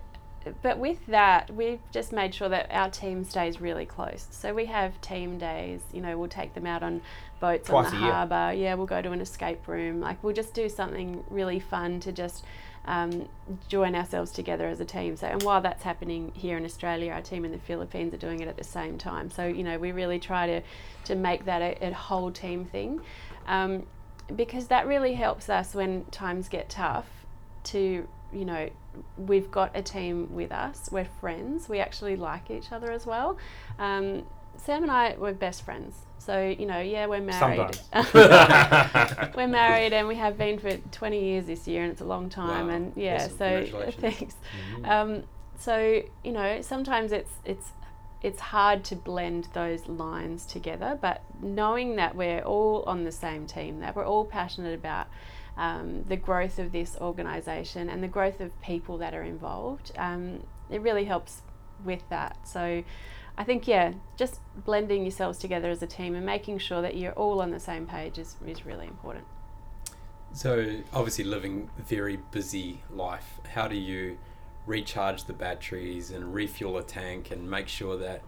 but 0.63 0.79
with 0.79 1.05
that, 1.05 1.53
we've 1.53 1.79
just 1.91 2.11
made 2.11 2.33
sure 2.33 2.49
that 2.49 2.67
our 2.71 2.89
team 2.89 3.23
stays 3.23 3.61
really 3.61 3.85
close. 3.85 4.27
So 4.31 4.53
we 4.53 4.65
have 4.65 4.99
team 5.01 5.37
days. 5.37 5.81
You 5.93 6.01
know, 6.01 6.17
we'll 6.17 6.29
take 6.29 6.55
them 6.55 6.65
out 6.65 6.81
on 6.81 7.01
boats 7.39 7.69
Twice 7.69 7.87
on 7.87 7.91
the 7.91 7.97
harbour. 7.97 8.53
Yeah, 8.53 8.73
we'll 8.73 8.87
go 8.87 9.01
to 9.01 9.11
an 9.11 9.21
escape 9.21 9.67
room. 9.67 10.01
Like 10.01 10.23
we'll 10.23 10.33
just 10.33 10.53
do 10.53 10.67
something 10.67 11.23
really 11.29 11.59
fun 11.59 11.99
to 12.01 12.11
just 12.11 12.43
um, 12.85 13.29
join 13.67 13.93
ourselves 13.95 14.31
together 14.31 14.67
as 14.67 14.79
a 14.79 14.85
team. 14.85 15.15
So, 15.15 15.27
and 15.27 15.43
while 15.43 15.61
that's 15.61 15.83
happening 15.83 16.31
here 16.33 16.57
in 16.57 16.65
Australia, 16.65 17.11
our 17.11 17.21
team 17.21 17.45
in 17.45 17.51
the 17.51 17.59
Philippines 17.59 18.13
are 18.15 18.17
doing 18.17 18.39
it 18.39 18.47
at 18.47 18.57
the 18.57 18.63
same 18.63 18.97
time. 18.97 19.29
So, 19.29 19.45
you 19.45 19.63
know, 19.63 19.77
we 19.77 19.91
really 19.91 20.19
try 20.19 20.47
to 20.47 20.61
to 21.05 21.15
make 21.15 21.45
that 21.45 21.61
a, 21.61 21.87
a 21.89 21.93
whole 21.93 22.31
team 22.31 22.65
thing, 22.65 23.01
um, 23.47 23.85
because 24.35 24.67
that 24.67 24.87
really 24.87 25.13
helps 25.13 25.49
us 25.49 25.73
when 25.75 26.05
times 26.05 26.47
get 26.49 26.69
tough 26.69 27.07
to 27.65 28.07
you 28.33 28.45
know 28.45 28.69
we've 29.17 29.51
got 29.51 29.71
a 29.75 29.81
team 29.81 30.33
with 30.33 30.51
us 30.51 30.89
we're 30.91 31.05
friends 31.05 31.67
we 31.69 31.79
actually 31.79 32.15
like 32.15 32.49
each 32.51 32.71
other 32.71 32.91
as 32.91 33.05
well. 33.05 33.37
Um, 33.79 34.23
sam 34.57 34.83
and 34.83 34.91
i 34.91 35.15
were 35.17 35.33
best 35.33 35.63
friends. 35.63 35.95
So 36.17 36.55
you 36.59 36.65
know 36.65 36.79
yeah 36.79 37.07
we're 37.07 37.19
married. 37.21 37.79
We're 39.35 39.47
married 39.47 39.93
and 39.93 40.07
we 40.07 40.15
have 40.15 40.37
been 40.37 40.59
for 40.59 40.77
20 40.77 41.23
years 41.23 41.45
this 41.47 41.67
year 41.67 41.83
and 41.83 41.91
it's 41.91 42.01
a 42.01 42.05
long 42.05 42.29
time 42.29 42.67
Wow. 42.67 42.73
and 42.75 42.93
yeah 42.95 43.25
Awesome. 43.25 43.37
so 43.37 43.91
thanks. 43.99 44.35
Um, 44.83 45.23
so 45.57 46.01
you 46.23 46.31
know 46.31 46.61
sometimes 46.61 47.11
it's 47.11 47.31
it's 47.45 47.69
it's 48.21 48.39
hard 48.39 48.83
to 48.83 48.95
blend 48.95 49.47
those 49.53 49.87
lines 49.87 50.45
together 50.45 50.97
but 51.01 51.23
knowing 51.41 51.95
that 51.95 52.15
we're 52.15 52.41
all 52.41 52.83
on 52.83 53.03
the 53.03 53.11
same 53.11 53.45
team 53.45 53.79
that 53.79 53.95
we're 53.95 54.05
all 54.05 54.25
passionate 54.25 54.73
about 54.73 55.07
um, 55.57 56.03
the 56.07 56.15
growth 56.15 56.59
of 56.59 56.71
this 56.71 56.95
organisation 57.01 57.89
and 57.89 58.01
the 58.01 58.07
growth 58.07 58.39
of 58.39 58.61
people 58.61 58.97
that 58.97 59.13
are 59.13 59.23
involved 59.23 59.91
um, 59.97 60.41
it 60.69 60.81
really 60.81 61.05
helps 61.05 61.41
with 61.83 62.07
that. 62.09 62.37
So 62.47 62.83
I 63.37 63.43
think 63.43 63.67
yeah 63.67 63.93
just 64.17 64.39
blending 64.55 65.03
yourselves 65.03 65.37
together 65.37 65.69
as 65.69 65.81
a 65.81 65.87
team 65.87 66.15
and 66.15 66.25
making 66.25 66.59
sure 66.59 66.81
that 66.81 66.95
you're 66.95 67.13
all 67.13 67.41
on 67.41 67.51
the 67.51 67.59
same 67.59 67.85
page 67.85 68.17
is, 68.17 68.35
is 68.45 68.65
really 68.65 68.87
important. 68.87 69.25
So, 70.33 70.77
obviously, 70.93 71.25
living 71.25 71.69
a 71.77 71.81
very 71.81 72.17
busy 72.31 72.83
life, 72.89 73.41
how 73.53 73.67
do 73.67 73.75
you 73.75 74.17
recharge 74.65 75.25
the 75.25 75.33
batteries 75.33 76.11
and 76.11 76.33
refuel 76.33 76.77
a 76.77 76.83
tank 76.83 77.31
and 77.31 77.49
make 77.49 77.67
sure 77.67 77.97
that 77.97 78.21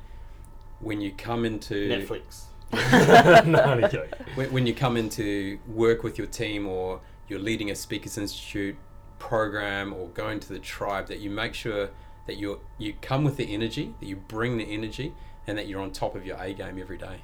when 0.80 1.02
you 1.02 1.12
come 1.12 1.46
into 1.46 1.90
Netflix. 1.90 2.44
no, 3.46 3.62
only 3.62 3.88
joking. 3.90 4.26
when, 4.36 4.52
when 4.52 4.68
you 4.68 4.74
come 4.74 4.98
into 4.98 5.60
work 5.68 6.04
with 6.04 6.18
your 6.18 6.28
team 6.28 6.68
or 6.68 7.00
you're 7.28 7.40
leading 7.40 7.70
a 7.70 7.76
Speakers 7.76 8.18
Institute 8.18 8.76
program 9.20 9.94
or 9.94 10.08
going 10.10 10.40
to 10.40 10.50
the 10.50 10.60
tribe, 10.60 11.08
that 11.08 11.20
you 11.20 11.30
make 11.30 11.54
sure 11.54 11.90
that 12.26 12.38
you 12.38 12.60
you 12.78 12.94
come 13.02 13.24
with 13.24 13.38
the 13.38 13.54
energy, 13.54 13.94
that 14.00 14.06
you 14.08 14.16
bring 14.16 14.58
the 14.58 14.66
energy, 14.66 15.14
and 15.46 15.58
that 15.58 15.68
you're 15.68 15.82
on 15.82 15.92
top 15.92 16.16
of 16.16 16.26
your 16.26 16.38
A 16.42 16.54
game 16.54 16.80
every 16.80 16.98
day. 16.98 17.22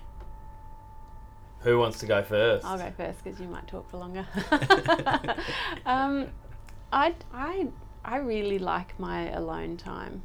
Who 1.61 1.77
wants 1.77 1.99
to 1.99 2.05
go 2.05 2.23
first? 2.23 2.65
I'll 2.65 2.77
go 2.77 2.91
first 2.95 3.23
because 3.23 3.39
you 3.39 3.47
might 3.47 3.67
talk 3.67 3.89
for 3.89 3.97
longer. 3.97 4.25
um, 5.85 6.27
I, 6.91 7.13
I, 7.33 7.67
I 8.09 8.17
really 8.17 8.57
like 8.57 8.99
my 8.99 9.29
alone 9.29 9.77
time. 9.77 10.23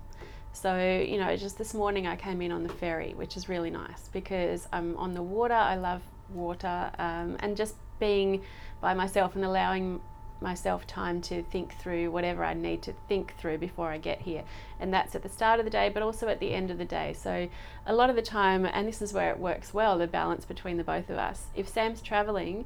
So, 0.54 0.78
you 0.78 1.18
know, 1.18 1.36
just 1.36 1.58
this 1.58 1.74
morning 1.74 2.06
I 2.06 2.16
came 2.16 2.40
in 2.40 2.50
on 2.50 2.62
the 2.62 2.72
ferry, 2.72 3.12
which 3.12 3.36
is 3.36 3.46
really 3.46 3.68
nice 3.68 4.08
because 4.10 4.66
I'm 4.72 4.96
on 4.96 5.12
the 5.12 5.22
water. 5.22 5.52
I 5.52 5.76
love 5.76 6.00
water 6.30 6.90
um, 6.98 7.36
and 7.40 7.54
just 7.58 7.74
being 8.00 8.42
by 8.80 8.94
myself 8.94 9.36
and 9.36 9.44
allowing 9.44 10.00
myself 10.40 10.86
time 10.86 11.20
to 11.22 11.42
think 11.42 11.74
through 11.74 12.10
whatever 12.10 12.42
I 12.42 12.54
need 12.54 12.80
to 12.84 12.94
think 13.06 13.36
through 13.36 13.58
before 13.58 13.90
I 13.90 13.98
get 13.98 14.22
here. 14.22 14.44
And 14.80 14.90
that's 14.90 15.14
at 15.14 15.22
the 15.22 15.28
start 15.28 15.58
of 15.58 15.66
the 15.66 15.70
day, 15.70 15.90
but 15.90 16.02
also 16.02 16.28
at 16.28 16.40
the 16.40 16.54
end 16.54 16.70
of 16.70 16.78
the 16.78 16.86
day. 16.86 17.12
So, 17.12 17.50
a 17.86 17.94
lot 17.94 18.08
of 18.08 18.16
the 18.16 18.22
time, 18.22 18.64
and 18.64 18.88
this 18.88 19.02
is 19.02 19.12
where 19.12 19.30
it 19.30 19.38
works 19.38 19.74
well 19.74 19.98
the 19.98 20.06
balance 20.06 20.46
between 20.46 20.78
the 20.78 20.84
both 20.84 21.10
of 21.10 21.18
us. 21.18 21.48
If 21.54 21.68
Sam's 21.68 22.00
traveling, 22.00 22.64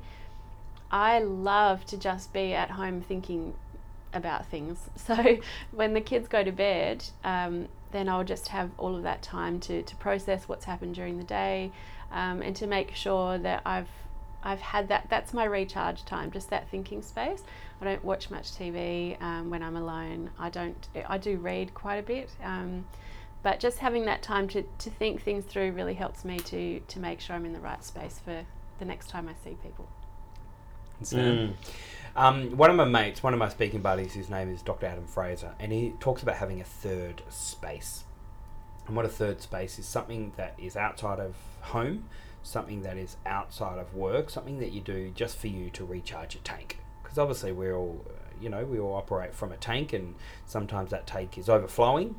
I 0.93 1.19
love 1.19 1.85
to 1.87 1.97
just 1.99 2.33
be 2.33 2.55
at 2.55 2.71
home 2.71 3.01
thinking 3.01 3.55
about 4.13 4.47
things. 4.47 4.79
So 4.97 5.39
when 5.73 5.95
the 5.95 6.01
kids 6.03 6.29
go 6.29 6.45
to 6.45 6.53
bed, 6.53 7.05
um, 7.25 7.69
then 7.93 8.09
I'll 8.09 8.25
just 8.25 8.49
have 8.49 8.71
all 8.77 8.95
of 8.95 9.03
that 9.05 9.23
time 9.23 9.59
to, 9.61 9.83
to 9.83 9.97
process 9.97 10.47
what's 10.49 10.67
happened 10.67 10.95
during 10.95 11.17
the 11.17 11.25
day 11.25 11.73
um, 12.13 12.43
and 12.43 12.55
to 12.57 12.67
make 12.67 12.95
sure 12.95 13.39
that 13.39 13.63
I've 13.65 13.89
I've 14.43 14.61
had 14.61 14.89
that. 14.89 15.09
That's 15.11 15.35
my 15.35 15.45
recharge 15.45 16.05
time, 16.05 16.31
just 16.31 16.51
that 16.51 16.69
thinking 16.71 17.03
space. 17.03 17.43
I 17.81 17.85
don't 17.85 18.05
watch 18.05 18.31
much 18.31 18.53
TV 18.53 19.21
um, 19.21 19.51
when 19.51 19.63
I'm 19.63 19.77
alone. 19.77 20.31
I 20.39 20.49
don't. 20.49 20.89
I 21.09 21.19
do 21.19 21.37
read 21.39 21.75
quite 21.75 21.97
a 21.97 22.03
bit, 22.03 22.31
um, 22.45 22.87
but 23.43 23.59
just 23.59 23.79
having 23.79 24.05
that 24.05 24.23
time 24.23 24.47
to, 24.49 24.63
to 24.63 24.91
think 24.91 25.23
things 25.23 25.45
through 25.45 25.73
really 25.73 25.95
helps 25.95 26.25
me 26.25 26.39
to 26.39 26.81
to 26.81 27.01
make 27.01 27.21
sure 27.21 27.35
I'm 27.35 27.47
in 27.47 27.53
the 27.53 27.61
right 27.61 27.83
space 27.85 28.21
for 28.25 28.45
the 28.79 28.85
next 28.85 29.09
time 29.09 29.29
I 29.29 29.35
see 29.45 29.57
people. 29.63 29.89
And 30.99 31.07
so, 31.09 31.17
Mm. 31.17 31.55
Um, 32.19 32.57
one 32.57 32.69
of 32.69 32.75
my 32.75 32.85
mates, 32.85 33.23
one 33.23 33.33
of 33.33 33.39
my 33.39 33.49
speaking 33.49 33.81
buddies, 33.81 34.13
his 34.13 34.29
name 34.29 34.53
is 34.53 34.61
Dr. 34.61 34.87
Adam 34.87 35.07
Fraser, 35.07 35.55
and 35.61 35.71
he 35.71 35.95
talks 36.01 36.21
about 36.21 36.35
having 36.35 36.61
a 36.61 36.65
third 36.65 37.23
space. 37.29 38.03
And 38.89 38.97
what 38.97 39.05
a 39.05 39.09
third 39.09 39.41
space 39.41 39.79
is 39.79 39.87
something 39.87 40.33
that 40.37 40.55
is 40.59 40.77
outside 40.77 41.21
of 41.21 41.37
home, 41.61 42.09
something 42.43 42.83
that 42.83 42.97
is 42.97 43.19
outside 43.25 43.79
of 43.79 43.95
work, 43.95 44.31
something 44.31 44.59
that 44.59 44.73
you 44.73 44.81
do 44.81 45.13
just 45.15 45.37
for 45.39 45.47
you 45.47 45.71
to 45.71 45.85
recharge 45.85 46.35
your 46.35 46.43
tank. 46.43 46.81
Because 47.05 47.19
obviously 47.19 47.53
we're 47.53 47.77
all, 47.77 48.05
uh, 48.09 48.13
you 48.41 48.49
know, 48.49 48.65
we 48.65 48.81
all 48.81 48.95
operate 48.95 49.33
from 49.33 49.53
a 49.53 49.57
tank, 49.57 49.93
and 49.93 50.17
sometimes 50.45 50.91
that 50.91 51.07
tank 51.07 51.39
is 51.39 51.49
overflowing, 51.49 52.17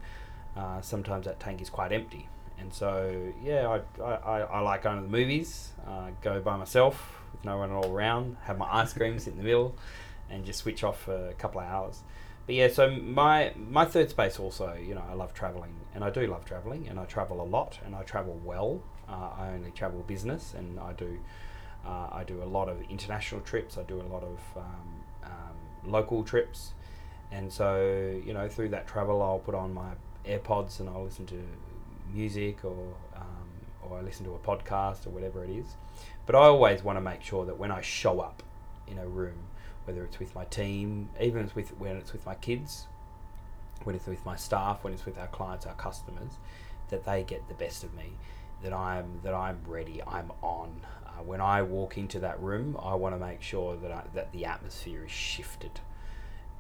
uh, 0.56 0.80
sometimes 0.80 1.26
that 1.26 1.42
tank 1.42 1.62
is 1.62 1.70
quite 1.70 1.92
empty. 1.92 2.30
And 2.58 2.74
so, 2.74 3.34
yeah, 3.44 3.68
I, 4.00 4.02
I, 4.02 4.14
I- 4.16 4.40
I 4.44 4.60
like 4.62 4.84
going 4.84 4.96
to 4.96 5.04
the 5.04 5.10
movies, 5.10 5.74
uh, 5.86 6.12
go 6.22 6.40
by 6.40 6.56
myself 6.56 7.19
no 7.44 7.58
one 7.58 7.72
all 7.72 7.92
around, 7.92 8.38
have 8.44 8.58
my 8.58 8.68
ice 8.72 8.94
cream, 8.94 9.18
sit 9.20 9.34
in 9.34 9.38
the 9.38 9.46
middle, 9.46 9.76
and 10.30 10.46
just 10.46 10.60
switch 10.60 10.84
off 10.84 11.02
for 11.02 11.30
a 11.30 11.34
couple 11.34 11.62
of 11.62 11.68
hours. 11.68 12.04
But 12.46 12.56
yeah, 12.56 12.68
so 12.70 12.90
my 12.90 13.54
my 13.56 13.86
third 13.86 14.10
space 14.10 14.40
also, 14.40 14.74
you 14.74 14.96
know, 14.96 15.04
I 15.10 15.14
love 15.14 15.34
traveling, 15.34 15.74
and 15.94 16.04
I 16.04 16.10
do 16.10 16.26
love 16.28 16.46
traveling, 16.46 16.88
and 16.88 17.00
I 17.00 17.06
travel 17.06 17.42
a 17.42 17.48
lot, 17.48 17.80
and 17.86 17.96
I 17.96 18.04
travel 18.04 18.40
well. 18.44 18.82
Uh, 19.08 19.30
I 19.38 19.50
only 19.50 19.72
travel 19.72 20.04
business, 20.08 20.54
and 20.58 20.80
I 20.80 20.94
do 20.94 21.20
uh, 21.86 22.10
I 22.12 22.24
do 22.26 22.42
a 22.44 22.46
lot 22.46 22.70
of 22.70 22.82
international 22.90 23.42
trips. 23.42 23.78
I 23.78 23.84
do 23.84 24.02
a 24.02 24.10
lot 24.12 24.24
of 24.24 24.40
um, 24.58 25.04
um, 25.24 25.92
local 25.92 26.24
trips, 26.24 26.74
and 27.32 27.52
so 27.52 28.20
you 28.26 28.34
know, 28.34 28.48
through 28.50 28.70
that 28.70 28.88
travel, 28.88 29.22
I'll 29.22 29.40
put 29.40 29.56
on 29.56 29.74
my 29.74 29.92
AirPods 30.26 30.80
and 30.80 30.90
I'll 30.90 31.04
listen 31.04 31.26
to 31.28 31.42
music 32.14 32.64
or 32.66 32.94
um, 33.16 33.50
or 33.84 33.98
I 33.98 34.02
listen 34.02 34.26
to 34.26 34.34
a 34.34 34.40
podcast 34.40 35.06
or 35.08 35.12
whatever 35.12 35.44
it 35.44 35.50
is. 35.50 35.76
But 36.30 36.36
I 36.36 36.44
always 36.44 36.84
want 36.84 36.96
to 36.98 37.02
make 37.02 37.24
sure 37.24 37.44
that 37.48 37.58
when 37.58 37.72
I 37.72 37.82
show 37.82 38.20
up 38.20 38.44
in 38.86 39.00
a 39.00 39.08
room, 39.08 39.48
whether 39.86 40.04
it's 40.04 40.20
with 40.20 40.36
my 40.36 40.46
team, 40.46 41.10
even 41.20 41.50
with 41.56 41.70
when 41.80 41.96
it's 41.96 42.14
with 42.14 42.24
my 42.24 42.36
kids, 42.36 42.86
when 43.84 43.96
it's 43.96 44.06
with 44.06 44.24
my 44.28 44.36
staff, 44.36 44.84
when 44.84 44.94
it's 44.94 45.08
with 45.08 45.18
our 45.18 45.26
clients, 45.26 45.66
our 45.66 45.74
customers, 45.74 46.34
that 46.90 47.04
they 47.04 47.24
get 47.24 47.48
the 47.48 47.56
best 47.56 47.84
of 47.84 47.96
me, 47.96 48.12
that 48.62 48.72
I'm 48.72 49.22
that 49.24 49.34
I'm 49.34 49.62
ready, 49.66 50.04
I'm 50.06 50.32
on. 50.44 50.86
Uh, 51.04 51.24
when 51.24 51.42
I 51.42 51.64
walk 51.64 51.98
into 51.98 52.20
that 52.20 52.40
room, 52.40 52.78
I 52.80 52.94
want 52.94 53.16
to 53.16 53.20
make 53.20 53.42
sure 53.42 53.76
that 53.78 53.92
I, 53.92 54.04
that 54.14 54.32
the 54.32 54.46
atmosphere 54.46 55.06
is 55.06 55.12
shifted, 55.12 55.80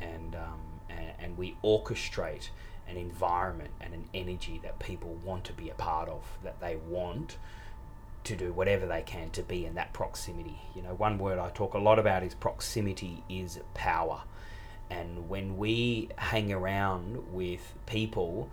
and 0.01 0.34
um, 0.34 0.61
and, 0.89 1.11
and 1.20 1.38
we 1.38 1.57
orchestrate 1.63 2.49
an 2.88 2.97
environment 2.97 3.70
and 3.82 3.93
an 3.93 4.09
energy 4.15 4.59
that 4.63 4.80
people 4.80 5.13
want 5.24 5.43
to 5.43 5.53
be 5.53 5.70
a 5.70 5.76
part 5.76 6.09
of, 6.09 6.24
that 6.43 6.59
they 6.59 6.76
want 6.76 7.38
to 8.24 8.36
do 8.36 8.53
whatever 8.53 8.86
they 8.86 9.01
can 9.01 9.30
to 9.32 9.43
be 9.43 9.65
in 9.65 9.76
that 9.76 9.93
proximity. 9.93 10.59
You 10.76 10.82
know, 10.82 10.93
one 10.93 11.17
word 11.17 11.39
I 11.39 11.49
talk 11.49 11.74
a 11.74 11.80
lot 11.80 11.99
about 11.99 12.24
is 12.24 12.34
proximity 12.36 13.24
is 13.30 13.59
power. 13.74 14.22
And 14.89 15.30
when 15.30 15.57
we 15.57 16.09
hang 16.17 16.51
around 16.51 17.34
with 17.34 17.74
people 17.86 18.49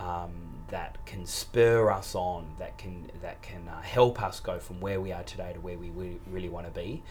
um, 0.00 0.32
that 0.68 1.04
can 1.06 1.26
spur 1.26 1.90
us 1.90 2.14
on, 2.14 2.54
that 2.58 2.76
can 2.76 3.10
that 3.22 3.40
can 3.42 3.68
uh, 3.68 3.80
help 3.80 4.22
us 4.22 4.40
go 4.40 4.58
from 4.58 4.80
where 4.80 5.00
we 5.00 5.12
are 5.12 5.22
today 5.22 5.52
to 5.52 5.60
where 5.60 5.78
we 5.78 5.90
really, 6.26 6.48
want 6.48 6.66
to 6.66 6.72
be, 6.72 7.02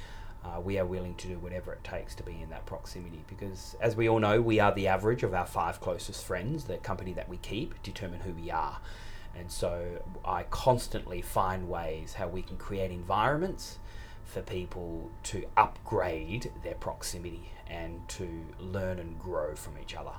uh, 0.44 0.60
we 0.60 0.78
are 0.78 0.86
willing 0.86 1.16
to 1.16 1.28
do 1.28 1.40
whatever 1.40 1.74
it 1.74 1.84
takes 1.84 2.14
to 2.16 2.24
be 2.24 2.42
in 2.42 2.50
that 2.50 2.66
proximity. 2.66 3.24
Because 3.28 3.76
as 3.82 3.96
we 3.96 4.10
all 4.10 4.20
know, 4.20 4.42
we 4.42 4.60
are 4.60 4.74
the 4.74 4.88
average 4.88 5.24
of 5.24 5.34
our 5.34 5.46
five 5.48 5.80
closest 5.80 6.24
friends. 6.24 6.66
The 6.66 6.78
company 6.78 7.14
that 7.14 7.30
we 7.30 7.38
keep 7.38 7.82
determine 7.82 8.20
who 8.20 8.34
we 8.34 8.52
are. 8.52 8.78
And 9.38 9.52
so 9.52 10.02
I 10.24 10.44
constantly 10.44 11.22
find 11.22 11.70
ways 11.70 12.14
how 12.14 12.28
we 12.28 12.42
can 12.42 12.58
create 12.58 12.92
environments 12.92 13.80
for 14.24 14.42
people 14.42 15.10
to 15.24 15.46
upgrade 15.56 16.52
their 16.64 16.76
proximity 16.76 17.52
and 17.70 18.08
to 18.10 18.28
learn 18.60 19.00
and 19.00 19.20
grow 19.20 19.56
from 19.56 19.74
each 19.82 19.96
other. 19.96 20.14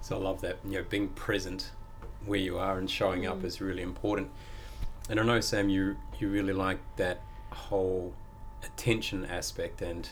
So 0.00 0.16
I 0.16 0.18
love 0.18 0.40
that. 0.42 0.58
You 0.64 0.78
know, 0.78 0.84
being 0.88 1.08
present 1.08 1.70
where 2.26 2.38
you 2.38 2.58
are 2.58 2.78
and 2.78 2.90
showing 2.90 3.26
up 3.26 3.40
mm. 3.40 3.44
is 3.44 3.60
really 3.60 3.82
important. 3.82 4.30
And 5.08 5.20
I 5.20 5.22
know 5.22 5.40
Sam, 5.40 5.68
you 5.68 5.96
you 6.18 6.30
really 6.30 6.52
like 6.52 6.78
that 6.96 7.20
whole 7.50 8.14
attention 8.62 9.26
aspect 9.26 9.82
and 9.82 10.08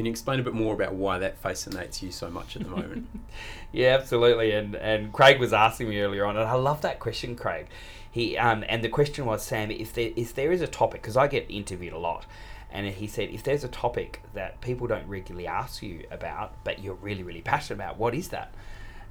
can 0.00 0.06
you 0.06 0.12
explain 0.12 0.40
a 0.40 0.42
bit 0.42 0.54
more 0.54 0.72
about 0.72 0.94
why 0.94 1.18
that 1.18 1.36
fascinates 1.36 2.02
you 2.02 2.10
so 2.10 2.30
much 2.30 2.56
at 2.56 2.62
the 2.62 2.70
moment? 2.70 3.06
yeah, 3.72 3.98
absolutely. 4.00 4.52
And 4.52 4.74
and 4.74 5.12
Craig 5.12 5.38
was 5.38 5.52
asking 5.52 5.90
me 5.90 6.00
earlier 6.00 6.24
on, 6.24 6.38
and 6.38 6.48
I 6.48 6.54
love 6.54 6.80
that 6.80 6.98
question, 7.00 7.36
Craig. 7.36 7.66
He 8.10 8.38
um, 8.38 8.64
and 8.66 8.82
the 8.82 8.88
question 8.88 9.26
was, 9.26 9.42
Sam, 9.42 9.70
if 9.70 9.92
there 9.92 10.10
if 10.16 10.34
there 10.34 10.52
is 10.52 10.62
a 10.62 10.66
topic, 10.66 11.02
because 11.02 11.18
I 11.18 11.26
get 11.26 11.44
interviewed 11.50 11.92
a 11.92 11.98
lot, 11.98 12.24
and 12.70 12.86
he 12.86 13.06
said, 13.06 13.28
if 13.28 13.42
there's 13.42 13.62
a 13.62 13.68
topic 13.68 14.22
that 14.32 14.62
people 14.62 14.86
don't 14.86 15.06
regularly 15.06 15.46
ask 15.46 15.82
you 15.82 16.06
about, 16.10 16.54
but 16.64 16.82
you're 16.82 16.94
really 16.94 17.22
really 17.22 17.42
passionate 17.42 17.76
about, 17.76 17.98
what 17.98 18.14
is 18.14 18.28
that? 18.28 18.54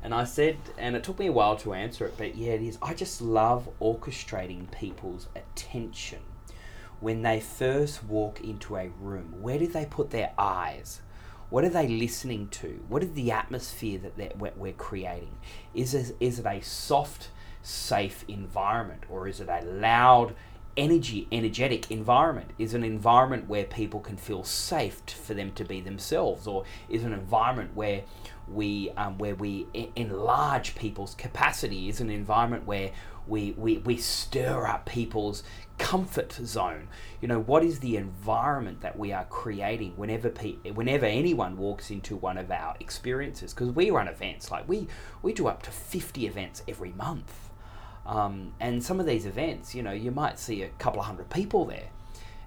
And 0.01 0.11
I 0.11 0.23
said, 0.23 0.57
and 0.79 0.95
it 0.95 1.03
took 1.03 1.19
me 1.19 1.27
a 1.27 1.31
while 1.31 1.55
to 1.57 1.75
answer 1.75 2.07
it, 2.07 2.15
but 2.17 2.35
yeah, 2.35 2.53
it 2.53 2.63
is. 2.63 2.79
I 2.81 2.95
just 2.95 3.21
love 3.21 3.69
orchestrating 3.79 4.71
people's 4.71 5.27
attention 5.35 6.21
when 7.00 7.22
they 7.22 7.39
first 7.39 8.04
walk 8.04 8.41
into 8.41 8.76
a 8.76 8.89
room, 9.00 9.41
where 9.41 9.58
do 9.58 9.68
they 9.68 9.86
put 9.86 10.10
their 10.10 10.32
eyes? 10.38 11.02
What 11.50 11.64
are 11.64 11.70
they 11.70 11.88
listening 11.88 12.50
to? 12.50 12.84
What 12.88 13.04
is 13.04 13.14
the 13.14 13.32
atmosphere 13.32 14.00
that 14.18 14.38
we're 14.38 14.74
creating? 14.74 15.38
Is 15.74 15.95
is 15.95 16.39
it 16.39 16.45
a 16.45 16.62
soft, 16.62 17.30
safe 17.64 18.24
environment, 18.28 19.04
or 19.10 19.28
is 19.28 19.39
it 19.39 19.50
a 19.50 19.66
loud, 19.66 20.36
energy, 20.78 21.28
energetic 21.32 21.89
environment? 21.89 22.52
Is 22.60 22.76
an 22.76 22.84
environment 22.84 23.47
where 23.47 23.64
people 23.64 24.00
can 24.00 24.18
feel 24.18 24.43
safe 24.43 25.02
for 25.08 25.34
them 25.34 25.52
to 25.54 25.66
be 25.66 25.82
themselves, 25.82 26.45
or 26.45 26.66
is 26.88 27.04
an 27.04 27.14
environment 27.14 27.72
where 27.74 28.04
we 28.47 28.91
um, 28.91 29.18
where 29.18 29.36
we 29.36 29.66
enlarge 29.95 30.76
people's 30.76 31.16
capacity? 31.16 31.89
Is 31.89 32.00
an 32.00 32.12
environment 32.12 32.68
where 32.68 32.91
we, 33.30 33.51
we, 33.51 33.77
we 33.77 33.97
stir 33.97 34.65
up 34.65 34.86
people's 34.86 35.43
comfort 35.77 36.34
zone. 36.34 36.88
You 37.21 37.27
know, 37.27 37.39
what 37.39 37.63
is 37.63 37.80
the 37.80 37.95
environment 37.95 38.82
that 38.82 38.97
we 38.97 39.13
are 39.13 39.25
creating 39.25 39.93
whenever 39.95 40.30
pe- 40.30 40.71
whenever 40.73 41.05
anyone 41.05 41.57
walks 41.57 41.89
into 41.91 42.15
one 42.15 42.38
of 42.38 42.51
our 42.51 42.75
experiences? 42.80 43.53
Because 43.53 43.69
we 43.71 43.89
run 43.89 44.07
events, 44.07 44.51
like 44.51 44.67
we 44.67 44.88
we 45.21 45.34
do 45.34 45.47
up 45.47 45.63
to 45.63 45.71
fifty 45.71 46.27
events 46.27 46.63
every 46.67 46.91
month, 46.91 47.49
um, 48.05 48.53
and 48.59 48.84
some 48.84 48.99
of 48.99 49.05
these 49.05 49.25
events, 49.25 49.73
you 49.73 49.84
know, 49.84 49.91
you 49.91 50.11
might 50.11 50.38
see 50.39 50.63
a 50.63 50.69
couple 50.80 50.99
of 50.99 51.05
hundred 51.05 51.30
people 51.30 51.65
there. 51.65 51.89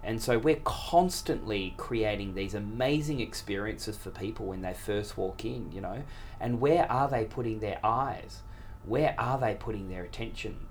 And 0.05 0.21
so 0.21 0.37
we're 0.37 0.61
constantly 0.65 1.75
creating 1.77 2.35
these 2.35 2.55
amazing 2.55 3.21
experiences 3.21 3.97
for 3.97 4.11
people 4.11 4.47
when 4.47 4.61
they 4.61 4.75
first 4.75 5.17
walk 5.17 5.45
in, 5.45 5.71
you 5.71 5.81
know. 5.81 6.03
And 6.41 6.61
where 6.61 6.91
are 6.91 7.09
they 7.09 7.25
putting 7.25 7.61
their 7.61 7.79
eyes? 7.85 8.43
Where 8.85 9.15
are 9.17 9.39
they 9.39 9.55
putting 9.55 9.89
their 9.89 10.03
attention? 10.03 10.67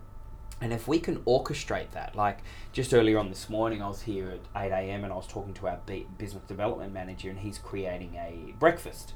And 0.62 0.72
if 0.72 0.88
we 0.88 0.99
can 0.99 1.18
orchestrate 1.22 1.91
that, 1.91 2.16
like 2.16 2.39
just 2.72 2.93
earlier 2.93 3.18
on 3.18 3.30
this 3.30 3.49
morning, 3.49 3.82
I 3.82 3.88
was 3.88 4.03
here 4.03 4.30
at 4.30 4.64
8 4.64 4.72
a.m. 4.72 5.03
and 5.03 5.12
I 5.12 5.16
was 5.16 5.26
talking 5.26 5.55
to 5.55 5.68
our 5.68 5.80
business 6.20 6.43
development 6.47 6.93
manager, 6.93 7.32
and 7.32 7.39
he's 7.39 7.57
creating 7.57 8.14
a 8.16 8.53
breakfast. 8.59 9.16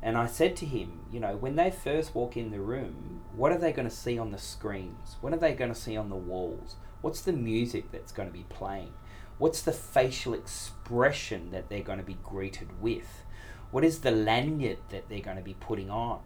And 0.00 0.16
I 0.16 0.26
said 0.26 0.56
to 0.56 0.66
him, 0.66 1.00
you 1.12 1.20
know, 1.20 1.36
when 1.36 1.56
they 1.56 1.70
first 1.70 2.14
walk 2.14 2.38
in 2.38 2.50
the 2.50 2.60
room, 2.60 3.20
what 3.36 3.52
are 3.52 3.58
they 3.58 3.72
going 3.72 3.88
to 3.88 3.94
see 3.94 4.18
on 4.18 4.32
the 4.32 4.38
screens? 4.38 5.16
What 5.20 5.34
are 5.34 5.38
they 5.38 5.52
going 5.52 5.72
to 5.72 5.78
see 5.78 5.96
on 5.96 6.08
the 6.08 6.16
walls? 6.16 6.76
What's 7.02 7.20
the 7.20 7.32
music 7.34 7.92
that's 7.92 8.10
going 8.10 8.28
to 8.28 8.32
be 8.32 8.46
playing? 8.48 8.94
What's 9.36 9.60
the 9.60 9.72
facial 9.72 10.32
expression 10.32 11.50
that 11.50 11.68
they're 11.68 11.82
going 11.82 11.98
to 11.98 12.04
be 12.04 12.18
greeted 12.24 12.80
with? 12.80 13.24
What 13.70 13.84
is 13.84 14.00
the 14.00 14.10
lanyard 14.10 14.78
that 14.88 15.08
they're 15.08 15.20
going 15.20 15.36
to 15.36 15.42
be 15.42 15.54
putting 15.54 15.90
on? 15.90 16.20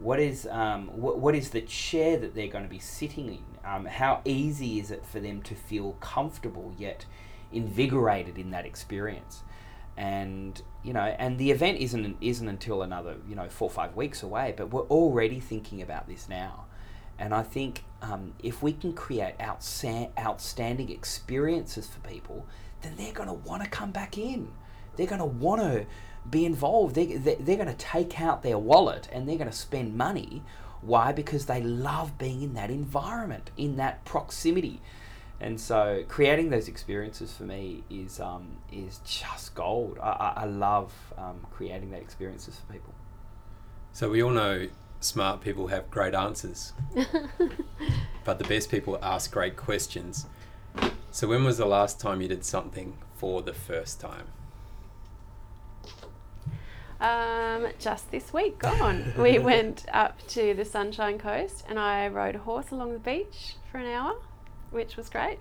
What 0.00 0.18
is 0.18 0.46
um, 0.50 0.88
what, 0.88 1.18
what 1.18 1.34
is 1.34 1.50
the 1.50 1.60
chair 1.60 2.16
that 2.16 2.34
they're 2.34 2.48
going 2.48 2.64
to 2.64 2.70
be 2.70 2.78
sitting 2.78 3.28
in? 3.28 3.44
Um, 3.64 3.84
how 3.84 4.22
easy 4.24 4.80
is 4.80 4.90
it 4.90 5.04
for 5.04 5.20
them 5.20 5.42
to 5.42 5.54
feel 5.54 5.92
comfortable 6.00 6.74
yet 6.76 7.04
invigorated 7.52 8.38
in 8.38 8.50
that 8.50 8.64
experience? 8.64 9.42
And 9.96 10.60
you 10.82 10.94
know, 10.94 11.14
and 11.18 11.38
the 11.38 11.50
event 11.50 11.78
isn't 11.78 12.16
isn't 12.20 12.48
until 12.48 12.82
another 12.82 13.16
you 13.28 13.36
know 13.36 13.48
four 13.48 13.68
or 13.68 13.72
five 13.72 13.94
weeks 13.94 14.22
away, 14.22 14.54
but 14.56 14.70
we're 14.70 14.86
already 14.86 15.38
thinking 15.38 15.82
about 15.82 16.08
this 16.08 16.28
now. 16.28 16.64
And 17.18 17.34
I 17.34 17.42
think 17.42 17.84
um, 18.00 18.32
if 18.42 18.62
we 18.62 18.72
can 18.72 18.94
create 18.94 19.38
outsta- 19.38 20.08
outstanding 20.18 20.88
experiences 20.88 21.86
for 21.86 22.00
people, 22.00 22.46
then 22.80 22.96
they're 22.96 23.12
going 23.12 23.28
to 23.28 23.34
want 23.34 23.62
to 23.62 23.68
come 23.68 23.90
back 23.90 24.16
in. 24.16 24.50
They're 24.96 25.06
going 25.06 25.18
to 25.20 25.26
want 25.26 25.60
to 25.60 25.86
be 26.28 26.44
involved. 26.44 26.94
They, 26.94 27.06
they, 27.06 27.36
they're 27.36 27.56
going 27.56 27.68
to 27.68 27.74
take 27.74 28.20
out 28.20 28.42
their 28.42 28.58
wallet 28.58 29.08
and 29.12 29.28
they're 29.28 29.36
going 29.36 29.50
to 29.50 29.56
spend 29.56 29.96
money. 29.96 30.42
Why? 30.80 31.12
Because 31.12 31.46
they 31.46 31.62
love 31.62 32.18
being 32.18 32.42
in 32.42 32.54
that 32.54 32.70
environment, 32.70 33.50
in 33.56 33.76
that 33.76 34.04
proximity. 34.04 34.80
And 35.40 35.60
so 35.60 36.04
creating 36.08 36.50
those 36.50 36.68
experiences 36.68 37.32
for 37.32 37.44
me 37.44 37.82
is, 37.88 38.20
um, 38.20 38.58
is 38.70 39.00
just 39.04 39.54
gold. 39.54 39.98
I, 40.02 40.08
I, 40.08 40.32
I 40.42 40.44
love 40.44 40.92
um, 41.16 41.46
creating 41.50 41.90
that 41.92 42.00
experiences 42.02 42.56
for 42.56 42.72
people. 42.72 42.94
So 43.92 44.10
we 44.10 44.22
all 44.22 44.30
know 44.30 44.68
smart 45.00 45.40
people 45.40 45.68
have 45.68 45.90
great 45.90 46.14
answers, 46.14 46.74
but 48.24 48.38
the 48.38 48.44
best 48.44 48.70
people 48.70 48.98
ask 49.02 49.32
great 49.32 49.56
questions. 49.56 50.26
So 51.10 51.26
when 51.26 51.42
was 51.42 51.58
the 51.58 51.66
last 51.66 51.98
time 51.98 52.20
you 52.20 52.28
did 52.28 52.44
something 52.44 52.98
for 53.16 53.42
the 53.42 53.54
first 53.54 54.00
time? 54.00 54.26
Um, 57.00 57.68
just 57.78 58.10
this 58.10 58.32
week 58.32 58.58
gone, 58.58 59.14
we 59.16 59.38
went 59.50 59.86
up 59.92 60.26
to 60.28 60.52
the 60.52 60.66
Sunshine 60.66 61.18
Coast 61.18 61.64
and 61.66 61.78
I 61.78 62.08
rode 62.08 62.34
a 62.34 62.40
horse 62.40 62.70
along 62.70 62.92
the 62.92 62.98
beach 62.98 63.54
for 63.70 63.78
an 63.78 63.86
hour, 63.86 64.16
which 64.70 64.96
was 64.96 65.08
great. 65.08 65.38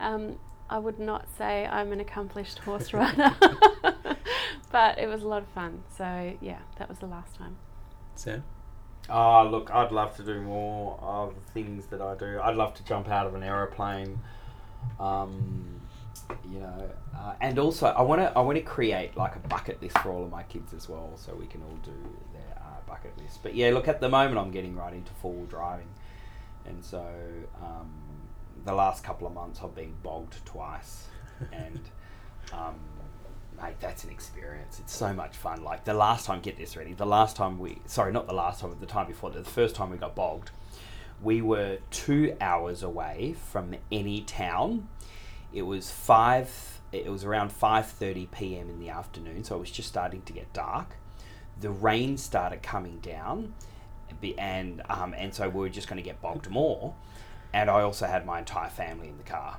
Um, 0.00 0.38
I 0.68 0.78
would 0.78 0.98
not 0.98 1.28
say 1.36 1.66
I'm 1.66 1.92
an 1.92 2.00
accomplished 2.00 2.58
horse 2.58 2.92
rider, 2.92 3.34
but 4.72 4.98
it 4.98 5.06
was 5.06 5.22
a 5.22 5.28
lot 5.28 5.42
of 5.42 5.48
fun. 5.48 5.84
So 5.96 6.36
yeah, 6.40 6.58
that 6.78 6.88
was 6.88 6.98
the 6.98 7.06
last 7.06 7.36
time. 7.36 7.56
Sam. 8.16 8.42
Oh, 9.08 9.48
look, 9.48 9.70
I'd 9.72 9.92
love 9.92 10.16
to 10.16 10.24
do 10.24 10.42
more 10.42 10.98
of 11.00 11.34
the 11.34 11.52
things 11.52 11.86
that 11.86 12.02
I 12.02 12.14
do. 12.16 12.40
I'd 12.42 12.56
love 12.56 12.74
to 12.74 12.84
jump 12.84 13.08
out 13.08 13.26
of 13.26 13.34
an 13.34 13.42
aeroplane. 13.42 14.18
Um, 15.00 15.77
you 16.50 16.60
know, 16.60 16.90
uh, 17.16 17.34
and 17.40 17.58
also 17.58 17.86
I 17.86 18.02
want 18.02 18.20
to 18.20 18.36
I 18.36 18.40
want 18.40 18.56
to 18.56 18.62
create 18.62 19.16
like 19.16 19.36
a 19.36 19.40
bucket 19.40 19.82
list 19.82 19.98
for 19.98 20.10
all 20.10 20.24
of 20.24 20.30
my 20.30 20.42
kids 20.44 20.72
as 20.74 20.88
well, 20.88 21.12
so 21.16 21.34
we 21.34 21.46
can 21.46 21.62
all 21.62 21.78
do 21.84 21.92
their 22.32 22.56
uh, 22.58 22.76
bucket 22.86 23.16
list. 23.18 23.42
But 23.42 23.54
yeah, 23.54 23.70
look, 23.70 23.88
at 23.88 24.00
the 24.00 24.08
moment 24.08 24.38
I'm 24.38 24.50
getting 24.50 24.76
right 24.76 24.92
into 24.92 25.12
full 25.14 25.44
driving, 25.46 25.88
and 26.66 26.84
so 26.84 27.04
um, 27.62 27.90
the 28.64 28.74
last 28.74 29.04
couple 29.04 29.26
of 29.26 29.34
months 29.34 29.60
I've 29.62 29.74
been 29.74 29.94
bogged 30.02 30.44
twice, 30.44 31.08
and 31.52 31.80
um, 32.52 32.74
mate, 33.60 33.76
that's 33.80 34.04
an 34.04 34.10
experience. 34.10 34.78
It's 34.78 34.94
so 34.94 35.12
much 35.12 35.36
fun. 35.36 35.62
Like 35.62 35.84
the 35.84 35.94
last 35.94 36.26
time, 36.26 36.40
get 36.40 36.56
this 36.56 36.76
ready. 36.76 36.92
The 36.92 37.06
last 37.06 37.36
time 37.36 37.58
we, 37.58 37.78
sorry, 37.86 38.12
not 38.12 38.26
the 38.26 38.34
last 38.34 38.60
time, 38.60 38.70
but 38.70 38.80
the 38.80 38.86
time 38.86 39.06
before, 39.06 39.30
the 39.30 39.44
first 39.44 39.74
time 39.74 39.90
we 39.90 39.96
got 39.96 40.14
bogged, 40.14 40.50
we 41.22 41.42
were 41.42 41.78
two 41.90 42.36
hours 42.40 42.82
away 42.82 43.34
from 43.50 43.74
any 43.90 44.20
town 44.22 44.88
It 45.52 45.62
was 45.62 45.90
five. 45.90 46.80
It 46.92 47.10
was 47.10 47.24
around 47.24 47.52
five 47.52 47.86
thirty 47.86 48.26
p.m. 48.26 48.70
in 48.70 48.78
the 48.78 48.88
afternoon, 48.90 49.44
so 49.44 49.56
it 49.56 49.60
was 49.60 49.70
just 49.70 49.88
starting 49.88 50.22
to 50.22 50.32
get 50.32 50.52
dark. 50.52 50.96
The 51.60 51.70
rain 51.70 52.16
started 52.16 52.62
coming 52.62 52.98
down, 53.00 53.54
and 54.38 54.82
um, 54.88 55.14
and 55.14 55.34
so 55.34 55.48
we 55.48 55.60
were 55.60 55.68
just 55.68 55.88
going 55.88 55.96
to 55.96 56.02
get 56.02 56.20
bogged 56.20 56.48
more. 56.50 56.94
And 57.52 57.70
I 57.70 57.80
also 57.80 58.06
had 58.06 58.26
my 58.26 58.40
entire 58.40 58.68
family 58.68 59.08
in 59.08 59.16
the 59.16 59.24
car 59.24 59.56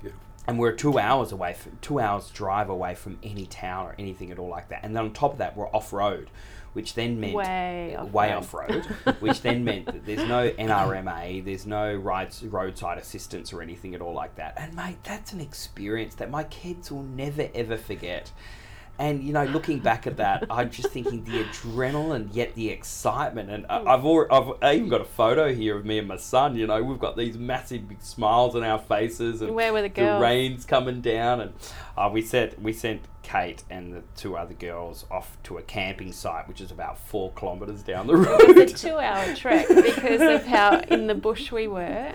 Beautiful. 0.00 0.20
and 0.48 0.58
we're 0.58 0.72
two 0.72 0.98
hours 0.98 1.30
away 1.30 1.54
from 1.54 1.78
two 1.80 2.00
hours 2.00 2.30
drive 2.30 2.68
away 2.68 2.96
from 2.96 3.16
any 3.22 3.46
town 3.46 3.86
or 3.86 3.94
anything 3.96 4.32
at 4.32 4.40
all 4.40 4.48
like 4.48 4.68
that. 4.70 4.80
And 4.82 4.96
then 4.96 5.04
on 5.04 5.12
top 5.12 5.32
of 5.34 5.38
that, 5.38 5.56
we're 5.56 5.68
off 5.68 5.92
road, 5.92 6.30
which 6.74 6.94
then 6.94 7.18
meant 7.20 7.34
Way 7.34 7.96
off 7.96 8.10
way 8.12 8.30
road. 8.32 8.38
off 8.38 8.54
road, 8.54 8.84
which 9.20 9.42
then 9.42 9.64
meant 9.64 9.86
that 9.86 10.04
there's 10.06 10.26
no 10.28 10.50
NRMA, 10.58 11.44
there's 11.44 11.66
no 11.66 11.94
rides, 11.94 12.42
roadside 12.44 12.98
assistance 12.98 13.52
or 13.52 13.62
anything 13.62 13.94
at 13.94 14.00
all 14.00 14.14
like 14.14 14.36
that. 14.36 14.54
And 14.56 14.74
mate, 14.74 14.98
that's 15.04 15.32
an 15.32 15.40
experience 15.40 16.14
that 16.16 16.30
my 16.30 16.44
kids 16.44 16.90
will 16.92 17.02
never 17.04 17.48
ever 17.54 17.76
forget. 17.76 18.30
And 19.00 19.22
you 19.22 19.32
know, 19.32 19.44
looking 19.44 19.78
back 19.78 20.08
at 20.08 20.16
that, 20.16 20.44
I'm 20.50 20.70
just 20.70 20.88
thinking 20.90 21.22
the 21.22 21.44
adrenaline, 21.44 22.30
yet 22.32 22.56
the 22.56 22.68
excitement. 22.70 23.48
And 23.48 23.64
I- 23.70 23.94
I've, 23.94 24.04
already, 24.04 24.30
I've 24.32 24.52
I 24.60 24.74
even 24.74 24.88
got 24.88 25.00
a 25.00 25.04
photo 25.04 25.54
here 25.54 25.76
of 25.76 25.84
me 25.84 25.98
and 26.00 26.08
my 26.08 26.16
son. 26.16 26.56
You 26.56 26.66
know, 26.66 26.82
we've 26.82 26.98
got 26.98 27.16
these 27.16 27.38
massive 27.38 27.88
big 27.88 28.02
smiles 28.02 28.56
on 28.56 28.64
our 28.64 28.80
faces, 28.80 29.40
and 29.40 29.54
Where 29.54 29.72
were 29.72 29.82
the 29.82 29.88
girls? 29.88 30.20
rain's 30.20 30.64
coming 30.64 31.00
down, 31.00 31.40
and 31.40 31.52
uh, 31.96 32.10
we 32.12 32.22
sent 32.22 32.60
we 32.60 32.72
sent 32.72 33.02
Kate 33.28 33.62
and 33.68 33.92
the 33.92 34.02
two 34.16 34.38
other 34.38 34.54
girls 34.54 35.04
off 35.10 35.36
to 35.42 35.58
a 35.58 35.62
camping 35.62 36.12
site, 36.12 36.48
which 36.48 36.62
is 36.62 36.70
about 36.70 36.98
four 36.98 37.30
kilometres 37.32 37.82
down 37.82 38.06
the 38.06 38.16
road. 38.16 38.40
It 38.40 38.56
was 38.56 38.72
a 38.72 38.88
two-hour 38.88 39.34
trek 39.34 39.68
because 39.84 40.22
of 40.22 40.46
how 40.46 40.80
in 40.80 41.08
the 41.08 41.14
bush 41.14 41.52
we 41.52 41.68
were. 41.68 42.14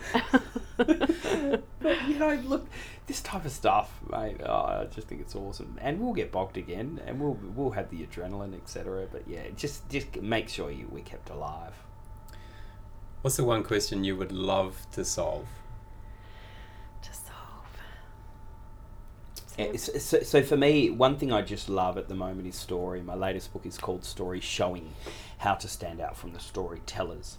but 0.77 2.07
you 2.07 2.17
know, 2.17 2.33
look, 2.45 2.67
this 3.05 3.21
type 3.21 3.45
of 3.45 3.51
stuff, 3.51 3.91
mate. 4.11 4.37
Oh, 4.43 4.53
I 4.53 4.87
just 4.91 5.07
think 5.07 5.21
it's 5.21 5.35
awesome, 5.35 5.77
and 5.79 5.99
we'll 5.99 6.13
get 6.13 6.31
bogged 6.31 6.57
again, 6.57 6.99
and 7.05 7.19
we'll 7.19 7.37
we'll 7.55 7.71
have 7.71 7.91
the 7.91 8.03
adrenaline, 8.07 8.55
etc. 8.55 9.07
But 9.11 9.27
yeah, 9.27 9.43
just 9.55 9.87
just 9.89 10.19
make 10.19 10.49
sure 10.49 10.71
you 10.71 10.87
we 10.91 11.01
kept 11.01 11.29
alive. 11.29 11.73
What's 13.21 13.37
the 13.37 13.43
one 13.43 13.63
question 13.63 14.03
you 14.03 14.17
would 14.17 14.31
love 14.31 14.87
to 14.93 15.05
solve? 15.05 15.47
to 17.03 17.13
solve. 17.13 17.37
Yeah, 19.35 19.42
so, 19.57 19.97
so, 19.97 20.21
so 20.21 20.41
for 20.41 20.57
me, 20.57 20.89
one 20.89 21.17
thing 21.17 21.31
I 21.31 21.41
just 21.41 21.69
love 21.69 21.97
at 21.97 22.07
the 22.07 22.15
moment 22.15 22.47
is 22.47 22.55
story. 22.55 23.01
My 23.01 23.13
latest 23.13 23.53
book 23.53 23.65
is 23.65 23.77
called 23.77 24.03
Story 24.03 24.39
Showing 24.39 24.93
How 25.39 25.53
to 25.55 25.67
Stand 25.67 26.01
Out 26.01 26.17
from 26.17 26.33
the 26.33 26.39
Storytellers. 26.39 27.37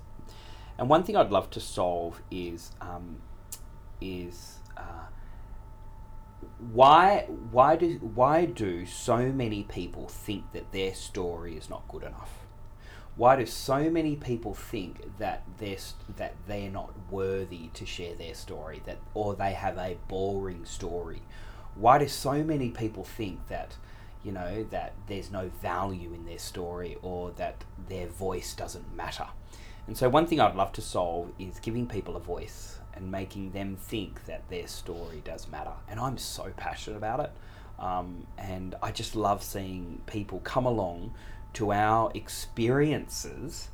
And 0.78 0.88
one 0.88 1.02
thing 1.02 1.16
I'd 1.16 1.30
love 1.30 1.50
to 1.50 1.60
solve 1.60 2.20
is 2.30 2.72
um, 2.80 3.16
is 4.00 4.58
uh, 4.76 5.06
why 6.72 7.26
why 7.50 7.76
do 7.76 7.98
why 8.14 8.44
do 8.44 8.86
so 8.86 9.32
many 9.32 9.64
people 9.64 10.08
think 10.08 10.52
that 10.52 10.72
their 10.72 10.94
story 10.94 11.56
is 11.56 11.70
not 11.70 11.86
good 11.88 12.02
enough? 12.02 12.30
Why 13.16 13.36
do 13.36 13.46
so 13.46 13.90
many 13.90 14.16
people 14.16 14.54
think 14.54 15.18
that 15.18 15.42
they're 15.58 15.76
that 16.16 16.34
they're 16.48 16.70
not 16.70 16.92
worthy 17.10 17.68
to 17.74 17.86
share 17.86 18.14
their 18.14 18.34
story 18.34 18.82
that 18.86 18.98
or 19.14 19.34
they 19.34 19.52
have 19.52 19.78
a 19.78 19.96
boring 20.08 20.64
story? 20.64 21.22
Why 21.74 21.98
do 21.98 22.08
so 22.08 22.42
many 22.44 22.70
people 22.70 23.04
think 23.04 23.48
that 23.48 23.76
you 24.22 24.32
know 24.32 24.64
that 24.70 24.94
there's 25.06 25.30
no 25.30 25.50
value 25.60 26.14
in 26.14 26.24
their 26.24 26.38
story 26.38 26.96
or 27.02 27.30
that 27.32 27.64
their 27.88 28.06
voice 28.06 28.54
doesn't 28.54 28.94
matter? 28.94 29.26
And 29.86 29.96
so 29.96 30.08
one 30.08 30.26
thing 30.26 30.40
I'd 30.40 30.54
love 30.54 30.72
to 30.72 30.82
solve 30.82 31.32
is 31.38 31.58
giving 31.58 31.86
people 31.86 32.16
a 32.16 32.20
voice 32.20 32.78
and 32.94 33.10
making 33.10 33.50
them 33.50 33.76
think 33.76 34.24
that 34.26 34.48
their 34.48 34.66
story 34.66 35.20
does 35.24 35.48
matter. 35.48 35.72
And 35.88 36.00
I'm 36.00 36.16
so 36.16 36.52
passionate 36.56 36.96
about 36.96 37.20
it. 37.20 37.32
Um, 37.78 38.26
and 38.38 38.76
I 38.82 38.92
just 38.92 39.16
love 39.16 39.42
seeing 39.42 40.00
people 40.06 40.40
come 40.40 40.64
along 40.64 41.12
to 41.54 41.72
our 41.72 42.10
experiences 42.14 43.68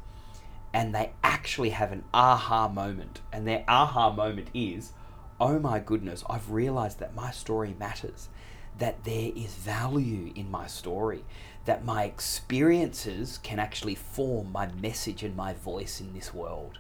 and 0.72 0.94
they 0.94 1.12
actually 1.22 1.70
have 1.70 1.92
an 1.92 2.05
aha 2.14 2.68
moment. 2.68 3.20
And 3.32 3.46
their 3.46 3.64
aha 3.68 4.11
moment 4.11 4.48
is, 4.55 4.92
oh 5.41 5.59
my 5.59 5.78
goodness, 5.78 6.22
I've 6.28 6.51
realized 6.51 6.99
that 7.01 7.14
my 7.14 7.30
story 7.30 7.74
matters, 7.78 8.28
that 8.78 9.05
there 9.05 9.32
is 9.34 9.55
value 9.55 10.32
in 10.34 10.51
my 10.51 10.66
story, 10.66 11.24
that 11.64 11.84
my 11.84 12.05
experiences 12.05 13.38
can 13.43 13.59
actually 13.59 13.95
form 13.95 14.53
my 14.53 14.70
message 14.80 15.22
and 15.22 15.34
my 15.34 15.55
voice 15.55 16.01
in 16.01 16.12
this 16.12 16.34
world. 16.34 16.78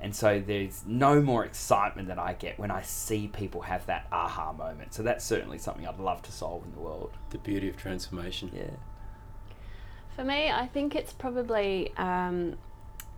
And 0.00 0.14
so 0.14 0.40
there's 0.44 0.84
no 0.86 1.20
more 1.20 1.44
excitement 1.44 2.08
that 2.08 2.18
I 2.18 2.32
get 2.34 2.58
when 2.58 2.70
I 2.70 2.82
see 2.82 3.26
people 3.28 3.62
have 3.62 3.84
that 3.86 4.06
aha 4.12 4.52
moment. 4.52 4.94
So 4.94 5.02
that's 5.02 5.24
certainly 5.24 5.58
something 5.58 5.86
I'd 5.86 5.98
love 5.98 6.22
to 6.22 6.32
solve 6.32 6.64
in 6.64 6.72
the 6.72 6.78
world. 6.78 7.10
The 7.30 7.38
beauty 7.38 7.68
of 7.68 7.76
transformation. 7.76 8.52
Yeah. 8.54 8.70
For 10.14 10.24
me, 10.24 10.50
I 10.50 10.66
think 10.66 10.94
it's 10.94 11.12
probably. 11.12 11.92
Um, 11.96 12.58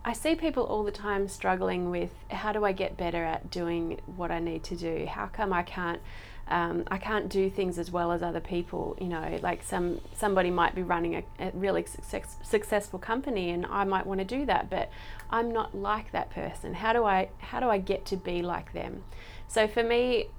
I 0.03 0.13
see 0.13 0.35
people 0.35 0.63
all 0.63 0.83
the 0.83 0.91
time 0.91 1.27
struggling 1.27 1.91
with 1.91 2.09
how 2.29 2.51
do 2.51 2.65
I 2.65 2.71
get 2.71 2.97
better 2.97 3.23
at 3.23 3.51
doing 3.51 4.01
what 4.15 4.31
I 4.31 4.39
need 4.39 4.63
to 4.65 4.75
do? 4.75 5.05
How 5.05 5.27
come 5.27 5.53
I 5.53 5.61
can't? 5.61 6.01
Um, 6.47 6.83
I 6.89 6.97
can't 6.97 7.29
do 7.29 7.49
things 7.49 7.77
as 7.77 7.91
well 7.91 8.11
as 8.11 8.23
other 8.23 8.39
people. 8.39 8.97
You 8.99 9.07
know, 9.07 9.39
like 9.43 9.61
some 9.61 10.01
somebody 10.15 10.49
might 10.49 10.73
be 10.73 10.81
running 10.81 11.15
a, 11.15 11.23
a 11.39 11.51
really 11.53 11.85
success, 11.85 12.35
successful 12.41 12.97
company, 12.97 13.51
and 13.51 13.65
I 13.67 13.83
might 13.83 14.07
want 14.07 14.19
to 14.19 14.25
do 14.25 14.45
that, 14.47 14.69
but 14.69 14.89
I'm 15.29 15.51
not 15.51 15.75
like 15.75 16.11
that 16.11 16.31
person. 16.31 16.73
How 16.73 16.93
do 16.93 17.05
I 17.05 17.29
how 17.37 17.59
do 17.59 17.69
I 17.69 17.77
get 17.77 18.05
to 18.07 18.17
be 18.17 18.41
like 18.41 18.73
them? 18.73 19.03
So 19.47 19.67
for 19.67 19.83
me, 19.83 20.29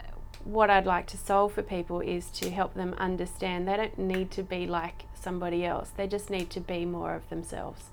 what 0.45 0.71
I'd 0.71 0.87
like 0.87 1.07
to 1.09 1.17
solve 1.17 1.53
for 1.53 1.63
people 1.63 2.01
is 2.01 2.31
to 2.31 2.51
help 2.51 2.75
them 2.75 2.95
understand 2.99 3.69
they 3.69 3.77
don't 3.77 3.99
need 3.99 4.33
to 4.33 4.43
be 4.43 4.67
like 4.67 5.05
somebody 5.15 5.65
else. 5.65 5.91
They 5.97 6.09
just 6.09 6.31
need 6.31 6.51
to 6.51 6.61
be 6.61 6.85
more 6.85 7.15
of 7.15 7.29
themselves. 7.31 7.85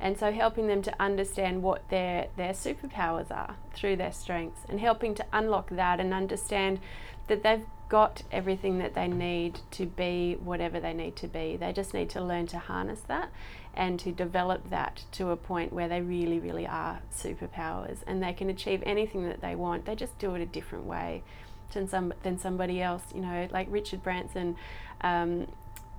And 0.00 0.18
so 0.18 0.30
helping 0.30 0.68
them 0.68 0.82
to 0.82 0.94
understand 1.00 1.62
what 1.62 1.88
their 1.88 2.28
their 2.36 2.52
superpowers 2.52 3.30
are 3.30 3.56
through 3.74 3.96
their 3.96 4.12
strengths 4.12 4.60
and 4.68 4.80
helping 4.80 5.14
to 5.16 5.26
unlock 5.32 5.70
that 5.70 5.98
and 6.00 6.14
understand 6.14 6.80
that 7.26 7.42
they've 7.42 7.66
got 7.88 8.22
everything 8.30 8.78
that 8.78 8.94
they 8.94 9.08
need 9.08 9.60
to 9.70 9.86
be 9.86 10.36
whatever 10.42 10.78
they 10.78 10.92
need 10.92 11.16
to 11.16 11.26
be. 11.26 11.56
They 11.56 11.72
just 11.72 11.94
need 11.94 12.10
to 12.10 12.20
learn 12.20 12.46
to 12.48 12.58
harness 12.58 13.00
that 13.08 13.30
and 13.74 13.98
to 14.00 14.12
develop 14.12 14.68
that 14.70 15.04
to 15.12 15.30
a 15.30 15.36
point 15.36 15.72
where 15.72 15.88
they 15.88 16.00
really, 16.00 16.38
really 16.38 16.66
are 16.66 17.00
superpowers 17.14 17.98
and 18.06 18.22
they 18.22 18.32
can 18.32 18.50
achieve 18.50 18.82
anything 18.84 19.26
that 19.26 19.40
they 19.40 19.54
want. 19.54 19.86
They 19.86 19.94
just 19.94 20.18
do 20.18 20.34
it 20.34 20.42
a 20.42 20.46
different 20.46 20.84
way 20.84 21.22
than 21.72 21.88
some 21.88 22.12
than 22.22 22.38
somebody 22.38 22.82
else. 22.82 23.02
You 23.14 23.20
know, 23.20 23.48
like 23.50 23.68
Richard 23.70 24.02
Branson, 24.02 24.56
um, 25.00 25.46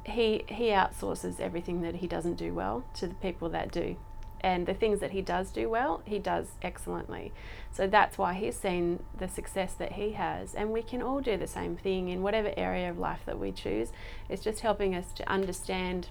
he 0.05 0.43
he 0.47 0.67
outsources 0.67 1.39
everything 1.39 1.81
that 1.81 1.95
he 1.95 2.07
doesn't 2.07 2.35
do 2.35 2.53
well 2.53 2.83
to 2.95 3.07
the 3.07 3.15
people 3.15 3.49
that 3.49 3.71
do. 3.71 3.97
And 4.41 4.65
the 4.65 4.73
things 4.73 5.01
that 5.01 5.11
he 5.11 5.21
does 5.21 5.51
do 5.51 5.69
well, 5.69 6.01
he 6.05 6.17
does 6.17 6.51
excellently. 6.61 7.33
So 7.71 7.87
that's 7.87 8.17
why 8.17 8.33
he's 8.33 8.55
seen 8.55 9.03
the 9.17 9.27
success 9.27 9.73
that 9.73 9.93
he 9.93 10.11
has. 10.11 10.55
And 10.55 10.71
we 10.71 10.81
can 10.81 11.01
all 11.01 11.19
do 11.19 11.35
the 11.35 11.47
same 11.47 11.75
thing 11.75 12.07
in 12.07 12.21
whatever 12.21 12.53
area 12.55 12.89
of 12.89 12.97
life 12.97 13.19
that 13.25 13.37
we 13.37 13.51
choose. 13.51 13.91
It's 14.29 14.41
just 14.41 14.61
helping 14.61 14.95
us 14.95 15.11
to 15.15 15.29
understand 15.29 16.07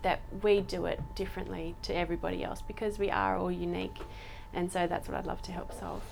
that 0.00 0.20
we 0.42 0.60
do 0.60 0.86
it 0.86 1.00
differently 1.14 1.74
to 1.82 1.94
everybody 1.94 2.42
else 2.42 2.62
because 2.62 2.98
we 2.98 3.10
are 3.10 3.36
all 3.36 3.52
unique. 3.52 3.98
And 4.54 4.70
so 4.70 4.86
that's 4.86 5.08
what 5.08 5.18
I'd 5.18 5.26
love 5.26 5.42
to 5.42 5.52
help 5.52 5.72
solve. 5.78 6.02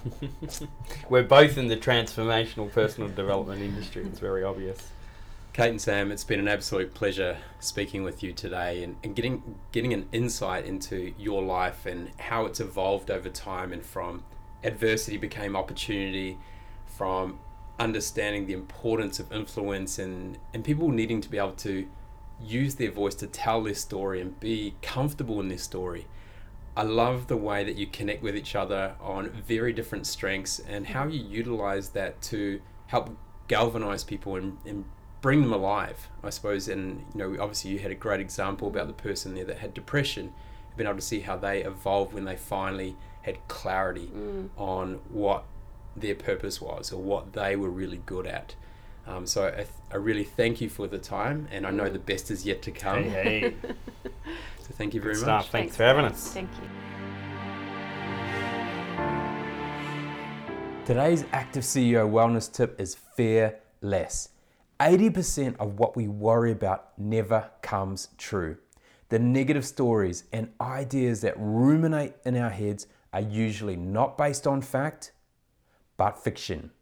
We're 1.08 1.22
both 1.22 1.56
in 1.56 1.68
the 1.68 1.76
transformational 1.76 2.70
personal 2.72 3.08
development 3.08 3.62
industry. 3.62 4.04
It's 4.04 4.18
very 4.18 4.42
obvious. 4.42 4.90
Kate 5.52 5.68
and 5.68 5.80
Sam, 5.82 6.10
it's 6.10 6.24
been 6.24 6.40
an 6.40 6.48
absolute 6.48 6.94
pleasure 6.94 7.36
speaking 7.60 8.02
with 8.02 8.22
you 8.22 8.32
today 8.32 8.82
and, 8.82 8.96
and 9.04 9.14
getting 9.14 9.56
getting 9.70 9.92
an 9.92 10.08
insight 10.10 10.64
into 10.64 11.12
your 11.18 11.42
life 11.42 11.84
and 11.84 12.10
how 12.18 12.46
it's 12.46 12.58
evolved 12.58 13.10
over 13.10 13.28
time 13.28 13.70
and 13.70 13.84
from 13.84 14.24
adversity 14.64 15.18
became 15.18 15.54
opportunity, 15.54 16.38
from 16.86 17.38
understanding 17.78 18.46
the 18.46 18.54
importance 18.54 19.20
of 19.20 19.30
influence 19.30 19.98
and, 19.98 20.38
and 20.54 20.64
people 20.64 20.88
needing 20.88 21.20
to 21.20 21.28
be 21.28 21.36
able 21.36 21.52
to 21.52 21.86
use 22.40 22.76
their 22.76 22.90
voice 22.90 23.14
to 23.16 23.26
tell 23.26 23.62
their 23.62 23.74
story 23.74 24.22
and 24.22 24.40
be 24.40 24.74
comfortable 24.80 25.38
in 25.38 25.48
their 25.48 25.58
story. 25.58 26.06
I 26.74 26.84
love 26.84 27.26
the 27.26 27.36
way 27.36 27.62
that 27.62 27.76
you 27.76 27.86
connect 27.88 28.22
with 28.22 28.34
each 28.34 28.54
other 28.54 28.94
on 29.02 29.28
very 29.46 29.74
different 29.74 30.06
strengths 30.06 30.60
and 30.60 30.86
how 30.86 31.06
you 31.08 31.22
utilize 31.22 31.90
that 31.90 32.22
to 32.22 32.62
help 32.86 33.14
galvanize 33.48 34.02
people 34.02 34.36
and, 34.36 34.56
and 34.64 34.86
bring 35.22 35.40
them 35.40 35.52
alive, 35.52 36.08
I 36.22 36.28
suppose. 36.28 36.68
And 36.68 37.06
you 37.14 37.18
know, 37.18 37.42
obviously, 37.42 37.70
you 37.70 37.78
had 37.78 37.90
a 37.90 37.94
great 37.94 38.20
example 38.20 38.68
about 38.68 38.88
the 38.88 38.92
person 38.92 39.34
there 39.34 39.46
that 39.46 39.58
had 39.58 39.72
depression, 39.72 40.34
being 40.76 40.86
able 40.86 40.98
to 40.98 41.04
see 41.04 41.20
how 41.20 41.38
they 41.38 41.64
evolved 41.64 42.12
when 42.12 42.24
they 42.24 42.36
finally 42.36 42.96
had 43.22 43.38
clarity 43.48 44.10
on 44.58 45.00
what 45.08 45.44
their 45.96 46.14
purpose 46.14 46.60
was 46.60 46.92
or 46.92 47.00
what 47.00 47.32
they 47.32 47.56
were 47.56 47.70
really 47.70 48.02
good 48.04 48.26
at. 48.26 48.54
Um, 49.06 49.26
so 49.26 49.46
I, 49.48 49.50
th- 49.50 49.68
I 49.92 49.96
really 49.96 50.24
thank 50.24 50.60
you 50.60 50.68
for 50.68 50.86
the 50.86 50.98
time, 50.98 51.48
and 51.50 51.66
I 51.66 51.70
know 51.70 51.88
the 51.88 51.98
best 51.98 52.30
is 52.30 52.44
yet 52.46 52.62
to 52.62 52.70
come. 52.70 53.04
Hey, 53.04 53.40
hey. 53.40 53.54
So 54.62 54.68
thank 54.78 54.94
you 54.94 55.00
very 55.00 55.14
much. 55.14 55.22
stuff. 55.24 55.50
Thanks 55.50 55.76
for 55.76 55.82
having 55.82 56.04
us. 56.04 56.32
Thank 56.32 56.48
you. 56.62 56.68
Today's 60.84 61.24
Active 61.32 61.64
CEO 61.64 62.08
Wellness 62.08 62.52
tip 62.52 62.80
is 62.80 62.94
fear 62.94 63.58
less. 63.80 64.28
80% 64.82 65.56
of 65.58 65.78
what 65.78 65.94
we 65.94 66.08
worry 66.08 66.50
about 66.50 66.98
never 66.98 67.50
comes 67.62 68.08
true. 68.18 68.56
The 69.10 69.18
negative 69.20 69.64
stories 69.64 70.24
and 70.32 70.50
ideas 70.60 71.20
that 71.20 71.34
ruminate 71.36 72.14
in 72.24 72.36
our 72.36 72.50
heads 72.50 72.88
are 73.12 73.20
usually 73.20 73.76
not 73.76 74.18
based 74.18 74.44
on 74.44 74.60
fact, 74.60 75.12
but 75.96 76.18
fiction. 76.18 76.72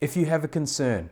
If 0.00 0.16
you 0.16 0.24
have 0.24 0.42
a 0.42 0.48
concern, 0.48 1.10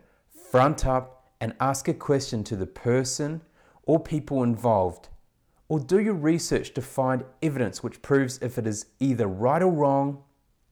front 0.51 0.87
up 0.87 1.29
and 1.39 1.55
ask 1.61 1.87
a 1.87 1.93
question 1.95 2.45
to 2.45 2.57
the 2.57 2.67
person 2.67 3.43
or 3.83 4.01
people 4.01 4.43
involved, 4.43 5.09
or 5.69 5.81
do 5.81 6.01
your 6.01 6.15
research 6.15 6.73
to 6.75 6.81
find 6.81 7.25
evidence 7.43 7.83
which 7.83 8.01
proves 8.01 8.39
if 8.41 8.57
it 8.57 8.67
is 8.67 8.87
either 9.01 9.27
right 9.27 9.63
or 9.63 9.71
wrong 9.71 10.23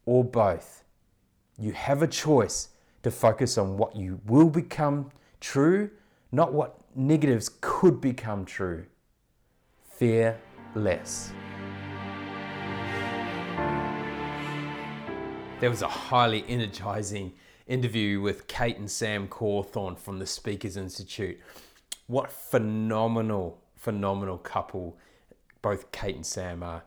or 0.07 0.25
both. 0.25 0.85
You 1.59 1.73
have 1.73 2.03
a 2.03 2.07
choice 2.07 2.71
to 3.03 3.11
focus 3.11 3.59
on 3.59 3.77
what 3.77 3.97
you 3.97 4.21
will 4.27 4.51
become 4.51 5.11
true, 5.41 5.91
not 6.33 6.53
what 6.53 6.79
negatives 6.95 7.51
could 7.61 8.01
become 8.01 8.45
true. 8.45 8.87
Fear 9.91 10.39
less. 10.75 11.33
There 15.61 15.71
was 15.71 15.83
a 15.83 15.89
highly 15.89 16.45
energizing 16.49 17.33
interview 17.67 18.21
with 18.21 18.47
Kate 18.47 18.79
and 18.79 18.91
Sam 18.91 19.29
Cawthorn 19.29 19.99
from 19.99 20.19
the 20.19 20.27
Speakers 20.27 20.77
Institute. 20.77 21.39
What 22.07 22.31
phenomenal, 22.31 23.61
phenomenal 23.77 24.39
couple 24.39 24.97
both 25.61 25.91
Kate 25.93 26.15
and 26.15 26.25
Sam 26.25 26.63
are. 26.63 26.85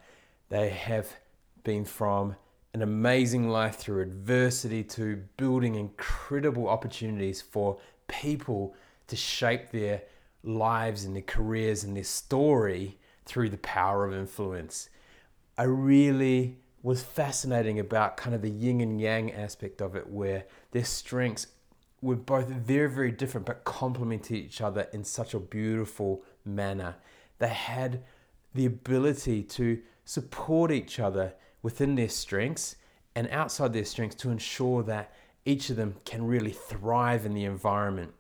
They 0.50 0.70
have 0.70 1.16
been 1.64 1.86
from 1.86 2.36
an 2.74 2.82
amazing 2.82 3.50
life 3.50 3.76
through 3.76 4.02
adversity 4.02 4.84
to 4.84 5.24
building 5.38 5.76
incredible 5.76 6.70
opportunities 6.70 7.42
for 7.42 7.78
people 8.08 8.76
to 9.08 9.16
shape 9.16 9.72
their 9.72 10.04
lives 10.44 11.04
and 11.04 11.16
their 11.16 11.24
careers 11.24 11.84
and 11.84 11.96
their 11.96 12.04
story 12.04 12.98
through 13.26 13.50
the 13.50 13.58
power 13.58 14.06
of 14.06 14.14
influence. 14.14 14.90
I 15.58 15.64
really 15.64 16.58
was 16.82 17.04
fascinating 17.04 17.80
about 17.80 18.18
kind 18.18 18.34
of 18.34 18.42
the 18.42 18.50
yin 18.50 18.82
and 18.82 19.00
yang 19.00 19.32
aspect 19.32 19.82
of 19.82 19.96
it, 19.96 20.10
where 20.10 20.46
their 20.72 20.86
strengths 20.86 21.48
were 22.02 22.16
both 22.16 22.48
very, 22.48 22.90
very 22.90 23.12
different 23.12 23.46
but 23.46 23.64
complemented 23.64 24.36
each 24.36 24.62
other 24.62 24.88
in 24.92 25.04
such 25.04 25.34
a 25.34 25.40
beautiful 25.40 26.24
manner. 26.44 26.96
They 27.38 27.50
had 27.50 28.04
the 28.56 28.66
ability 28.66 29.44
to 29.44 29.80
support 30.04 30.72
each 30.72 31.00
other 31.00 31.34
within 31.62 31.96
their 31.96 32.10
strengths 32.10 32.76
and 33.16 33.28
outside 33.30 33.74
their 33.74 33.86
strengths 33.86 34.16
to 34.16 34.30
ensure 34.32 34.84
that 34.84 35.14
each 35.46 35.70
of 35.70 35.76
them 35.76 35.96
can 36.06 36.26
really 36.26 36.52
thrive 36.52 37.26
in 37.26 37.34
the 37.34 37.46
environment. 37.46 38.14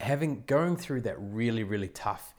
Having 0.00 0.44
going 0.46 0.76
through 0.76 1.02
that 1.02 1.16
really, 1.18 1.62
really 1.62 1.88
tough 1.88 2.34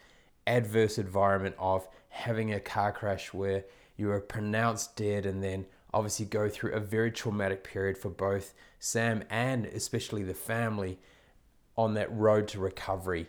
adverse 0.45 0.97
environment 0.97 1.55
of 1.59 1.87
having 2.09 2.53
a 2.53 2.59
car 2.59 2.91
crash 2.91 3.33
where 3.33 3.65
you 3.95 4.09
are 4.11 4.19
pronounced 4.19 4.95
dead 4.95 5.25
and 5.25 5.43
then 5.43 5.65
obviously 5.93 6.25
go 6.25 6.49
through 6.49 6.73
a 6.73 6.79
very 6.79 7.11
traumatic 7.11 7.63
period 7.63 7.97
for 7.97 8.09
both 8.09 8.53
Sam 8.79 9.23
and 9.29 9.65
especially 9.65 10.23
the 10.23 10.33
family 10.33 10.99
on 11.75 11.93
that 11.95 12.11
road 12.15 12.47
to 12.49 12.59
recovery. 12.59 13.27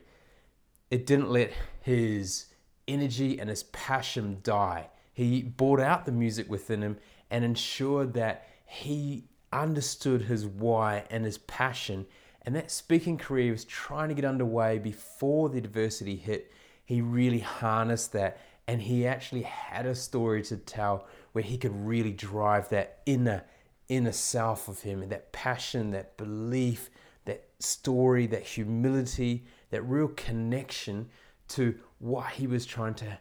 It 0.91 1.07
didn't 1.07 1.31
let 1.31 1.53
his 1.81 2.47
energy 2.87 3.39
and 3.39 3.51
his 3.51 3.65
passion 3.65 4.39
die. 4.43 4.89
He 5.19 5.43
brought 5.43 5.81
out 5.81 6.07
the 6.07 6.13
music 6.13 6.49
within 6.49 6.81
him 6.81 6.97
and 7.29 7.45
ensured 7.45 8.15
that 8.15 8.47
he 8.65 9.25
understood 9.53 10.23
his 10.23 10.47
why 10.47 11.07
and 11.11 11.25
his 11.25 11.39
passion. 11.39 12.07
And 12.43 12.55
that 12.55 12.71
speaking 12.71 13.19
career 13.19 13.51
was 13.51 13.65
trying 13.65 14.11
to 14.11 14.15
get 14.15 14.25
underway 14.25 14.79
before 14.79 15.49
the 15.49 15.59
adversity 15.59 16.15
hit. 16.15 16.53
He 16.85 17.01
really 17.01 17.41
harnessed 17.41 18.13
that 18.13 18.39
and 18.69 18.81
he 18.81 19.09
actually 19.09 19.43
had 19.43 19.87
a 19.87 19.95
story 19.97 20.45
to 20.45 20.57
tell 20.57 21.09
where 21.33 21.43
he 21.43 21.59
could 21.59 21.75
really 21.75 22.13
drive 22.13 22.69
that 22.69 23.01
inner 23.05 23.43
inner 23.89 24.13
self 24.13 24.69
of 24.69 24.83
him 24.83 25.03
and 25.03 25.11
that 25.11 25.33
passion 25.33 25.91
that 25.91 26.17
belief 26.17 26.91
that 27.25 27.49
story 27.59 28.29
that 28.29 28.45
humility 28.45 29.45
that 29.71 29.83
real 29.83 30.09
connection 30.09 31.09
to 31.49 31.75
what 31.99 32.29
he 32.33 32.47
was 32.47 32.65
trying 32.65 32.95
to 32.95 33.19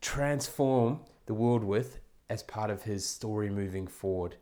transform 0.00 0.98
the 1.26 1.34
world 1.34 1.64
with 1.64 2.00
as 2.28 2.42
part 2.42 2.70
of 2.70 2.82
his 2.82 3.06
story 3.06 3.50
moving 3.50 3.86
forward. 3.86 4.36